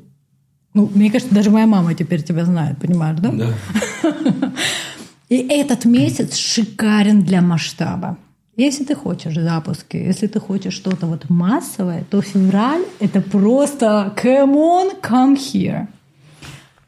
[0.73, 3.31] Ну, мне кажется, даже моя мама теперь тебя знает, понимаешь, да?
[3.31, 3.53] Да.
[5.29, 8.17] И этот месяц шикарен для масштаба.
[8.55, 14.53] Если ты хочешь запуски, если ты хочешь что-то вот массовое, то февраль– это просто come
[14.55, 15.87] on, come here.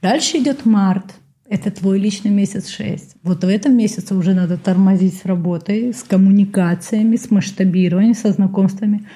[0.05, 1.15] Дальше идет март.
[1.49, 3.15] Это твой личный месяц 6.
[3.23, 9.07] Вот в этом месяце уже надо тормозить с работой, с коммуникациями, с масштабированием, со знакомствами.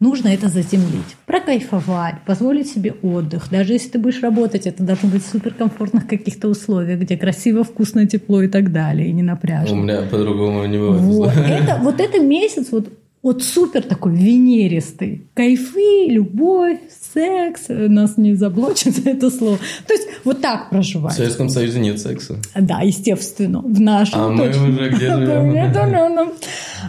[0.00, 3.50] Нужно это заземлить, прокайфовать, позволить себе отдых.
[3.50, 8.06] Даже если ты будешь работать, это должно быть в суперкомфортных каких-то условиях, где красиво, вкусно,
[8.06, 9.76] тепло и так далее, и не напряжно.
[9.76, 11.02] У меня по-другому не бывает.
[11.02, 12.88] Вот это, вот это месяц, вот
[13.28, 15.28] вот супер такой венеристый.
[15.34, 16.78] Кайфы, любовь,
[17.12, 17.66] секс.
[17.68, 19.58] Нас не заблочит за это слово.
[19.86, 21.12] То есть вот так проживать.
[21.12, 22.38] В Советском Союзе нет секса.
[22.58, 23.60] Да, естественно.
[23.60, 26.32] В нашем А мы уже где живем?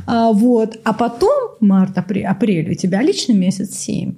[0.07, 0.79] А, вот.
[0.85, 4.15] А потом, март, апрель, апрель, у тебя личный месяц 7.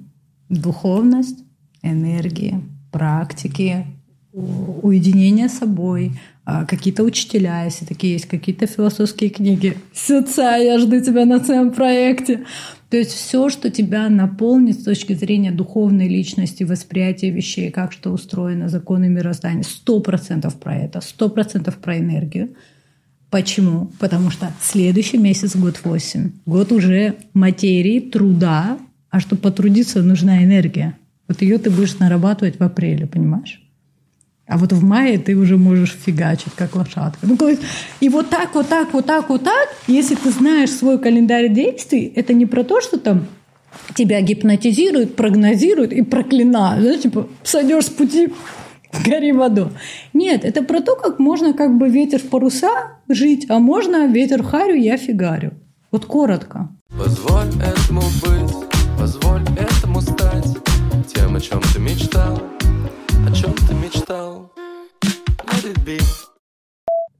[0.48, 1.40] Духовность,
[1.82, 2.60] энергия,
[2.92, 3.86] практики,
[4.32, 6.12] уединение с собой,
[6.44, 9.76] а, какие-то учителя, если такие есть, какие-то философские книги.
[9.94, 12.44] Сюца, я жду тебя на своем проекте.
[12.90, 18.10] То есть все, что тебя наполнит с точки зрения духовной личности, восприятия вещей, как что
[18.10, 22.54] устроено, законы мироздания, сто процентов про это, сто процентов про энергию.
[23.30, 23.90] Почему?
[23.98, 26.32] Потому что следующий месяц год 8.
[26.44, 28.78] Год уже материи, труда,
[29.10, 30.98] а чтобы потрудиться, нужна энергия.
[31.28, 33.61] Вот ее ты будешь нарабатывать в апреле, понимаешь?
[34.46, 37.26] А вот в мае ты уже можешь фигачить, как лошадка.
[37.26, 37.36] Ну,
[38.00, 42.12] и вот так, вот так, вот так, вот так, если ты знаешь свой календарь действий,
[42.16, 43.26] это не про то, что там
[43.94, 46.82] тебя гипнотизируют, прогнозируют и проклинают.
[46.82, 48.32] Знаешь, типа, сойдешь с пути,
[49.06, 49.70] гори в аду.
[50.12, 54.42] Нет, это про то, как можно как бы ветер в паруса жить, а можно ветер
[54.42, 55.54] харю, я фигарю.
[55.90, 56.68] Вот коротко.
[56.98, 58.54] Позволь этому быть,
[58.98, 60.56] позволь этому стать
[61.14, 62.42] тем, о чем ты мечтал
[63.26, 64.52] о чем ты мечтал.
[65.02, 66.00] Let it be.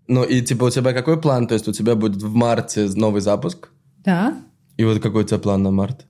[0.08, 1.46] Ну и типа у тебя какой план?
[1.46, 3.68] То есть у тебя будет в марте новый запуск?
[4.04, 4.34] Да.
[4.76, 6.06] И вот какой у тебя план на март?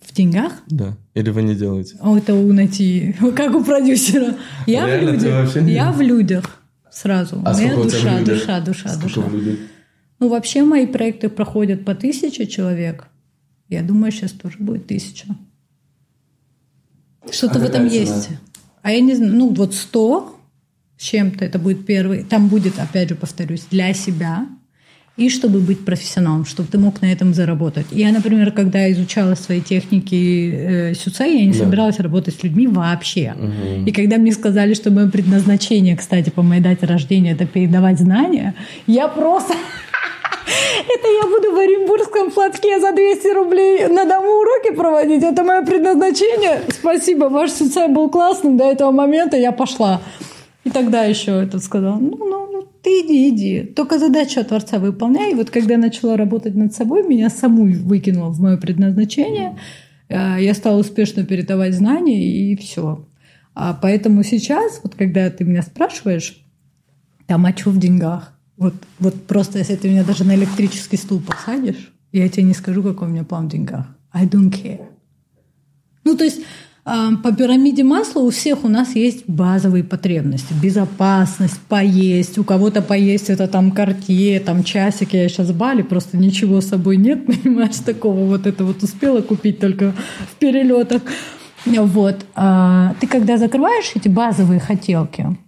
[0.00, 0.52] В деньгах?
[0.66, 0.96] Да.
[1.14, 1.96] Или вы не делаете?
[2.00, 4.34] О, это у Нати, как у продюсера.
[4.66, 5.56] Я Реально, в людях.
[5.68, 6.58] Я в людях
[6.90, 7.40] сразу.
[7.44, 9.56] А в душа, душа, душа, Сколько душа.
[10.18, 13.06] Ну, вообще мои проекты проходят по тысяче человек.
[13.68, 15.26] Я думаю, сейчас тоже будет тысяча.
[17.30, 18.24] Что-то А в этом есть.
[18.24, 18.38] цена?
[18.82, 20.38] А я не знаю, ну вот 100
[20.98, 22.22] с чем-то это будет первый.
[22.24, 24.46] Там будет, опять же, повторюсь, для себя
[25.18, 27.86] и чтобы быть профессионалом, чтобы ты мог на этом заработать.
[27.90, 31.58] Я, например, когда изучала свои техники э, сюца, я не Да.
[31.58, 33.34] собиралась работать с людьми вообще.
[33.84, 38.54] И когда мне сказали, что мое предназначение, кстати, по моей дате рождения, это передавать знания,
[38.86, 39.54] я просто...
[40.46, 45.22] Это я буду в Оренбургском платке за 200 рублей на дому уроки проводить.
[45.22, 46.62] Это мое предназначение.
[46.68, 50.00] Спасибо, ваш сюцай был классным до этого момента, я пошла.
[50.64, 53.62] И тогда еще этот сказал, ну, ну, ну, ты иди, иди.
[53.62, 55.32] Только задачу от Творца выполняй.
[55.32, 59.58] И вот когда я начала работать над собой, меня саму выкинуло в мое предназначение.
[60.08, 63.04] Э, Я стала успешно передавать знания, и все.
[63.54, 66.42] А поэтому сейчас, вот когда ты меня спрашиваешь,
[67.26, 68.31] там, а что в деньгах?
[68.56, 72.82] Вот, вот просто если ты меня даже на электрический стул посадишь, я тебе не скажу,
[72.82, 73.86] какой у меня план в деньгах.
[74.12, 74.86] I don't care.
[76.04, 76.42] Ну, то есть
[76.84, 80.52] а, по пирамиде масла у всех у нас есть базовые потребности.
[80.60, 82.38] Безопасность, поесть.
[82.38, 85.14] У кого-то поесть это там картье, там часики.
[85.14, 88.26] Я сейчас в Бали, просто ничего с собой нет, понимаешь, такого.
[88.26, 89.94] Вот это вот успела купить только
[90.32, 91.02] в перелетах.
[91.64, 92.26] Вот.
[92.34, 95.38] А, Ты когда закрываешь эти базовые хотелки,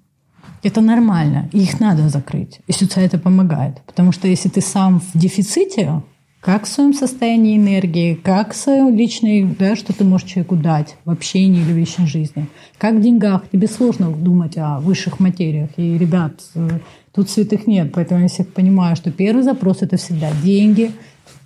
[0.65, 2.61] это нормально, и их надо закрыть.
[2.67, 3.83] И сюда это помогает.
[3.87, 6.03] Потому что если ты сам в дефиците,
[6.41, 10.97] как в своем состоянии энергии, как в своем личной, да, что ты можешь человеку дать
[11.05, 15.71] в общении или в личной жизни, как в деньгах, тебе сложно думать о высших материях.
[15.79, 16.81] И, ребят, э,
[17.15, 20.91] тут святых нет, поэтому я всех понимаю, что первый запрос– это всегда деньги,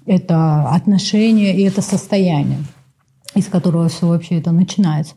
[0.05, 2.59] это отношения и это состояние,
[3.36, 5.15] из которого все вообще это начинается.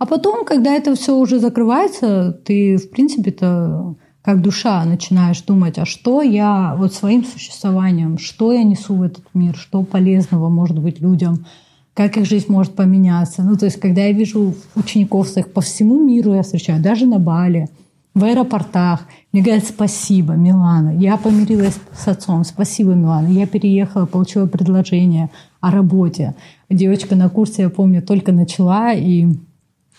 [0.00, 5.84] А потом, когда это все уже закрывается, ты, в принципе-то, как душа начинаешь думать, а
[5.84, 11.00] что я вот своим существованием, что я несу в этот мир, что полезного может быть
[11.02, 11.44] людям,
[11.92, 13.42] как их жизнь может поменяться.
[13.42, 17.18] Ну, то есть, когда я вижу учеников своих по всему миру, я встречаю, даже на
[17.18, 17.68] Бали,
[18.14, 24.46] в аэропортах, мне говорят, спасибо, Милана, я помирилась с отцом, спасибо, Милана, я переехала, получила
[24.46, 25.28] предложение
[25.60, 26.36] о работе.
[26.70, 29.28] Девочка на курсе, я помню, только начала, и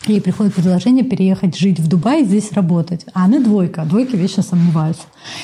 [0.08, 3.06] Ей приходит предложение переехать жить в Дубай и здесь работать.
[3.14, 3.86] А она двойка.
[3.86, 5.04] Двойки вечно сомневаются.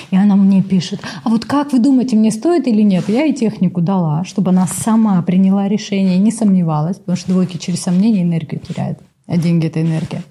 [0.09, 3.07] И она мне пишет, а вот как вы думаете, мне стоит или нет?
[3.07, 7.81] Я ей технику дала, чтобы она сама приняла решение, не сомневалась, потому что двойки через
[7.81, 8.99] сомнение энергию теряют.
[9.27, 10.23] А деньги– это энергия.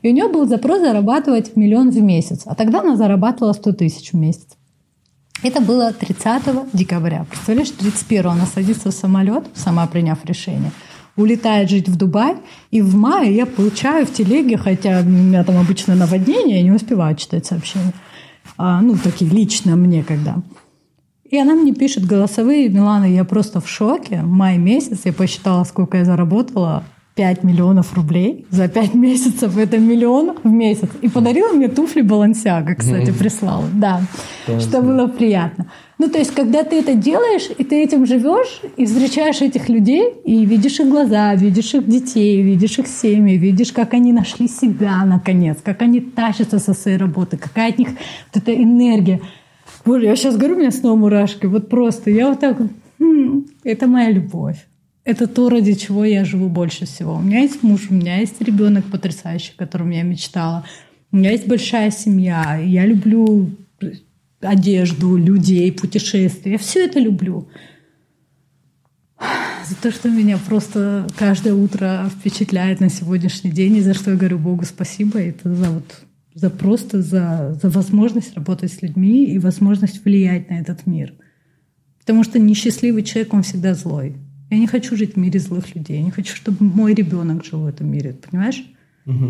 [0.00, 2.42] И у нее был запрос зарабатывать миллион в месяц.
[2.46, 4.46] А тогда она зарабатывала 100 тысяч в месяц.
[5.42, 7.26] Это было 30 декабря.
[7.28, 10.72] Представляешь, 31 она садится в самолет, сама приняв решение–
[11.16, 12.36] улетает жить в Дубай,
[12.70, 16.72] и в мае я получаю в телеге, хотя у меня там обычно наводнение, я не
[16.72, 17.92] успеваю читать сообщения,
[18.56, 20.36] а, ну, такие лично мне когда.
[21.30, 24.20] И она мне пишет голосовые, Милана, я просто в шоке.
[24.22, 26.84] Май месяц, я посчитала, сколько я заработала.
[27.14, 29.56] 5 миллионов рублей за 5 месяцев.
[29.56, 30.88] Это миллион в месяц.
[31.00, 33.64] И подарила мне туфли Балансиага, кстати, прислала.
[33.72, 34.02] Да,
[34.60, 35.70] что было приятно.
[35.98, 40.12] Ну, то есть, когда ты это делаешь, и ты этим живешь, и встречаешь этих людей,
[40.24, 45.04] и видишь их глаза, видишь их детей, видишь их семьи, видишь, как они нашли себя,
[45.04, 49.20] наконец, как они тащатся со своей работы, какая от них вот эта энергия.
[49.84, 51.46] Боже, я сейчас говорю, у меня снова мурашки.
[51.46, 52.58] Вот просто, я вот так,
[52.98, 54.66] «М, это моя любовь.
[55.04, 57.14] Это то, ради чего я живу больше всего.
[57.16, 60.64] У меня есть муж, у меня есть ребенок потрясающий, о котором я мечтала.
[61.12, 62.58] У меня есть большая семья.
[62.58, 63.50] Я люблю
[64.44, 66.52] одежду, людей, путешествия.
[66.52, 67.48] Я все это люблю.
[69.68, 74.16] За то, что меня просто каждое утро впечатляет на сегодняшний день, и за что я
[74.16, 76.04] говорю Богу спасибо, это за вот
[76.34, 81.14] за просто за, за возможность работать с людьми и возможность влиять на этот мир.
[82.00, 84.16] Потому что несчастливый человек, он всегда злой.
[84.50, 85.98] Я не хочу жить в мире злых людей.
[85.98, 88.12] Я не хочу, чтобы мой ребенок жил в этом мире.
[88.12, 88.64] Понимаешь?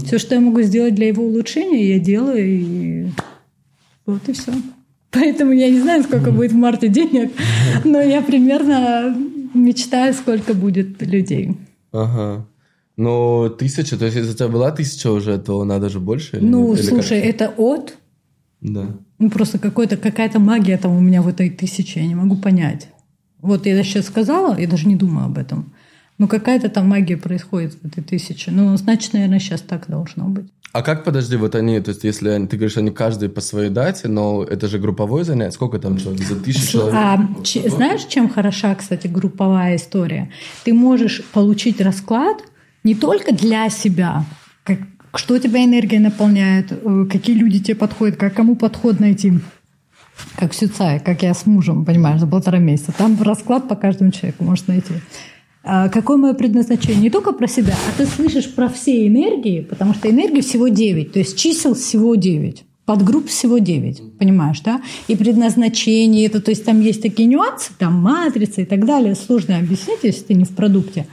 [0.04, 2.46] Все, что я могу сделать для его улучшения, я делаю.
[2.46, 3.08] И
[4.06, 4.52] вот и все.
[5.14, 7.32] Поэтому я не знаю, сколько будет в марте денег,
[7.84, 9.16] но я примерно
[9.54, 11.56] мечтаю, сколько будет людей.
[11.92, 12.46] Ага.
[12.96, 16.36] Ну, тысяча, то есть если у тебя была тысяча уже, то надо же больше?
[16.36, 16.74] или Ну?
[16.74, 17.30] Или слушай, как?
[17.30, 17.96] это от
[18.60, 18.86] Да.
[19.18, 22.88] Ну, просто какой-то, какая-то магия там у меня в этой тысяче, я не могу понять.
[23.40, 25.72] Вот я сейчас сказала, я даже не думаю об этом.
[26.18, 28.50] Но какая-то там магия происходит в этой тысяче.
[28.52, 30.46] Ну, значит, наверное, сейчас так должно быть.
[30.72, 33.70] А как, подожди, вот они, то есть если они, ты говоришь, они каждый по своей
[33.70, 36.26] дате, но это же групповое занятие, сколько там человек?
[36.26, 36.94] За тысячу человек?
[36.94, 40.32] А ч- знаешь, чем хороша, кстати, групповая история?
[40.64, 42.42] Ты можешь получить расклад
[42.82, 44.24] не только для себя,
[44.64, 44.78] как,
[45.14, 49.34] что тебя энергия наполняет, э, какие люди тебе подходят, как кому подход найти.
[50.36, 52.92] Как Сюцай, как я с мужем, понимаешь, за полтора месяца.
[52.96, 54.94] Там расклад по каждому человеку можешь найти.
[55.64, 57.00] А какое мое предназначение?
[57.00, 61.12] Не только про себя, а ты слышишь про все энергии, потому что энергии всего 9,
[61.12, 64.82] то есть чисел всего 9 подгрупп всего 9, понимаешь, да?
[65.08, 69.56] И предназначение это, то есть там есть такие нюансы, там матрица и так далее, сложно
[69.56, 71.06] объяснить, если ты не в продукте.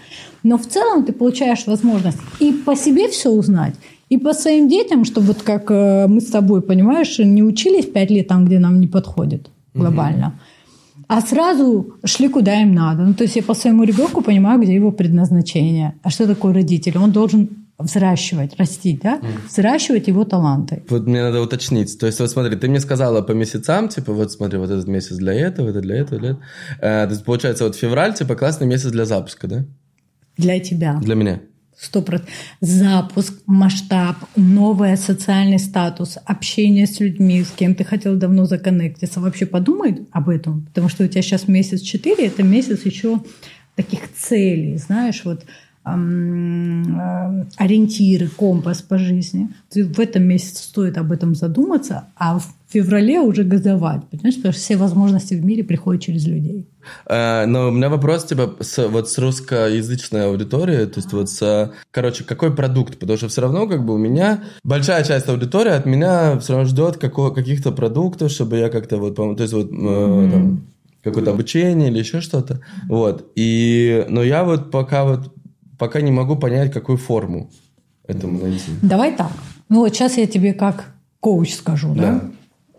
[0.44, 3.76] Но в целом ты получаешь возможность и по себе все узнать,
[4.10, 8.12] и по своим детям, чтобы вот как э, мы с тобой, понимаешь, не учились 5
[8.12, 10.36] лет там, где нам не подходит глобально, угу.
[11.12, 13.04] А сразу шли куда им надо.
[13.04, 15.94] Ну, то есть я по своему ребенку понимаю, где его предназначение.
[16.04, 16.98] А что такое родитель?
[16.98, 19.48] Он должен взращивать, растить, да, mm.
[19.50, 20.84] взращивать его таланты.
[20.90, 22.00] Вот мне надо уточнить.
[22.00, 25.18] То есть, вот смотри, ты мне сказала по месяцам, типа, вот смотри, вот этот месяц
[25.18, 26.44] для этого, это для этого, для этого.
[26.80, 29.66] Э, то есть, получается, вот февраль, типа, классный месяц для запуска, да?
[30.38, 30.98] Для тебя.
[31.02, 31.42] Для меня.
[31.82, 32.34] Сто процентов.
[32.62, 39.20] Запуск, масштаб, новый социальный статус, общение с людьми, с кем ты хотел давно законнектиться.
[39.20, 43.22] Вообще подумай об этом, потому что у тебя сейчас месяц четыре, это месяц еще
[43.76, 45.46] таких целей, знаешь, вот
[45.84, 49.50] Э, ориентиры, компас по жизни.
[49.74, 54.62] В этом месяце стоит об этом задуматься, а в феврале уже газовать, понимаешь, потому что
[54.62, 56.68] все возможности в мире приходят через людей.
[57.08, 61.72] Э, но у меня вопрос, типа, с, вот с русскоязычной аудиторией, то есть вот с,
[61.92, 62.98] короче, какой продукт?
[62.98, 66.68] Потому что все равно, как бы, у меня большая часть аудитории от меня все равно
[66.68, 70.32] ждет какого, каких-то продуктов, чтобы я как-то вот, то есть вот, mm-hmm.
[70.32, 70.62] там,
[71.04, 73.32] какое-то обучение или еще что-то, вот.
[73.36, 75.34] И, но я вот пока вот
[75.82, 77.50] пока не могу понять, какую форму
[78.06, 78.72] этому найти.
[78.84, 79.32] Давай так.
[79.68, 82.02] Ну вот сейчас я тебе как коуч скажу, да?
[82.02, 82.32] да?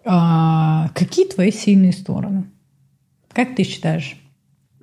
[0.05, 2.45] А, какие твои сильные стороны?
[3.33, 4.17] Как ты считаешь?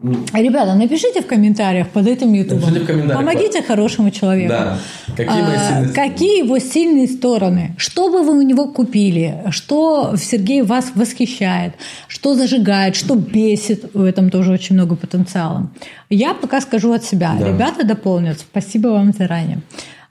[0.02, 2.74] Ребята, напишите в комментариях под этим ютубом.
[3.14, 4.54] Помогите хорошему человеку.
[4.54, 4.78] Да.
[5.08, 7.76] Какие, а, сильные какие его сильные стороны?
[7.78, 9.44] Что бы вы у него купили?
[9.50, 11.74] Что в Сергее вас восхищает?
[12.08, 12.96] Что зажигает?
[12.96, 13.94] Что бесит?
[13.94, 15.70] В этом тоже очень много потенциала.
[16.10, 17.36] Я пока скажу от себя.
[17.38, 17.46] Да.
[17.46, 18.40] Ребята дополнят.
[18.40, 19.60] Спасибо вам заранее.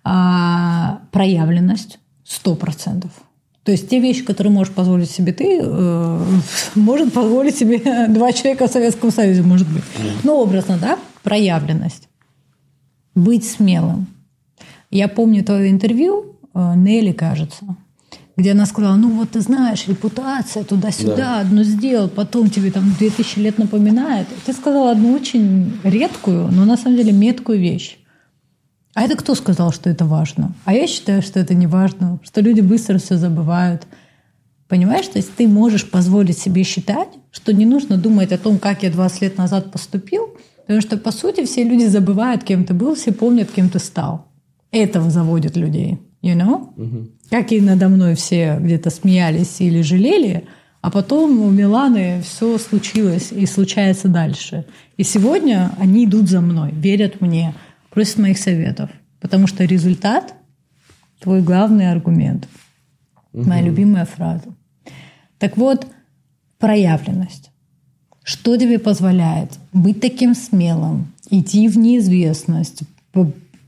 [0.05, 3.11] А, проявленность сто процентов.
[3.69, 6.21] То есть те вещи, которые можешь позволить себе ты, э,
[6.75, 7.79] может позволить себе
[8.09, 9.83] два человека в Советском Союзе, может быть.
[10.25, 12.09] Ну, образно, да, проявленность.
[13.15, 14.07] Быть смелым.
[14.91, 17.77] Я помню твое интервью, э, Нелли, кажется,
[18.39, 21.41] где она сказала, ну вот ты знаешь, репутация туда-сюда, да.
[21.41, 24.29] одну сделал, потом тебе там 2000 лет напоминает.
[24.47, 27.99] Ты сказала одну очень редкую, но на самом деле меткую вещь.
[28.99, 30.55] А это кто сказал, что это важно?
[30.65, 33.87] А я считаю, что это не важно, что люди быстро все забывают.
[34.67, 38.83] Понимаешь, то есть ты можешь позволить себе считать, что не нужно думать о том, как
[38.83, 42.97] я 20 лет назад поступил, потому что, по сути, все люди забывают, кем ты был,
[42.97, 44.27] все помнят, кем ты стал.
[44.73, 46.73] Этого заводит людей, you know?
[46.77, 47.09] Угу.
[47.31, 50.49] Как и надо мной все где-то смеялись или жалели,
[50.81, 54.65] а потом у Миланы все случилось и случается дальше.
[54.97, 57.55] И сегодня они идут за мной, верят мне–
[57.91, 58.91] просит моих советов.
[59.21, 60.35] Потому что результат–
[61.21, 62.49] твой главный аргумент.
[63.33, 63.49] Угу.
[63.49, 64.55] Моя любимая фраза.
[65.39, 65.87] Так вот,
[66.59, 67.51] проявленность.
[68.23, 72.83] Что тебе позволяет быть таким смелым, идти в неизвестность,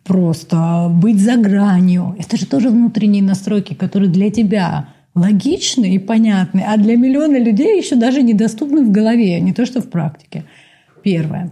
[0.04, 2.14] просто быть за гранью?
[2.18, 7.78] Это же тоже внутренние настройки, которые для тебя логичны и понятны, а для миллиона людей
[7.78, 10.44] еще даже недоступны в голове, не то что в практике.
[11.02, 11.50] Первое.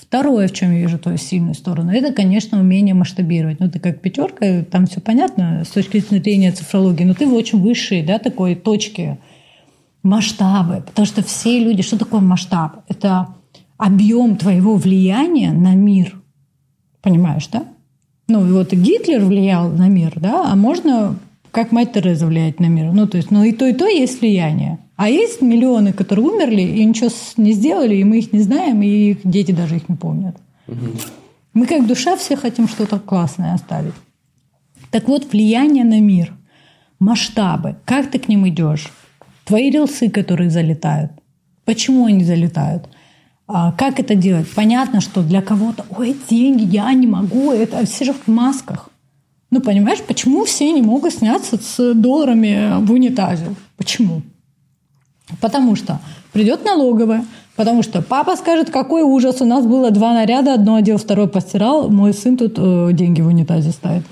[0.00, 3.58] Второе, в чем я вижу твою сильную сторону, это, конечно, умение масштабировать.
[3.58, 7.60] Ну, ты как пятерка, там все понятно с точки зрения цифрологии, но ты в очень
[7.60, 9.18] высшей, да, такой точке
[10.02, 10.82] масштабы.
[10.86, 11.82] Потому что все люди...
[11.82, 12.84] Что такое масштаб?
[12.88, 13.28] Это
[13.76, 16.14] объем твоего влияния на мир.
[17.02, 17.64] Понимаешь, да?
[18.28, 21.18] Ну, вот Гитлер влиял на мир, да, а можно
[21.50, 22.92] как мать Тереза влиять на мир.
[22.92, 24.78] Ну, то есть, ну и то, и то есть влияние.
[24.98, 29.12] А есть миллионы, которые умерли и ничего не сделали, и мы их не знаем, и
[29.12, 30.36] их дети даже их не помнят.
[30.66, 30.88] Угу.
[31.54, 33.94] Мы как душа все хотим что-то классное оставить.
[34.90, 36.32] Так вот, влияние на мир,
[36.98, 38.92] масштабы, как ты к ним идешь,
[39.44, 41.12] твои рилсы, которые залетают,
[41.64, 42.88] почему они залетают,
[43.46, 44.50] а как это делать?
[44.52, 48.90] Понятно, что для кого-то, ой, деньги, я не могу, это все же в масках.
[49.52, 53.54] Ну, понимаешь, почему все не могут сняться с долларами в унитазе?
[53.76, 54.22] Почему?
[55.40, 56.00] Потому что
[56.32, 57.24] придет налоговая,
[57.56, 61.90] потому что папа скажет, какой ужас, у нас было два наряда, одно одел, второй постирал,
[61.90, 64.04] мой сын тут э, деньги в унитазе ставит.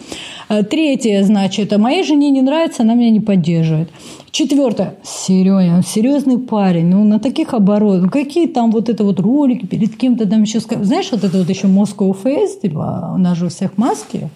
[0.49, 3.89] Э, третье, значит, моей жене не нравится, она меня не поддерживает.
[4.31, 9.97] Четвертое, Серега, серьезный парень, ну на таких оборотах, какие там вот это вот ролики перед
[9.97, 13.49] кем-то там еще, знаешь, вот это вот еще Moscow Face, типа, у нас же у
[13.49, 14.29] всех маски,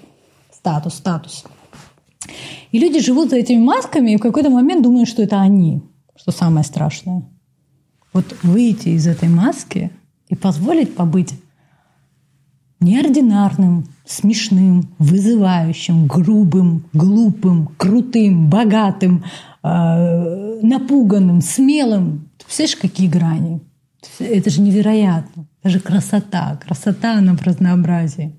[0.50, 1.44] статус, статус.
[2.72, 5.82] И люди живут за этими масками и в какой-то момент думают, что это они
[6.20, 7.22] что самое страшное.
[8.12, 9.90] Вот выйти из этой маски
[10.28, 11.32] и позволить побыть
[12.80, 19.24] неординарным, смешным, вызывающим, грубым, глупым, крутым, богатым,
[19.62, 22.28] э, напуганным, смелым.
[22.36, 23.60] Ты представляешь, какие грани?
[24.18, 25.46] Это же невероятно.
[25.62, 26.60] Это же красота.
[26.62, 28.34] Красота, она в разнообразии.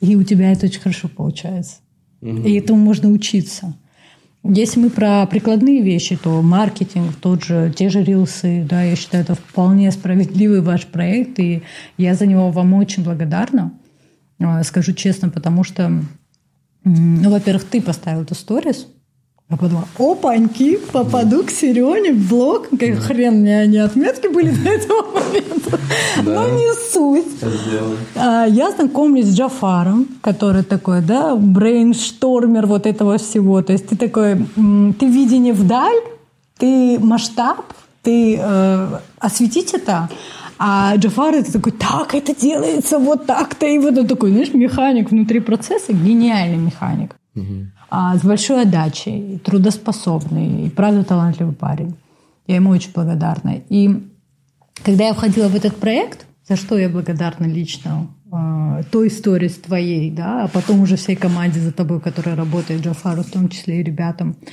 [0.00, 1.76] И у тебя это очень хорошо получается.
[2.22, 3.74] И этому можно учиться.
[4.48, 9.24] Если мы про прикладные вещи, то маркетинг, тот же, те же рилсы, да, я считаю,
[9.24, 11.62] это вполне справедливый ваш проект, и
[11.96, 13.72] я за него вам очень благодарна.
[14.38, 15.90] А, скажу честно, потому что,
[16.84, 18.86] ну, во-первых, ты поставил эту сторис,
[19.48, 22.68] я подумала, опаньки, попаду к Серене в блог.
[22.68, 25.78] Как хрен мне они отметки были до этого момента.
[26.24, 27.26] Но не суть.
[28.16, 33.62] А, я знакомлюсь с Джафаром, который такой, да, brainstormer вот этого всего.
[33.62, 34.34] То есть ты такой,
[34.98, 36.00] ты видение вдаль,
[36.58, 40.08] ты масштаб, ты э, осветить это,
[40.58, 43.66] а Джафар это такой, так это делается, вот так-то.
[43.66, 47.14] И вот он такой, знаешь, механик внутри процесса, гениальный механик.
[47.36, 47.40] А,
[47.90, 51.94] с большой отдачей, трудоспособный, и правда талантливый парень.
[52.46, 53.60] Я ему очень благодарна.
[53.68, 54.08] И
[54.84, 59.56] когда я входила в этот проект, за что я благодарна лично э, той истории с
[59.56, 63.80] твоей, да, а потом уже всей команде за тобой, которая работает, Джафару в том числе
[63.80, 64.50] и ребятам, а,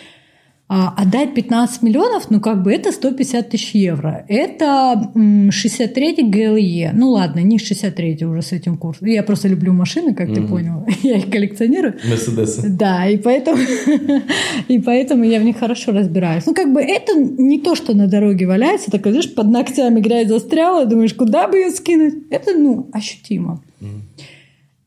[0.74, 4.26] отдать 15 миллионов, ну как бы это 150 тысяч евро.
[4.28, 5.12] Это
[5.52, 6.92] 63 ГЛЕ.
[6.94, 9.08] Ну ладно, не 63 уже с этим курсом.
[9.08, 10.36] Я просто люблю машины, как mm-hmm.
[10.36, 10.88] ты понял.
[11.04, 11.96] Я их коллекционирую.
[12.10, 12.70] Мерседесы.
[12.70, 13.58] Да, и поэтому,
[14.68, 16.46] и поэтому я в них хорошо разбираюсь.
[16.46, 20.28] Ну как бы это не то, что на дороге валяется, так знаешь, под ногтями грязь
[20.28, 22.16] застряла, думаешь, куда бы ее скинуть.
[22.30, 23.62] Это, ну, ощутимо.
[23.82, 24.02] Mm-hmm.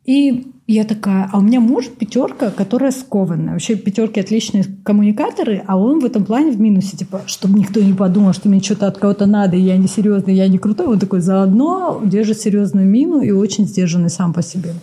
[0.07, 3.53] И я такая, а у меня муж пятерка, которая скованная.
[3.53, 6.97] Вообще пятерки отличные коммуникаторы, а он в этом плане в минусе.
[6.97, 10.35] Типа, чтобы никто не подумал, что мне что-то от кого-то надо, и я не серьезный,
[10.35, 10.87] я не крутой.
[10.87, 14.75] Он такой заодно держит серьезную мину и очень сдержанный сам по себе.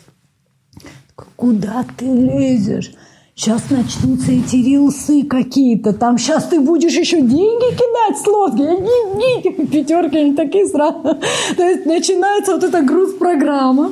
[1.35, 2.91] Куда ты лезешь?
[3.35, 8.60] Сейчас начнутся эти рилсы какие-то, там сейчас ты будешь еще деньги кидать с лодки.
[8.60, 11.01] Деньги, пятерки, они такие сразу.
[11.57, 13.91] То есть начинается вот эта груз-программа.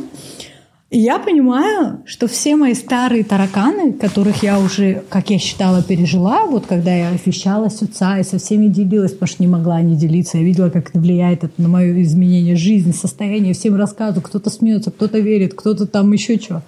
[0.91, 6.45] И я понимаю, что все мои старые тараканы, которых я уже, как я считала, пережила,
[6.45, 9.95] вот когда я вещала с отца и со всеми делилась, потому что не могла не
[9.95, 14.49] делиться, я видела, как это влияет это на мое изменение жизни, состояние, всем рассказываю, кто-то
[14.49, 16.61] смеется, кто-то верит, кто-то там еще что.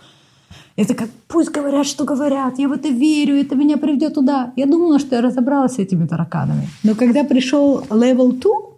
[0.78, 4.54] Это как, пусть говорят, что говорят, я в это верю, это меня приведет туда.
[4.56, 6.70] Я думала, что я разобралась с этими тараканами.
[6.84, 8.73] Но когда пришел level 2,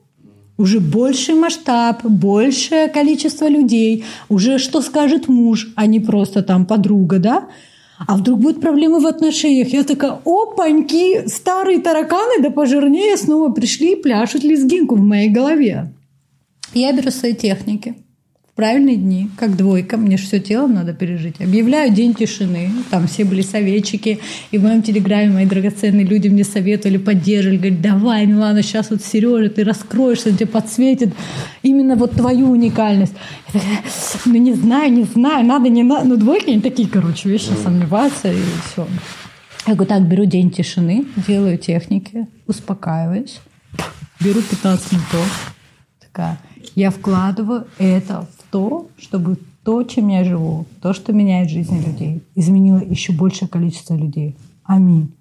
[0.58, 7.20] уже больший масштаб, большее количество людей, уже что скажет муж, а не просто там подруга,
[7.20, 7.48] да?
[8.08, 9.70] А вдруг будут проблемы в отношениях?
[9.70, 15.94] Я такая, опаньки, старые тараканы, да пожирнее снова пришли и пляшут лезгинку в моей голове.
[16.74, 17.96] Я беру свои техники–
[18.56, 21.42] правильные дни, как двойка, мне же все телом надо пережить.
[21.42, 24.20] Объявляю день тишины, там все были советчики,
[24.52, 29.04] и в моем телеграме мои драгоценные люди мне советовали, поддерживали, говорят, давай, Милана, сейчас вот
[29.04, 31.14] Сережа, ты раскроешься, тебе подсветит
[31.64, 33.14] именно вот твою уникальность.
[33.54, 33.84] Я такая,
[34.26, 36.08] ну не знаю, не знаю, надо, не надо.
[36.08, 38.42] Ну двойки, они такие, короче, вещи, сомневаться и
[38.72, 38.88] все.
[39.68, 43.42] Я говорю, так, беру день тишины, делаю техники, успокаиваюсь,
[44.22, 45.54] беру 15 минутов,
[46.00, 46.40] такая,
[46.76, 52.78] я вкладываю это то, чтобы то, чем я живу, то, что меняет жизнь людей, изменило
[52.78, 54.38] еще большее количество людей.
[54.64, 55.12] Аминь.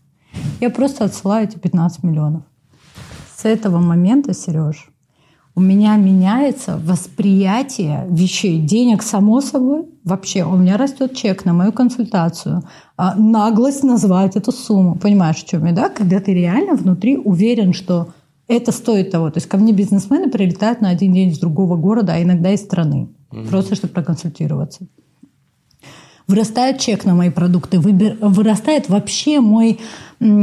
[0.61, 2.43] Я просто отсылаю эти 15 миллионов.
[3.37, 4.89] С этого момента, Сереж,
[5.57, 8.61] у меня меняется восприятие вещей.
[8.61, 10.45] Денег, само собой, вообще.
[10.45, 12.63] У меня растет чек на мою консультацию.
[12.97, 14.95] А наглость назвать эту сумму.
[14.95, 15.89] Понимаешь, в чем я, да?
[15.89, 18.11] Когда ты реально внутри уверен, что
[18.47, 19.31] это стоит того.
[19.31, 22.61] То есть ко мне бизнесмены прилетают на один день из другого города, а иногда из
[22.61, 23.49] страны угу.
[23.49, 24.87] просто чтобы проконсультироваться.
[26.27, 29.79] Вырастает чек на мои продукты, вырастает вообще мой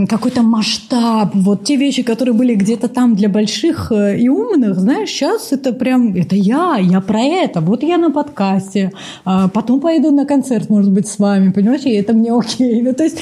[0.08, 1.32] какой-то масштаб.
[1.34, 5.74] Вот те вещи, которые были где-то там для больших э, и умных, знаешь, сейчас это
[5.74, 7.62] прям, это я, я про это.
[7.62, 8.92] Вот я на подкасте,
[9.26, 12.82] а потом пойду на концерт, может быть, с вами, понимаете, и это мне окей.
[12.82, 13.18] Ну, то есть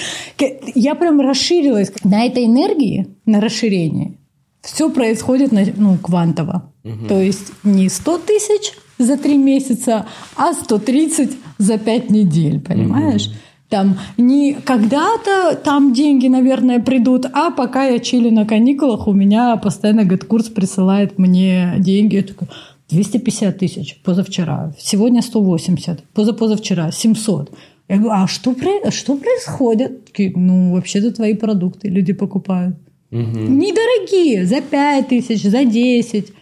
[0.76, 4.18] я прям расширилась на этой энергии, на расширение.
[4.62, 6.74] Все происходит ну, квантово.
[6.84, 7.08] Угу.
[7.08, 10.06] То есть не 100 тысяч, за три месяца,
[10.36, 13.28] а 130 за пять недель, понимаешь?
[13.28, 13.50] Mm-hmm.
[13.70, 19.56] Там не когда-то там деньги, наверное, придут, а пока я чили на каникулах, у меня
[19.58, 22.16] постоянно курс присылает мне деньги.
[22.16, 22.50] Я такая,
[22.90, 27.52] 250 тысяч позавчера, сегодня 180, позапозавчера 700.
[27.88, 28.56] Я говорю, а что,
[28.92, 30.06] что происходит?
[30.06, 32.76] Такие, ну, вообще-то твои продукты люди покупают.
[33.12, 33.20] Угу.
[33.22, 36.34] Недорогие, за 5 тысяч, за 10,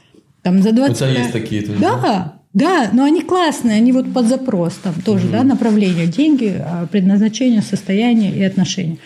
[0.42, 0.96] там, за 20.
[0.96, 1.66] У тебя есть такие?
[1.80, 6.88] Да, Да, но они классные, они вот под запрос, там тоже, да, направление, деньги, а,
[6.88, 8.98] предназначение, состояние и отношения.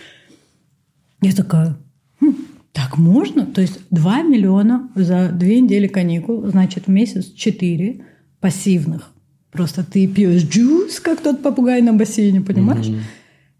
[1.20, 1.76] Я такая,
[2.20, 2.34] «Хм,
[2.72, 3.44] так можно?
[3.44, 8.00] То есть 2 миллиона за две недели каникул, значит, в месяц 4
[8.40, 9.10] пассивных.
[9.50, 12.90] Просто ты пьешь джус, как тот попугай на бассейне, понимаешь?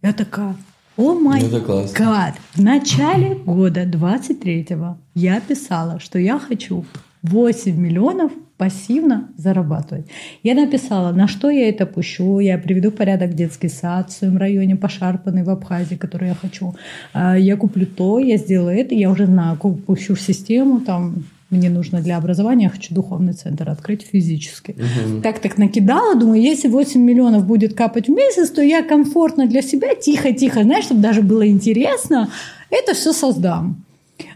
[0.01, 0.57] Я такая,
[0.97, 2.37] о май Ну, гад.
[2.55, 6.87] В начале года 23-го я писала, что я хочу
[7.23, 8.33] 8 миллионов
[8.63, 10.07] пассивно зарабатывать.
[10.45, 12.41] Я написала, на что я это пущу.
[12.41, 16.75] Я приведу в порядок детский сад в своем районе, пошарпанный в Абхазии, который я хочу.
[17.13, 18.95] А, Я куплю то, я сделаю это.
[18.95, 23.69] Я уже знаю, пущу в систему, там мне нужно для образования, я хочу духовный центр
[23.69, 24.77] открыть физически.
[25.23, 29.63] Так так накидала, думаю, если 8 миллионов будет капать в месяц, то я комфортно для
[29.63, 32.29] себя, тихо-тихо, знаешь, чтобы даже было интересно,
[32.71, 33.85] это все создам.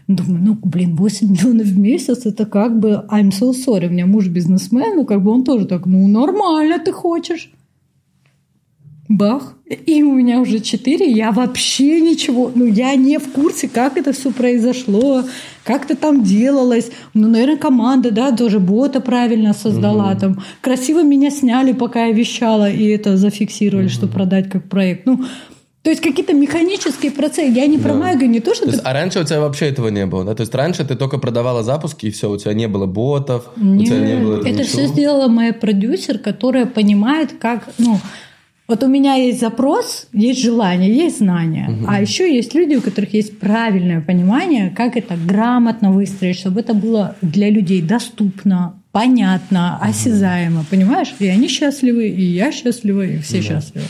[0.07, 4.05] Думаю, ну, блин, 8 миллионов в месяц, это как бы, I'm so sorry, у меня
[4.05, 7.51] муж бизнесмен, ну, как бы он тоже так, ну, нормально ты хочешь.
[9.09, 9.55] Бах.
[9.85, 14.11] И у меня уже 4, я вообще ничего, ну, я не в курсе, как это
[14.11, 15.23] все произошло,
[15.63, 16.89] как это там делалось.
[17.13, 20.15] Ну, наверное, команда, да, тоже бота правильно создала.
[20.15, 25.05] Там красиво меня сняли, пока я вещала, и это зафиксировали, что продать как проект.
[25.05, 25.23] Ну,
[25.87, 27.49] то есть какие-то механические процессы.
[27.49, 27.99] Я не про Да.
[27.99, 30.25] магию, не то, что То ты есть, а раньше у тебя вообще этого не было,
[30.25, 30.35] да?
[30.35, 33.83] То есть раньше ты только продавала запуски, и все, у тебя не было ботов, у
[33.85, 34.65] тебя не было это ничего.
[34.65, 37.99] все сделала моя продюсер, которая понимает, как, ну,
[38.67, 43.13] вот у меня есть запрос, есть желание, есть знания, а еще есть люди, у которых
[43.13, 50.65] есть правильное понимание, как это грамотно выстроить, чтобы это было для людей доступно, понятно, осязаемо,
[50.69, 51.15] понимаешь?
[51.19, 53.85] И они счастливы, и я счастлива, и все счастливы.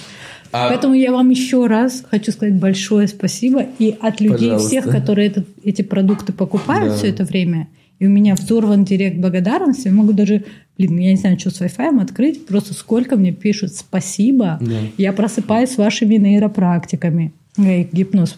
[0.66, 4.68] А- Поэтому я вам еще раз хочу сказать большое спасибо и от людей Пожалуйста.
[4.68, 6.98] всех, которые этот- эти продукты покупают Да.
[6.98, 7.68] все это время,
[8.00, 10.44] и у меня взорван директ благодарности, я могу даже,
[10.78, 14.76] блин, я не знаю, что с Wi-Fi открыть, просто сколько мне пишут спасибо, Да.
[14.98, 18.38] я просыпаюсь с вашими нейропрактиками, гипноз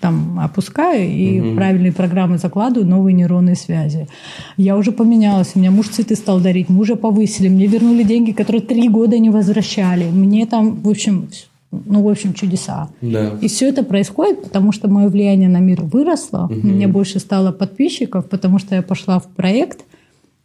[0.00, 4.08] там опускаю и правильные программы закладываю, новые нейронные связи.
[4.56, 8.60] Я уже поменялась, у меня муж цветы стал дарить, мужа повысили, мне вернули деньги, которые
[8.60, 10.04] три года не возвращали.
[10.04, 11.28] Мне там, в общем,
[11.70, 12.90] ну, в общем, чудеса.
[13.00, 13.38] Да.
[13.40, 17.52] И все это происходит, потому что мое влияние на мир выросло, у меня больше стало
[17.52, 19.84] подписчиков, потому что я пошла в проект,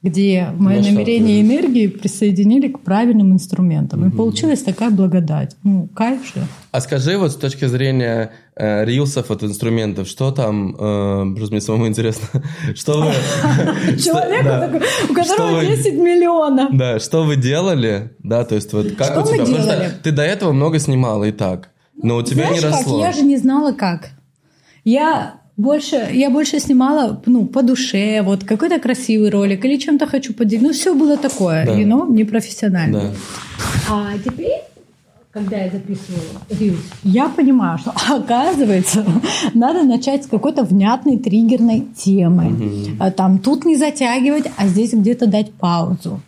[0.04, 4.08] где мое Нашла намерение и энергии присоединили к правильным инструментам.
[4.08, 5.56] И получилась такая благодать.
[5.64, 6.42] Ну, кайф же.
[6.72, 8.32] А скажи вот с точки зрения
[8.86, 12.28] рилсов, вот инструментов, что там, э, просто мне самому интересно,
[12.76, 13.12] что вы...
[13.98, 16.70] Человеку, у которого вы- 10 миллионов.
[16.78, 19.92] Да, что вы делали, да, то есть вот как у тебя, потому что делали?
[20.04, 21.70] ты до этого много снимала и так,
[22.02, 23.00] но у тебя не росло.
[23.00, 24.10] Я же не знала как.
[24.84, 30.34] Я больше, я больше снимала ну, по душе, вот какой-то красивый ролик или чем-то хочу
[30.34, 30.68] поделиться.
[30.68, 31.74] Ну, все было такое, Да.
[31.74, 33.00] you know, непрофессионально.
[33.02, 33.12] Да.
[33.90, 34.62] А теперь,
[35.32, 39.06] когда я записывала Reels, я понимаю, что, оказывается,
[39.54, 42.98] надо начать с какой-то внятной триггерной темы.
[43.00, 46.22] А Там тут не затягивать, а здесь где-то дать паузу.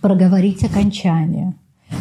[0.00, 1.54] Проговорить окончание.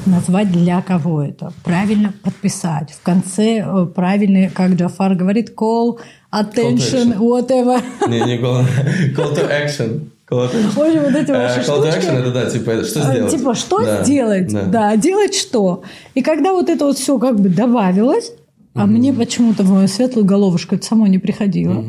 [0.07, 1.53] Назвать для кого это.
[1.63, 2.91] Правильно подписать.
[2.91, 5.99] В конце э, правильный, как Джафар говорит, call,
[6.31, 7.17] attention, action.
[7.19, 7.81] whatever.
[8.09, 8.65] Не, не call,
[9.15, 10.12] call to action.
[10.29, 13.31] В общем, вот эти Э, ваши Call to action это да, типа что А, сделать?
[13.31, 14.51] Типа, что Да, сделать?
[14.51, 14.63] да.
[14.65, 14.95] Да.
[14.97, 15.83] делать что?
[16.15, 18.31] И когда вот это вот все как бы добавилось,
[18.73, 21.83] а мне почему-то в мою светлую головушку это само не приходило,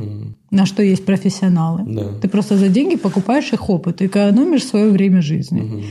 [0.50, 1.80] на что есть профессионалы.
[1.86, 2.04] Да.
[2.20, 5.82] Ты просто за деньги покупаешь их опыт, и экономишь свое время жизни.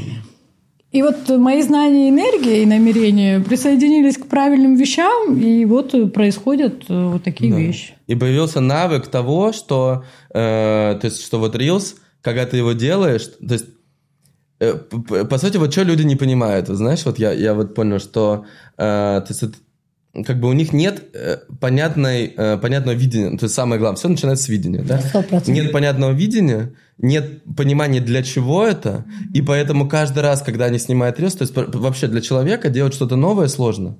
[0.91, 7.07] И вот мои знания энергии и намерения присоединились к правильным вещам, и вот происходят э,
[7.13, 7.57] вот такие Да.
[7.57, 7.95] вещи.
[8.05, 13.27] И появился навык того, что, э, то есть, что вот Reels, когда ты его делаешь,
[13.47, 13.65] то есть,
[14.59, 18.45] э, по сути, вот что люди не понимают, знаешь, вот я, я вот понял, что,
[18.77, 19.43] э, то есть,
[20.25, 24.07] как бы у них нет э, понятной, э, понятного видения, то есть самое главное, все
[24.07, 24.99] начинается с видения, да?
[24.99, 25.49] Сто процентов.
[25.49, 31.19] Нет понятного видения, нет понимания, для чего это, и поэтому каждый раз, когда они снимают
[31.19, 33.97] рилс, то есть вообще для человека делать что-то новое сложно.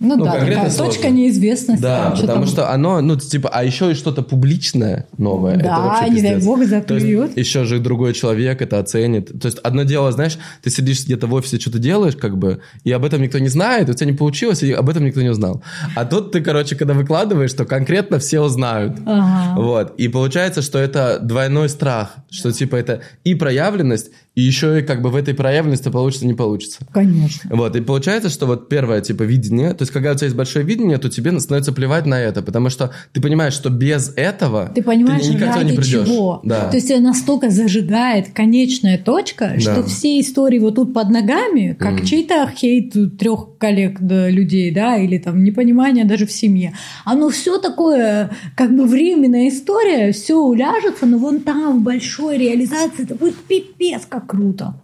[0.00, 1.80] Ну, Ну, да, конкретно такая точка неизвестности.
[1.82, 5.54] Да, там, потому там- что оно, ну, типа, а еще и что-то публичное новое.
[5.54, 7.36] это Да, вообще не дай бог заклюют.
[7.36, 9.30] еще же другой человек это оценит.
[9.40, 12.90] То есть одно дело, знаешь, ты сидишь где-то в офисе, что-то делаешь, как бы, и
[12.92, 15.62] об этом никто не знает, у тебя не получилось, и об этом никто не узнал.
[15.94, 18.98] А тут ты, короче, когда выкладываешь, то конкретно все узнают.
[19.06, 19.60] Ага.
[19.60, 19.94] Вот.
[19.96, 25.00] И получается, что это двойной страх, что типа это и проявленность, и еще и как
[25.00, 26.80] бы в этой проявленности получится, не получится.
[26.92, 27.50] Конечно.
[27.54, 30.64] Вот, и получается, что вот первое, типа, видение, то есть, когда у тебя есть большое
[30.64, 34.82] видение, то тебе становится плевать на это, потому что ты понимаешь, что без этого Ты
[34.82, 36.06] понимаешь, никогда ради не придешь.
[36.08, 36.40] чего.
[36.42, 36.68] Да.
[36.68, 39.82] То есть тебя настолько зажигает конечная точка, что Да.
[39.84, 42.04] все истории вот тут под ногами, как Мгм.
[42.04, 46.72] чей-то хейт трех коллег да, людей, да, или там непонимание даже в семье.
[47.04, 53.04] Оно все такое, как бы временная история, все уляжется, но вон там в большой реализации
[53.04, 54.80] это будет пипец как круто.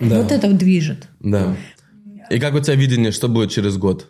[0.00, 0.22] Да.
[0.22, 1.08] Вот это движет.
[1.20, 1.56] Да.
[2.30, 4.06] И как у тебя видение, что будет через год?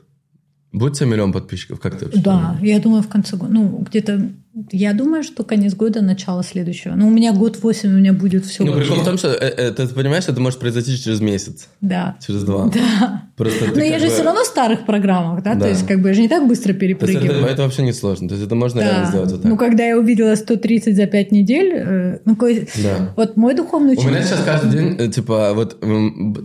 [0.72, 2.60] Будет у тебя миллион подписчиков, как ты вообще Да, думаешь?
[2.62, 4.30] я думаю, в конце года, ну, где-то,
[4.72, 6.94] я думаю, что конец года, начало следующего.
[6.94, 9.34] Ну, у меня год восемь, у меня будет все Ну, прикол в том, что э,
[9.56, 12.16] э, ты понимаешь, это может произойти через месяц, Да.
[12.26, 12.70] через два.
[12.74, 13.22] Да.
[13.36, 15.54] Просто Но я же бы- все равно в старых программах, да?
[15.54, 15.60] Да.
[15.60, 17.44] То есть, как бы я же не так быстро есть это, перепрыгиваю.
[17.46, 18.28] это вообще не сложно.
[18.28, 19.08] То есть это можно реально Да.
[19.10, 19.50] сделать вот так.
[19.50, 22.48] Ну, когда я увидела 130 за 5 недель, э, ну, ко-
[22.82, 23.12] Да.
[23.16, 25.76] вот мой духовный У меня учитель- сейчас каждый день, э, типа, вот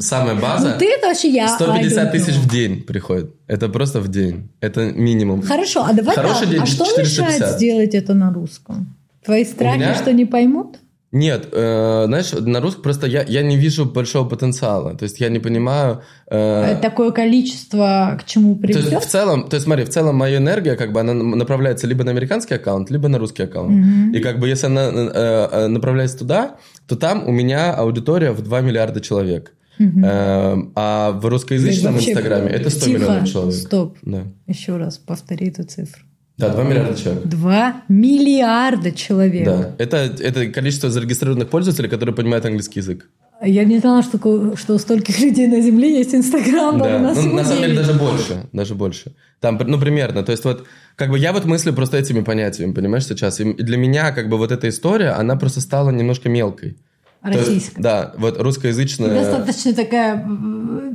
[0.04, 1.48] самая Ну, база, ты это вообще я.
[1.48, 3.32] 150 I don't тысяч в день приходит.
[3.48, 4.50] Это просто в день.
[4.62, 5.42] Это минимум.
[5.42, 6.50] Хорошо, а давай Хороший так.
[6.52, 7.28] день а что 450.
[7.30, 8.96] мешает сделать это на русском?
[9.24, 9.96] Твои страхи, меня?
[9.96, 10.78] что не поймут?
[11.16, 14.96] Нет, э, знаешь, на русском просто я, я не вижу большого потенциала.
[14.98, 16.02] То есть я не понимаю...
[16.26, 19.04] э, Э, Такое количество к чему то есть приведет?
[19.04, 22.10] в целом, то есть смотри, в целом моя энергия, как бы она направляется либо на
[22.10, 23.72] американский аккаунт, либо на русский аккаунт.
[23.72, 24.14] Мгм.
[24.14, 26.56] И как бы если она э, э, направляется туда,
[26.88, 29.54] то там у меня аудитория в 2 миллиарда человек.
[29.80, 33.54] Э, а в русскоязычном инстаграме это 100 тихо, миллионов человек.
[33.54, 33.98] Стоп.
[34.02, 34.24] Да.
[34.48, 36.02] Еще раз повтори эту цифру.
[36.48, 37.24] Да, 2 миллиарда человек.
[37.26, 39.46] Два миллиарда человек.
[39.46, 43.08] Да, это, это количество зарегистрированных пользователей, которые понимают английский язык.
[43.46, 46.78] Я не знала, что, что у стольких людей на Земле есть Инстаграм.
[46.78, 49.16] Да, даже на ну, на самом деле даже больше, даже больше.
[49.40, 50.66] Там, ну, примерно, то есть вот,
[50.96, 53.40] как бы я вот мыслю просто этими понятиями, понимаешь, сейчас.
[53.40, 56.78] И для меня, как бы, вот эта история, она просто стала немножко мелкой.
[57.24, 57.82] То есть, Российская.
[57.82, 59.24] да, вот русскоязычная...
[59.24, 60.28] Достаточно такая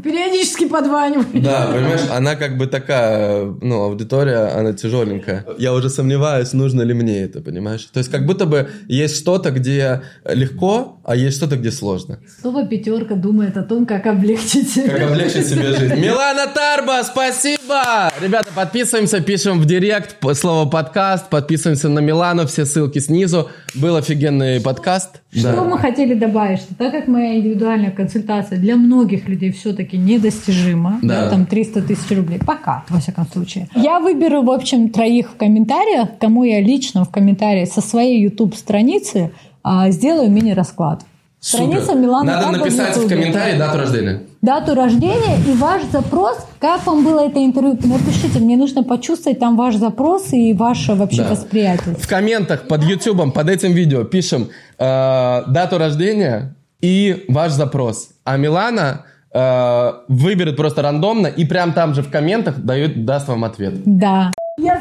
[0.05, 1.43] периодически подванивает.
[1.43, 5.47] Да, понимаешь, она как бы такая, ну, аудитория, она тяжеленькая.
[5.59, 7.89] Я уже сомневаюсь, нужно ли мне это, понимаешь?
[7.93, 12.19] То есть как будто бы есть что-то, где легко, а есть что-то, где сложно.
[12.41, 14.91] Снова пятерка думает о том, как облегчить себе.
[14.91, 15.95] Как облегчить себе жизнь.
[15.95, 18.13] Милана Тарба, спасибо!
[18.21, 23.51] Ребята, подписываемся, пишем в директ слово подкаст, подписываемся на Милану, все ссылки снизу.
[23.75, 25.23] Был офигенный подкаст.
[25.33, 30.99] Что мы хотели добавить, что так как моя индивидуальная консультация для многих людей все-таки недостижима,
[31.03, 31.25] Да.
[31.25, 33.69] да, там 300 тысяч рублей, пока, во всяком случае.
[33.75, 39.31] Я выберу, в общем, троих в комментариях, кому я лично в комментарии со своей YouTube-страницы
[39.63, 41.03] а, сделаю мини-расклад.
[41.41, 41.99] Страница Супер.
[42.01, 44.23] Милана Надо написать в комментарии дату рождения.
[44.41, 46.39] Дату рождения и ваш запрос.
[46.61, 47.77] Как вам было это интервью?
[47.83, 51.31] Напишите, мне нужно почувствовать там ваш запрос и ваше вообще Да.
[51.31, 51.97] восприятие.
[51.97, 54.49] В комментах под YouTube, под этим видео пишем
[54.79, 58.11] э, дату рождения и ваш запрос.
[58.25, 63.43] А Милана э, выберет просто рандомно и прям там же в комментах дает, даст вам
[63.45, 63.75] ответ.
[63.85, 64.33] Да.
[64.61, 64.81] Я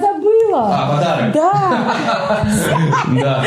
[0.58, 0.76] забыла.
[0.76, 1.34] А, подарок.
[1.34, 1.94] Да.
[3.22, 3.44] Да.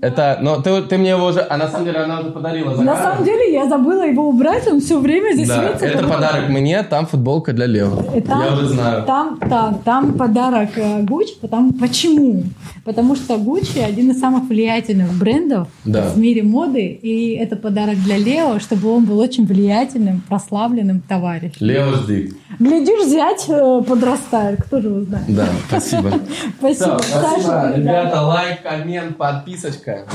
[0.00, 2.96] Это, но ты, ты мне его уже, а на самом деле она уже подарила На
[2.96, 5.86] самом деле я забыла его убрать, он все время здесь светится.
[5.86, 8.02] это подарок мне, там футболка для Лео.
[8.14, 9.04] Я уже знаю.
[9.04, 12.44] Там, там, там подарок э, Гуччи, потому, почему?
[12.84, 18.18] Потому что Гуччи один из самых влиятельных брендов в мире моды, и это подарок для
[18.18, 21.56] Лео, чтобы он был очень влиятельным, прославленным товарищем.
[21.60, 22.32] Лео жди.
[22.58, 25.24] Глядишь, зять э, подрастает, кто же его знает.
[25.28, 26.12] Да, спасибо.
[26.58, 26.98] Спасибо.
[26.98, 27.42] Всё, спасибо.
[27.42, 30.06] Саша, Ребята, лайк, коммент, подписочка.